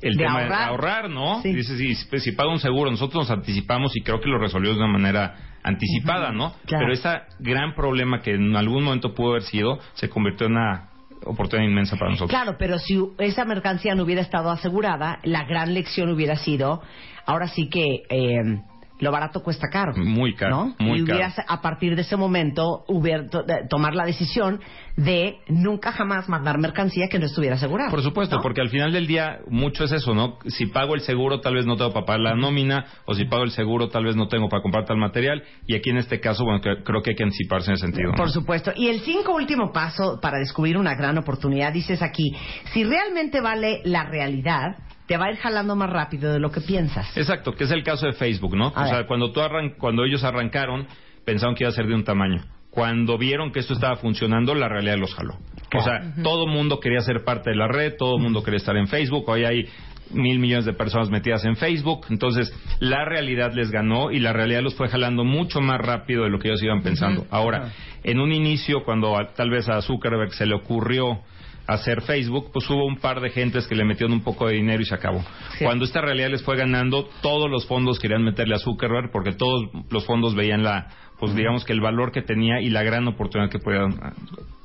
el 0.00 0.16
De 0.16 0.24
tema 0.24 0.40
ahorrar. 0.42 0.58
de 0.58 0.64
ahorrar, 0.64 1.10
¿no? 1.10 1.42
Sí. 1.42 1.52
Dices, 1.52 1.78
si, 1.78 1.94
si, 1.94 2.18
si 2.18 2.32
paga 2.32 2.50
un 2.50 2.58
seguro, 2.58 2.90
nosotros 2.90 3.28
nos 3.28 3.30
anticipamos 3.38 3.94
y 3.96 4.00
creo 4.02 4.20
que 4.20 4.28
lo 4.28 4.38
resolvió 4.38 4.70
de 4.70 4.78
una 4.78 4.88
manera 4.88 5.36
anticipada, 5.64 6.30
¿no? 6.30 6.54
claro. 6.66 6.84
Pero 6.84 6.92
ese 6.92 7.22
gran 7.40 7.74
problema 7.74 8.20
que 8.20 8.34
en 8.34 8.54
algún 8.54 8.84
momento 8.84 9.14
pudo 9.14 9.30
haber 9.30 9.42
sido, 9.42 9.80
se 9.94 10.08
convirtió 10.08 10.46
en 10.46 10.52
una 10.52 10.90
oportunidad 11.24 11.68
inmensa 11.68 11.96
para 11.96 12.10
nosotros. 12.10 12.30
Claro, 12.30 12.56
pero 12.58 12.78
si 12.78 13.02
esa 13.18 13.44
mercancía 13.44 13.94
no 13.94 14.04
hubiera 14.04 14.20
estado 14.20 14.50
asegurada, 14.50 15.18
la 15.24 15.44
gran 15.44 15.72
lección 15.72 16.10
hubiera 16.10 16.36
sido, 16.36 16.82
ahora 17.26 17.48
sí 17.48 17.68
que 17.68 18.02
eh, 18.10 18.60
lo 19.04 19.12
barato 19.12 19.42
cuesta 19.42 19.68
caro. 19.70 19.92
Muy 19.96 20.34
caro, 20.34 20.56
¿no? 20.56 20.76
muy 20.80 21.00
y 21.00 21.04
caro. 21.04 21.18
hubieras, 21.18 21.36
a 21.46 21.60
partir 21.62 21.94
de 21.94 22.02
ese 22.02 22.16
momento, 22.16 22.84
hubiera 22.88 23.26
to- 23.28 23.44
de- 23.44 23.66
tomar 23.68 23.94
la 23.94 24.04
decisión 24.04 24.60
de 24.96 25.36
nunca 25.48 25.92
jamás 25.92 26.28
mandar 26.28 26.58
mercancía 26.58 27.08
que 27.08 27.18
no 27.18 27.26
estuviera 27.26 27.56
asegurada. 27.56 27.90
Por 27.90 28.02
supuesto, 28.02 28.36
¿no? 28.36 28.42
porque 28.42 28.60
al 28.60 28.68
final 28.70 28.92
del 28.92 29.06
día 29.06 29.38
mucho 29.48 29.84
es 29.84 29.92
eso, 29.92 30.14
¿no? 30.14 30.38
Si 30.46 30.66
pago 30.66 30.94
el 30.94 31.00
seguro, 31.02 31.40
tal 31.40 31.54
vez 31.54 31.66
no 31.66 31.76
tengo 31.76 31.92
para 31.92 32.06
pagar 32.06 32.20
la 32.20 32.34
nómina, 32.34 32.84
o 33.04 33.14
si 33.14 33.24
pago 33.24 33.42
el 33.44 33.50
seguro, 33.50 33.88
tal 33.88 34.04
vez 34.04 34.16
no 34.16 34.28
tengo 34.28 34.48
para 34.48 34.62
comprar 34.62 34.84
tal 34.84 34.96
material, 34.96 35.42
y 35.66 35.74
aquí 35.76 35.90
en 35.90 35.98
este 35.98 36.20
caso, 36.20 36.44
bueno, 36.44 36.60
que- 36.60 36.82
creo 36.82 37.02
que 37.02 37.10
hay 37.10 37.16
que 37.16 37.24
anticiparse 37.24 37.70
en 37.70 37.74
ese 37.74 37.86
sentido. 37.86 38.10
¿no? 38.10 38.16
Por 38.16 38.30
supuesto. 38.30 38.72
Y 38.76 38.88
el 38.88 39.00
cinco 39.00 39.34
último 39.34 39.72
paso 39.72 40.18
para 40.22 40.38
descubrir 40.38 40.76
una 40.76 40.94
gran 40.94 41.18
oportunidad, 41.18 41.72
dices 41.72 42.00
aquí, 42.02 42.34
si 42.72 42.84
realmente 42.84 43.40
vale 43.40 43.80
la 43.84 44.04
realidad, 44.04 44.76
te 45.06 45.16
va 45.16 45.26
a 45.26 45.30
ir 45.32 45.36
jalando 45.38 45.76
más 45.76 45.90
rápido 45.90 46.32
de 46.32 46.38
lo 46.38 46.50
que 46.50 46.60
piensas. 46.60 47.16
Exacto, 47.16 47.52
que 47.52 47.64
es 47.64 47.70
el 47.70 47.82
caso 47.82 48.06
de 48.06 48.12
Facebook, 48.14 48.56
¿no? 48.56 48.72
A 48.74 48.84
o 48.84 48.86
sea, 48.88 49.06
cuando, 49.06 49.32
tú 49.32 49.40
arran- 49.40 49.74
cuando 49.78 50.04
ellos 50.04 50.24
arrancaron, 50.24 50.86
pensaron 51.24 51.54
que 51.54 51.64
iba 51.64 51.68
a 51.70 51.74
ser 51.74 51.86
de 51.86 51.94
un 51.94 52.04
tamaño. 52.04 52.42
Cuando 52.70 53.16
vieron 53.18 53.52
que 53.52 53.60
esto 53.60 53.74
estaba 53.74 53.96
funcionando, 53.96 54.54
la 54.54 54.68
realidad 54.68 54.96
los 54.98 55.14
jaló. 55.14 55.34
O 55.76 55.82
sea, 55.82 56.14
todo 56.22 56.46
mundo 56.46 56.80
quería 56.80 57.00
ser 57.00 57.22
parte 57.24 57.50
de 57.50 57.56
la 57.56 57.68
red, 57.68 57.94
todo 57.98 58.18
mundo 58.18 58.42
quería 58.42 58.58
estar 58.58 58.76
en 58.76 58.88
Facebook. 58.88 59.28
Hoy 59.28 59.44
hay 59.44 59.68
mil 60.10 60.38
millones 60.38 60.64
de 60.64 60.72
personas 60.72 61.08
metidas 61.10 61.44
en 61.44 61.56
Facebook. 61.56 62.06
Entonces, 62.10 62.52
la 62.80 63.04
realidad 63.04 63.52
les 63.54 63.70
ganó 63.70 64.10
y 64.10 64.18
la 64.20 64.32
realidad 64.32 64.62
los 64.62 64.74
fue 64.74 64.88
jalando 64.88 65.24
mucho 65.24 65.60
más 65.60 65.80
rápido 65.80 66.24
de 66.24 66.30
lo 66.30 66.38
que 66.38 66.48
ellos 66.48 66.62
iban 66.62 66.82
pensando. 66.82 67.26
Ahora, 67.30 67.70
en 68.02 68.18
un 68.20 68.32
inicio, 68.32 68.82
cuando 68.84 69.16
a- 69.16 69.32
tal 69.34 69.50
vez 69.50 69.68
a 69.68 69.80
Zuckerberg 69.80 70.32
se 70.32 70.46
le 70.46 70.54
ocurrió 70.54 71.20
hacer 71.66 72.02
Facebook, 72.02 72.50
pues 72.52 72.68
hubo 72.68 72.84
un 72.86 72.96
par 72.98 73.20
de 73.20 73.30
gentes 73.30 73.66
que 73.66 73.74
le 73.74 73.84
metieron 73.84 74.12
un 74.12 74.22
poco 74.22 74.46
de 74.48 74.54
dinero 74.54 74.82
y 74.82 74.84
se 74.84 74.94
acabó. 74.94 75.24
Sí. 75.58 75.64
Cuando 75.64 75.84
esta 75.84 76.00
realidad 76.00 76.28
les 76.30 76.42
fue 76.42 76.56
ganando, 76.56 77.08
todos 77.22 77.50
los 77.50 77.66
fondos 77.66 77.98
querían 77.98 78.22
meterle 78.22 78.54
a 78.54 78.58
Zuckerberg 78.58 79.10
porque 79.10 79.32
todos 79.32 79.70
los 79.90 80.04
fondos 80.04 80.34
veían 80.34 80.62
la, 80.62 80.88
pues 81.18 81.34
digamos 81.34 81.64
que 81.64 81.72
el 81.72 81.80
valor 81.80 82.12
que 82.12 82.22
tenía 82.22 82.60
y 82.60 82.68
la 82.70 82.82
gran 82.82 83.08
oportunidad 83.08 83.50
que 83.50 83.58
podían 83.58 83.92
a- 84.02 84.12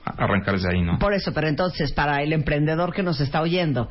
a- 0.05 0.23
arrancar 0.25 0.55
desde 0.55 0.73
ahí, 0.75 0.81
¿no? 0.81 0.99
Por 0.99 1.13
eso, 1.13 1.31
pero 1.33 1.47
entonces, 1.47 1.93
para 1.93 2.21
el 2.21 2.33
emprendedor 2.33 2.93
que 2.93 3.03
nos 3.03 3.21
está 3.21 3.41
oyendo, 3.41 3.89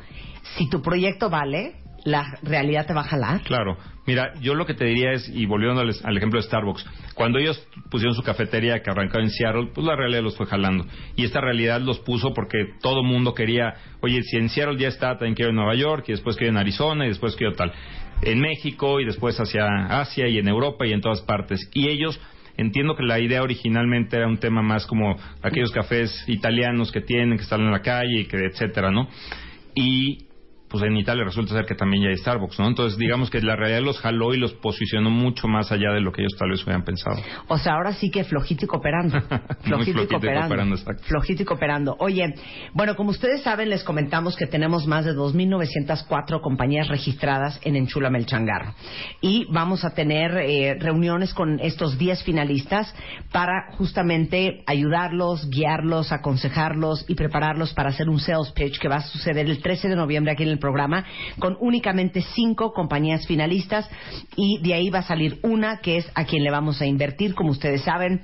si 0.57 0.69
tu 0.69 0.81
proyecto 0.81 1.29
vale, 1.29 1.75
la 2.05 2.37
realidad 2.43 2.85
te 2.85 2.93
va 2.93 3.01
a 3.01 3.05
jalar. 3.05 3.41
Claro. 3.41 3.77
Mira, 4.05 4.33
yo 4.41 4.55
lo 4.55 4.65
que 4.65 4.73
te 4.73 4.85
diría 4.85 5.11
es, 5.11 5.29
y 5.29 5.45
volviendo 5.45 5.81
al, 5.81 6.17
ejemplo 6.17 6.39
de 6.39 6.47
Starbucks, 6.47 6.85
cuando 7.13 7.37
ellos 7.37 7.63
pusieron 7.91 8.15
su 8.15 8.23
cafetería 8.23 8.81
que 8.81 8.89
arrancaba 8.89 9.23
en 9.23 9.29
Seattle, 9.29 9.69
pues 9.73 9.85
la 9.85 9.95
realidad 9.95 10.23
los 10.23 10.35
fue 10.35 10.47
jalando. 10.47 10.85
Y 11.15 11.25
esta 11.25 11.41
realidad 11.41 11.79
los 11.81 11.99
puso 11.99 12.33
porque 12.33 12.57
todo 12.81 13.03
mundo 13.03 13.33
quería, 13.33 13.75
oye, 14.01 14.23
si 14.23 14.37
en 14.37 14.49
Seattle 14.49 14.79
ya 14.79 14.87
está, 14.87 15.11
también 15.17 15.35
quiero 15.35 15.51
en 15.51 15.57
Nueva 15.57 15.75
York, 15.75 16.05
y 16.07 16.13
después 16.13 16.37
quiero 16.37 16.51
en 16.51 16.57
Arizona, 16.57 17.05
y 17.05 17.09
después 17.09 17.35
quiero 17.35 17.53
tal. 17.53 17.71
En 18.21 18.39
México, 18.39 18.99
y 18.99 19.05
después 19.05 19.39
hacia 19.39 19.67
Asia, 20.01 20.27
y 20.27 20.39
en 20.39 20.47
Europa, 20.47 20.87
y 20.87 20.93
en 20.93 21.01
todas 21.01 21.21
partes. 21.21 21.69
Y 21.73 21.89
ellos... 21.89 22.19
Entiendo 22.57 22.93
que 22.93 23.03
la 23.03 23.21
idea 23.21 23.41
originalmente 23.41 24.17
era 24.17 24.27
un 24.27 24.37
tema 24.37 24.61
más 24.61 24.85
como 24.85 25.15
aquellos 25.41 25.71
cafés 25.71 26.25
italianos 26.27 26.91
que 26.91 26.99
tienen, 26.99 27.37
que 27.37 27.43
están 27.43 27.61
en 27.61 27.71
la 27.71 27.81
calle, 27.81 28.19
y 28.19 28.25
que 28.25 28.35
etcétera, 28.35 28.91
¿no? 28.91 29.07
Y 29.75 30.28
pues 30.69 30.83
en 30.83 30.95
Italia 30.97 31.23
resulta 31.23 31.53
ser 31.53 31.65
que 31.65 31.75
también 31.75 32.03
ya 32.03 32.09
hay 32.09 32.17
Starbucks, 32.17 32.59
¿no? 32.59 32.67
Entonces 32.67 32.97
digamos 32.97 33.29
que 33.29 33.41
la 33.41 33.55
realidad 33.55 33.81
los 33.81 33.99
jaló 33.99 34.33
y 34.33 34.37
los 34.37 34.53
posicionó 34.53 35.09
mucho 35.09 35.47
más 35.47 35.71
allá 35.71 35.91
de 35.91 36.01
lo 36.01 36.11
que 36.11 36.21
ellos 36.21 36.35
tal 36.37 36.51
vez 36.51 36.63
hubieran 36.63 36.83
pensado. 36.83 37.17
O 37.47 37.57
sea, 37.57 37.73
ahora 37.73 37.93
sí 37.93 38.11
que 38.11 38.23
flojito 38.23 38.65
y 38.65 38.67
cooperando. 38.67 39.19
flojito 39.61 40.03
y 40.03 40.07
cooperando, 40.07 40.75
exacto. 40.75 41.03
Flojito 41.05 41.43
y 41.43 41.45
cooperando. 41.45 41.95
Oye, 41.99 42.35
bueno, 42.73 42.95
como 42.95 43.09
ustedes 43.09 43.41
saben, 43.41 43.69
les 43.69 43.83
comentamos 43.83 44.35
que 44.35 44.45
tenemos 44.45 44.85
más 44.85 45.05
de 45.05 45.13
2.904 45.13 46.41
compañías 46.41 46.87
registradas 46.87 47.59
en 47.63 47.75
Enchúlame 47.75 48.19
el 48.19 48.25
Changarro. 48.25 48.73
Y 49.21 49.45
vamos 49.51 49.83
a 49.85 49.91
tener 49.91 50.37
eh, 50.37 50.75
reuniones 50.79 51.33
con 51.33 51.59
estos 51.59 51.97
10 51.97 52.23
finalistas 52.23 52.93
para 53.31 53.71
justamente 53.77 54.63
ayudarlos, 54.67 55.49
guiarlos, 55.49 56.11
aconsejarlos 56.11 57.05
y 57.07 57.15
prepararlos 57.15 57.73
para 57.73 57.89
hacer 57.89 58.09
un 58.09 58.19
sales 58.19 58.51
pitch 58.51 58.79
que 58.79 58.87
va 58.87 58.97
a 58.97 59.01
suceder 59.01 59.47
el 59.47 59.61
13 59.61 59.89
de 59.89 59.95
noviembre 59.95 60.33
aquí 60.33 60.43
en 60.43 60.49
el 60.49 60.58
programa 60.59 61.05
con 61.39 61.57
únicamente 61.59 62.21
cinco 62.35 62.73
compañías 62.73 63.25
finalistas 63.25 63.89
y 64.35 64.59
de 64.61 64.73
ahí 64.73 64.89
va 64.89 64.99
a 64.99 65.03
salir 65.03 65.39
una 65.43 65.77
que 65.77 65.97
es 65.97 66.11
a 66.15 66.25
quien 66.25 66.43
le 66.43 66.51
vamos 66.51 66.81
a 66.81 66.85
invertir, 66.85 67.35
como 67.35 67.51
ustedes 67.51 67.81
saben 67.83 68.21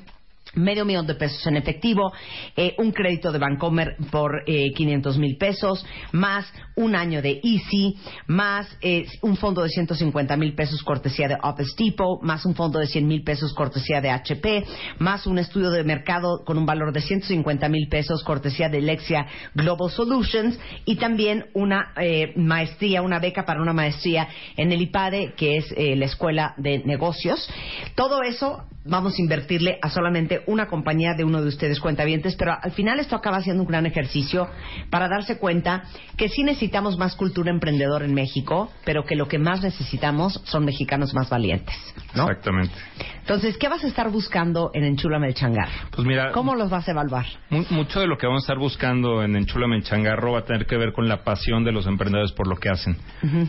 medio 0.56 0.86
millón 0.86 1.08
de 1.08 1.16
pesos 1.16 1.46
en 1.48 1.58
efectivo, 1.58 2.12
eh, 2.56 2.76
un 2.78 2.92
crédito 2.92 3.32
de 3.32 3.40
Bancomer 3.40 3.96
por 4.12 4.44
eh, 4.48 4.72
500 4.76 5.18
mil 5.18 5.38
pesos, 5.38 5.86
más 6.12 6.46
un 6.76 6.96
año 6.96 7.22
de 7.22 7.40
Easy, 7.44 7.98
más 8.28 8.68
eh, 8.82 9.06
un 9.22 9.38
fondo 9.38 9.64
de 9.64 9.70
150 9.70 10.36
mil 10.38 10.54
pesos 10.56 10.84
cortesía 10.84 11.28
de 11.28 11.38
Office 11.42 11.74
Depot, 11.78 12.22
más 12.22 12.46
un 12.46 12.56
fondo 12.56 12.80
de 12.80 12.88
100 12.88 13.08
mil 13.08 13.24
pesos 13.24 13.54
cortesía 13.54 14.02
de 14.02 14.10
HP, 14.10 14.66
más 15.00 15.28
un 15.28 15.40
estudio 15.40 15.72
de 15.72 15.84
mercado 15.84 16.44
con 16.46 16.58
un 16.58 16.66
valor 16.66 16.92
de 16.92 17.02
150 17.02 17.70
mil 17.70 17.88
pesos 17.88 18.24
cortesía 18.24 18.70
de 18.70 18.82
Lexia 18.82 19.28
Global 19.54 19.90
Solutions 19.90 20.60
y 20.86 20.98
también 20.98 21.46
una 21.54 21.94
eh, 21.98 22.34
maestría, 22.36 23.02
una 23.02 23.20
beca 23.20 23.46
para 23.46 23.62
una 23.62 23.74
maestría 23.74 24.28
en 24.58 24.72
el 24.72 24.82
IPADE, 24.82 25.34
que 25.36 25.58
es 25.58 25.74
eh, 25.78 25.96
la 25.96 26.06
Escuela 26.06 26.54
de 26.58 26.80
Negocios. 26.80 27.50
Todo 27.96 28.22
eso 28.24 28.64
vamos 28.86 29.18
a 29.18 29.22
invertirle 29.22 29.80
a 29.82 29.90
solamente 29.90 30.42
una 30.48 30.68
compañía 30.68 31.14
de 31.14 31.24
uno 31.24 31.42
de 31.42 31.48
ustedes 31.48 31.80
cuentavientes, 31.80 32.36
pero 32.36 32.54
al 32.62 32.72
final 32.72 33.00
esto 33.00 33.16
acaba 33.16 33.42
siendo 33.42 33.64
un 33.64 33.68
gran 33.68 33.86
ejercicio 33.86 34.48
para 34.90 35.08
darse 35.08 35.38
cuenta 35.38 35.84
que 36.18 36.30
sí 36.30 36.44
necesitamos 36.44 36.98
más 36.98 37.16
cultura 37.16 37.52
emprendedora 37.52 38.06
en 38.06 38.14
México, 38.14 38.72
pero 38.86 39.04
que 39.06 39.16
lo 39.16 39.28
que 39.28 39.40
más 39.40 39.62
necesitamos 39.62 40.42
son 40.46 40.66
mexicanos 40.66 41.14
más 41.14 41.30
valientes, 41.30 41.76
¿no? 42.16 42.24
Exactamente. 42.30 42.74
Entonces, 43.22 43.58
¿qué 43.58 43.68
vas 43.70 43.84
a 43.84 43.88
estar 43.88 44.10
buscando 44.10 44.72
en 44.74 44.84
Enchúlame 44.84 45.28
el 45.28 45.34
Changar? 45.34 45.70
Pues 45.96 46.08
mira, 46.08 46.32
¿Cómo 46.32 46.56
los 46.56 46.70
vas 46.70 46.88
a 46.88 46.92
evaluar? 46.92 47.26
mu- 47.50 47.66
mucho 47.72 48.00
de 48.00 48.08
lo 48.08 48.18
que 48.18 48.28
vamos 48.28 48.44
a 48.44 48.46
estar 48.46 48.58
buscando 48.60 49.24
en 49.24 49.36
Enchúlame 49.36 49.78
en 49.78 49.82
Changarro 49.84 50.34
va 50.34 50.40
a 50.40 50.46
tener 50.46 50.66
que 50.66 50.78
ver 50.78 50.94
con 50.94 51.08
la 51.08 51.24
pasión 51.24 51.64
de 51.64 51.72
los 51.72 51.88
emprendedores 51.88 52.32
por 52.34 52.48
lo 52.48 52.56
que 52.58 52.70
hacen, 52.70 52.98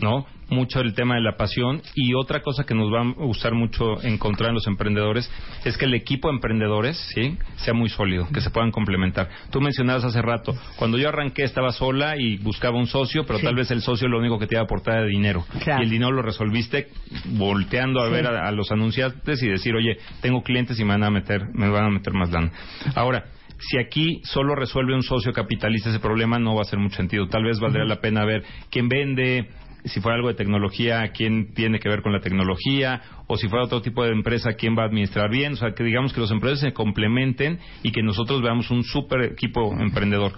¿no? 0.01 0.25
Mucho 0.49 0.79
el 0.79 0.93
tema 0.93 1.15
de 1.15 1.21
la 1.21 1.37
pasión 1.37 1.81
y 1.95 2.13
otra 2.13 2.41
cosa 2.41 2.65
que 2.65 2.73
nos 2.73 2.91
va 2.91 3.01
a 3.01 3.13
gustar 3.25 3.53
mucho 3.53 4.01
encontrar 4.03 4.49
en 4.49 4.55
los 4.55 4.67
emprendedores 4.67 5.29
es 5.65 5.77
que 5.77 5.85
el 5.85 5.93
equipo 5.93 6.29
de 6.29 6.35
emprendedores 6.35 6.97
¿sí? 7.13 7.37
sea 7.57 7.73
muy 7.73 7.89
sólido, 7.89 8.27
que 8.33 8.41
se 8.41 8.49
puedan 8.49 8.71
complementar. 8.71 9.29
Tú 9.51 9.61
mencionabas 9.61 10.03
hace 10.03 10.21
rato, 10.21 10.53
cuando 10.77 10.97
yo 10.97 11.09
arranqué 11.09 11.43
estaba 11.43 11.71
sola 11.71 12.17
y 12.17 12.37
buscaba 12.37 12.77
un 12.77 12.87
socio, 12.87 13.25
pero 13.25 13.39
tal 13.39 13.55
vez 13.55 13.71
el 13.71 13.81
socio 13.81 14.07
lo 14.07 14.19
único 14.19 14.39
que 14.39 14.47
te 14.47 14.55
iba 14.55 14.61
a 14.61 14.65
aportar 14.65 14.97
era 14.97 15.05
dinero. 15.05 15.45
Y 15.65 15.83
el 15.83 15.89
dinero 15.89 16.11
lo 16.11 16.21
resolviste 16.21 16.89
volteando 17.25 18.01
a 18.01 18.09
ver 18.09 18.27
a, 18.27 18.47
a, 18.47 18.51
los 18.51 18.71
anunciantes 18.71 19.41
y 19.43 19.47
decir, 19.47 19.75
oye, 19.75 19.97
tengo 20.21 20.41
clientes 20.41 20.79
y 20.79 20.83
me 20.83 20.91
van 20.91 21.03
a 21.03 21.09
meter, 21.09 21.41
me 21.53 21.69
van 21.69 21.85
a 21.85 21.89
meter 21.89 22.13
más 22.13 22.31
lana. 22.31 22.51
Ahora, 22.95 23.25
si 23.59 23.77
aquí 23.77 24.21
solo 24.23 24.55
resuelve 24.55 24.93
un 24.93 25.03
socio 25.03 25.33
capitalista 25.33 25.89
ese 25.89 25.99
problema, 25.99 26.39
no 26.39 26.53
va 26.53 26.59
a 26.59 26.63
hacer 26.63 26.79
mucho 26.79 26.97
sentido. 26.97 27.27
Tal 27.27 27.43
vez 27.43 27.59
valdría 27.59 27.85
la 27.85 27.99
pena 28.01 28.25
ver 28.25 28.43
quién 28.69 28.87
vende, 28.87 29.49
si 29.85 30.01
fuera 30.01 30.15
algo 30.15 30.27
de 30.27 30.35
tecnología, 30.35 31.11
quién 31.13 31.53
tiene 31.53 31.79
que 31.79 31.89
ver 31.89 32.01
con 32.01 32.13
la 32.13 32.19
tecnología, 32.19 33.01
o 33.27 33.37
si 33.37 33.47
fuera 33.47 33.65
otro 33.65 33.81
tipo 33.81 34.03
de 34.03 34.11
empresa, 34.11 34.53
quién 34.53 34.77
va 34.77 34.83
a 34.83 34.87
administrar 34.87 35.29
bien. 35.29 35.53
O 35.53 35.55
sea, 35.55 35.73
que 35.73 35.83
digamos 35.83 36.13
que 36.13 36.19
los 36.19 36.31
empresas 36.31 36.59
se 36.59 36.73
complementen 36.73 37.59
y 37.83 37.91
que 37.91 38.01
nosotros 38.01 38.41
veamos 38.41 38.69
un 38.71 38.83
super 38.83 39.21
equipo 39.23 39.73
emprendedor 39.79 40.33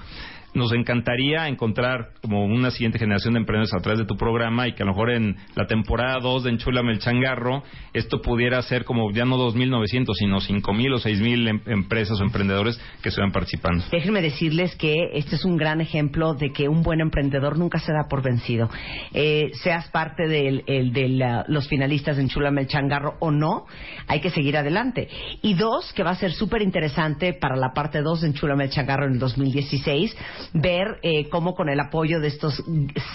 nos 0.54 0.74
encantaría 0.74 1.48
encontrar 1.48 2.10
como 2.22 2.46
una 2.46 2.72
siguiente 2.72 3.00
generación 3.00 3.34
de 3.34 3.42
emprendedores 3.42 3.74
a 3.74 3.82
través 3.82 4.00
de 4.00 4.06
tu 4.06 4.16
programa 4.18 4.68
y 4.68 4.74
que 4.74 4.84
a 4.84 4.86
lo 4.86 4.94
mejor 4.94 5.12
en 5.12 5.38
la 5.56 5.68
temporada 5.68 6.20
2 6.20 6.44
de 6.44 6.50
Enchúlame 6.52 6.94
el 6.94 7.00
Changarro 7.00 7.64
esto 7.94 8.22
pudiera 8.22 8.62
ser 8.62 8.84
como 8.84 9.12
ya 9.12 9.26
no 9.26 9.38
2.900 9.38 10.14
sino 10.16 10.38
5.000 10.38 10.94
o 10.94 11.00
6.000 11.00 11.50
em 11.50 11.60
empresas 11.68 12.20
o 12.20 12.24
emprendedores 12.24 12.80
que 13.02 13.10
estén 13.10 13.32
participando. 13.32 13.84
Déjenme 13.92 14.22
decirles 14.22 14.76
que 14.76 14.94
este 15.14 15.36
es 15.36 15.46
un 15.46 15.58
gran 15.58 15.82
ejemplo 15.82 16.34
de 16.34 16.52
que 16.52 16.68
un 16.68 16.84
buen 16.84 17.02
emprendedor 17.02 17.58
nunca 17.58 17.80
se 17.80 17.92
da 17.92 18.08
por 18.10 18.22
vencido. 18.22 18.70
Eh, 19.14 19.52
seas 19.64 19.90
parte 19.90 20.28
de 20.28 20.64
uh, 20.68 21.52
los 21.52 21.68
finalistas 21.68 22.18
de 22.18 22.24
Enchúlame 22.24 22.62
el 22.62 22.68
Changarro 22.68 23.16
o 23.20 23.32
no, 23.32 23.66
hay 24.08 24.20
que 24.20 24.30
seguir 24.30 24.58
adelante. 24.58 25.08
Y 25.42 25.54
dos, 25.54 25.94
que 25.94 26.04
va 26.04 26.12
a 26.12 26.16
ser 26.16 26.32
súper 26.32 26.62
interesante 26.62 27.34
para 27.34 27.56
la 27.56 27.74
parte 27.74 28.02
2 28.02 28.22
de 28.22 28.28
Enchúlame 28.28 28.66
el 28.66 28.70
Changarro 28.70 29.06
en 29.06 29.14
el 29.14 29.20
2016 29.20 30.16
ver 30.54 31.00
eh, 31.04 31.30
cómo 31.30 31.54
con 31.54 31.70
el 31.70 31.80
apoyo 31.80 32.20
de 32.20 32.28
estos 32.28 32.64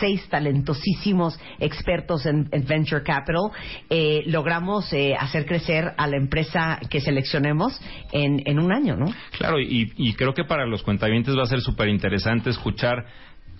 seis 0.00 0.26
talentosísimos 0.28 1.38
expertos 1.58 2.26
en, 2.26 2.48
Venture 2.66 3.02
Capital 3.02 3.50
eh, 3.90 4.22
logramos 4.26 4.92
eh, 4.92 5.14
hacer 5.18 5.46
crecer 5.46 5.92
a 5.96 6.06
la 6.06 6.16
empresa 6.16 6.78
que 6.90 7.00
seleccionemos 7.00 7.80
en, 8.12 8.42
en 8.46 8.58
un 8.58 8.72
año, 8.72 8.96
¿no? 8.96 9.06
Claro, 9.38 9.60
y, 9.60 9.92
y 9.96 10.14
creo 10.14 10.34
que 10.34 10.44
para 10.44 10.66
los 10.66 10.82
cuentavientes 10.82 11.36
va 11.36 11.42
a 11.42 11.46
ser 11.46 11.60
súper 11.60 11.88
interesante 11.88 12.50
escuchar 12.50 13.04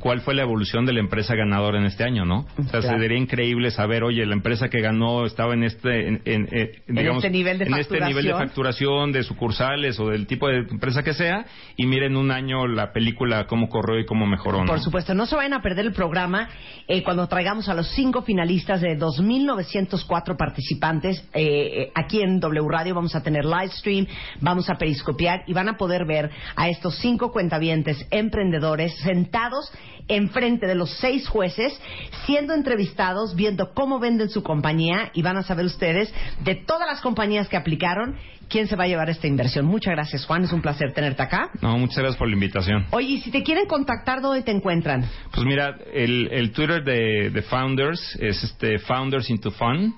cuál 0.05 0.21
fue 0.21 0.35
la 0.35 0.43
evolución 0.43 0.85
de 0.85 0.93
la 0.93 1.01
empresa 1.01 1.35
ganadora 1.35 1.79
en 1.79 1.87
este 1.87 2.05
año, 2.05 2.27
¿no? 2.27 2.45
O 2.59 2.69
sea, 2.69 2.83
sería 2.83 3.17
increíble 3.17 3.71
saber, 3.71 4.05
oye, 4.05 4.27
la 4.27 4.35
empresa 4.35 4.69
que 4.69 4.83
ganó 4.83 5.25
estaba 5.25 5.55
en 5.55 5.65
este, 5.65 6.09
en, 6.09 6.21
eh, 6.27 6.83
este 6.87 7.31
nivel 7.31 7.59
de 7.59 7.65
en 7.65 7.75
este 7.75 7.99
nivel 8.03 8.27
de 8.27 8.33
facturación, 8.33 9.13
de 9.13 9.23
sucursales 9.23 9.99
o 9.99 10.11
del 10.11 10.27
tipo 10.27 10.47
de 10.47 10.59
empresa 10.59 11.03
que 11.03 11.15
sea, 11.15 11.47
y 11.79 11.87
miren 11.87 12.19
un 12.19 12.33
año 12.33 12.67
la 12.67 12.93
película 12.93 13.47
cómo 13.47 13.71
corrió 13.71 13.99
y 13.99 14.05
cómo 14.05 14.27
mejoró. 14.27 14.59
¿no? 14.59 14.67
Por 14.67 14.81
supuesto, 14.81 15.15
no 15.15 15.25
se 15.25 15.37
vayan 15.37 15.55
a 15.55 15.63
perder 15.63 15.87
el 15.87 15.95
programa 15.95 16.51
eh, 16.87 17.03
cuando 17.03 17.27
traigamos 17.27 17.71
a 17.71 17.75
los 17.75 17.89
cinco 17.95 18.21
finalistas 18.21 18.83
de 18.83 18.99
2.904 18.99 20.37
participantes 20.37 21.27
eh, 21.33 21.91
aquí 21.95 22.21
en 22.21 22.41
W 22.41 22.69
Radio. 22.69 22.95
Vamos 22.95 23.17
a 23.17 23.23
tener 23.23 23.47
live 23.47 23.71
stream, 23.71 24.07
vamos 24.43 24.69
a 24.69 24.75
periscopiar 24.75 25.45
y 25.47 25.55
van 25.55 25.71
a 25.71 25.79
poder 25.79 26.05
ver 26.05 26.31
a 26.57 26.69
estos 26.69 26.99
cinco 26.99 27.33
cuentavientes 27.33 28.07
emprendedores 28.11 28.95
sentados 28.99 29.73
enfrente 30.09 30.66
de 30.66 30.74
los 30.74 30.90
seis 30.99 31.28
jueces, 31.28 31.78
siendo 32.26 32.55
entrevistados, 32.55 33.34
viendo 33.34 33.72
cómo 33.74 33.99
venden 33.99 34.28
su 34.28 34.42
compañía 34.42 35.11
y 35.14 35.22
van 35.22 35.36
a 35.36 35.42
saber 35.42 35.66
ustedes 35.66 36.12
de 36.45 36.55
todas 36.55 36.86
las 36.88 37.01
compañías 37.01 37.49
que 37.49 37.57
aplicaron 37.57 38.16
quién 38.49 38.68
se 38.68 38.76
va 38.76 38.84
a 38.84 38.86
llevar 38.86 39.11
esta 39.11 39.26
inversión. 39.26 39.64
Muchas 39.64 39.95
gracias, 39.95 40.26
Juan. 40.26 40.45
Es 40.45 40.53
un 40.53 40.61
placer 40.61 40.92
tenerte 40.92 41.22
acá. 41.22 41.51
No, 41.61 41.78
muchas 41.78 41.99
gracias 41.99 42.16
por 42.16 42.28
la 42.28 42.34
invitación. 42.34 42.86
Oye, 42.90 43.09
y 43.09 43.20
si 43.20 43.30
te 43.30 43.42
quieren 43.42 43.66
contactar, 43.66 44.20
¿dónde 44.20 44.42
te 44.42 44.51
encuentran? 44.51 45.05
Pues 45.32 45.47
mira, 45.47 45.76
el, 45.92 46.53
Twitter 46.53 46.82
de, 46.84 47.42
Founders 47.49 48.16
es 48.20 48.42
este 48.45 48.78
Founders 48.80 49.30
into 49.30 49.51
Fun. 49.51 49.95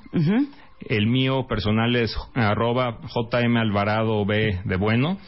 El 0.80 1.06
mío 1.06 1.46
personal 1.48 1.96
es 1.96 2.14
arroba 2.34 2.98
JM 3.14 3.56
Alvarado 3.56 4.24
B 4.24 4.60
de 4.64 4.76
Bueno. 4.76 5.18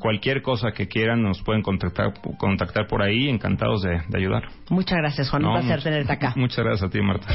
Cualquier 0.00 0.42
cosa 0.42 0.72
que 0.72 0.88
quieran 0.88 1.22
nos 1.22 1.42
pueden 1.42 1.62
contactar, 1.62 2.14
contactar 2.38 2.86
por 2.86 3.02
ahí. 3.02 3.28
Encantados 3.28 3.82
de, 3.82 4.00
ayudar. 4.16 4.48
Muchas 4.70 4.98
gracias, 4.98 5.30
Juan. 5.30 5.44
Un 5.44 5.60
placer 5.60 5.82
tenerte 5.82 6.12
acá. 6.12 6.32
Muchas 6.36 6.64
gracias 6.64 6.88
a 6.88 6.92
ti, 6.92 7.00
Marta. 7.00 7.26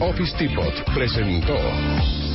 Office 0.00 0.36
Depot 0.38 0.72
presentó 0.94 1.56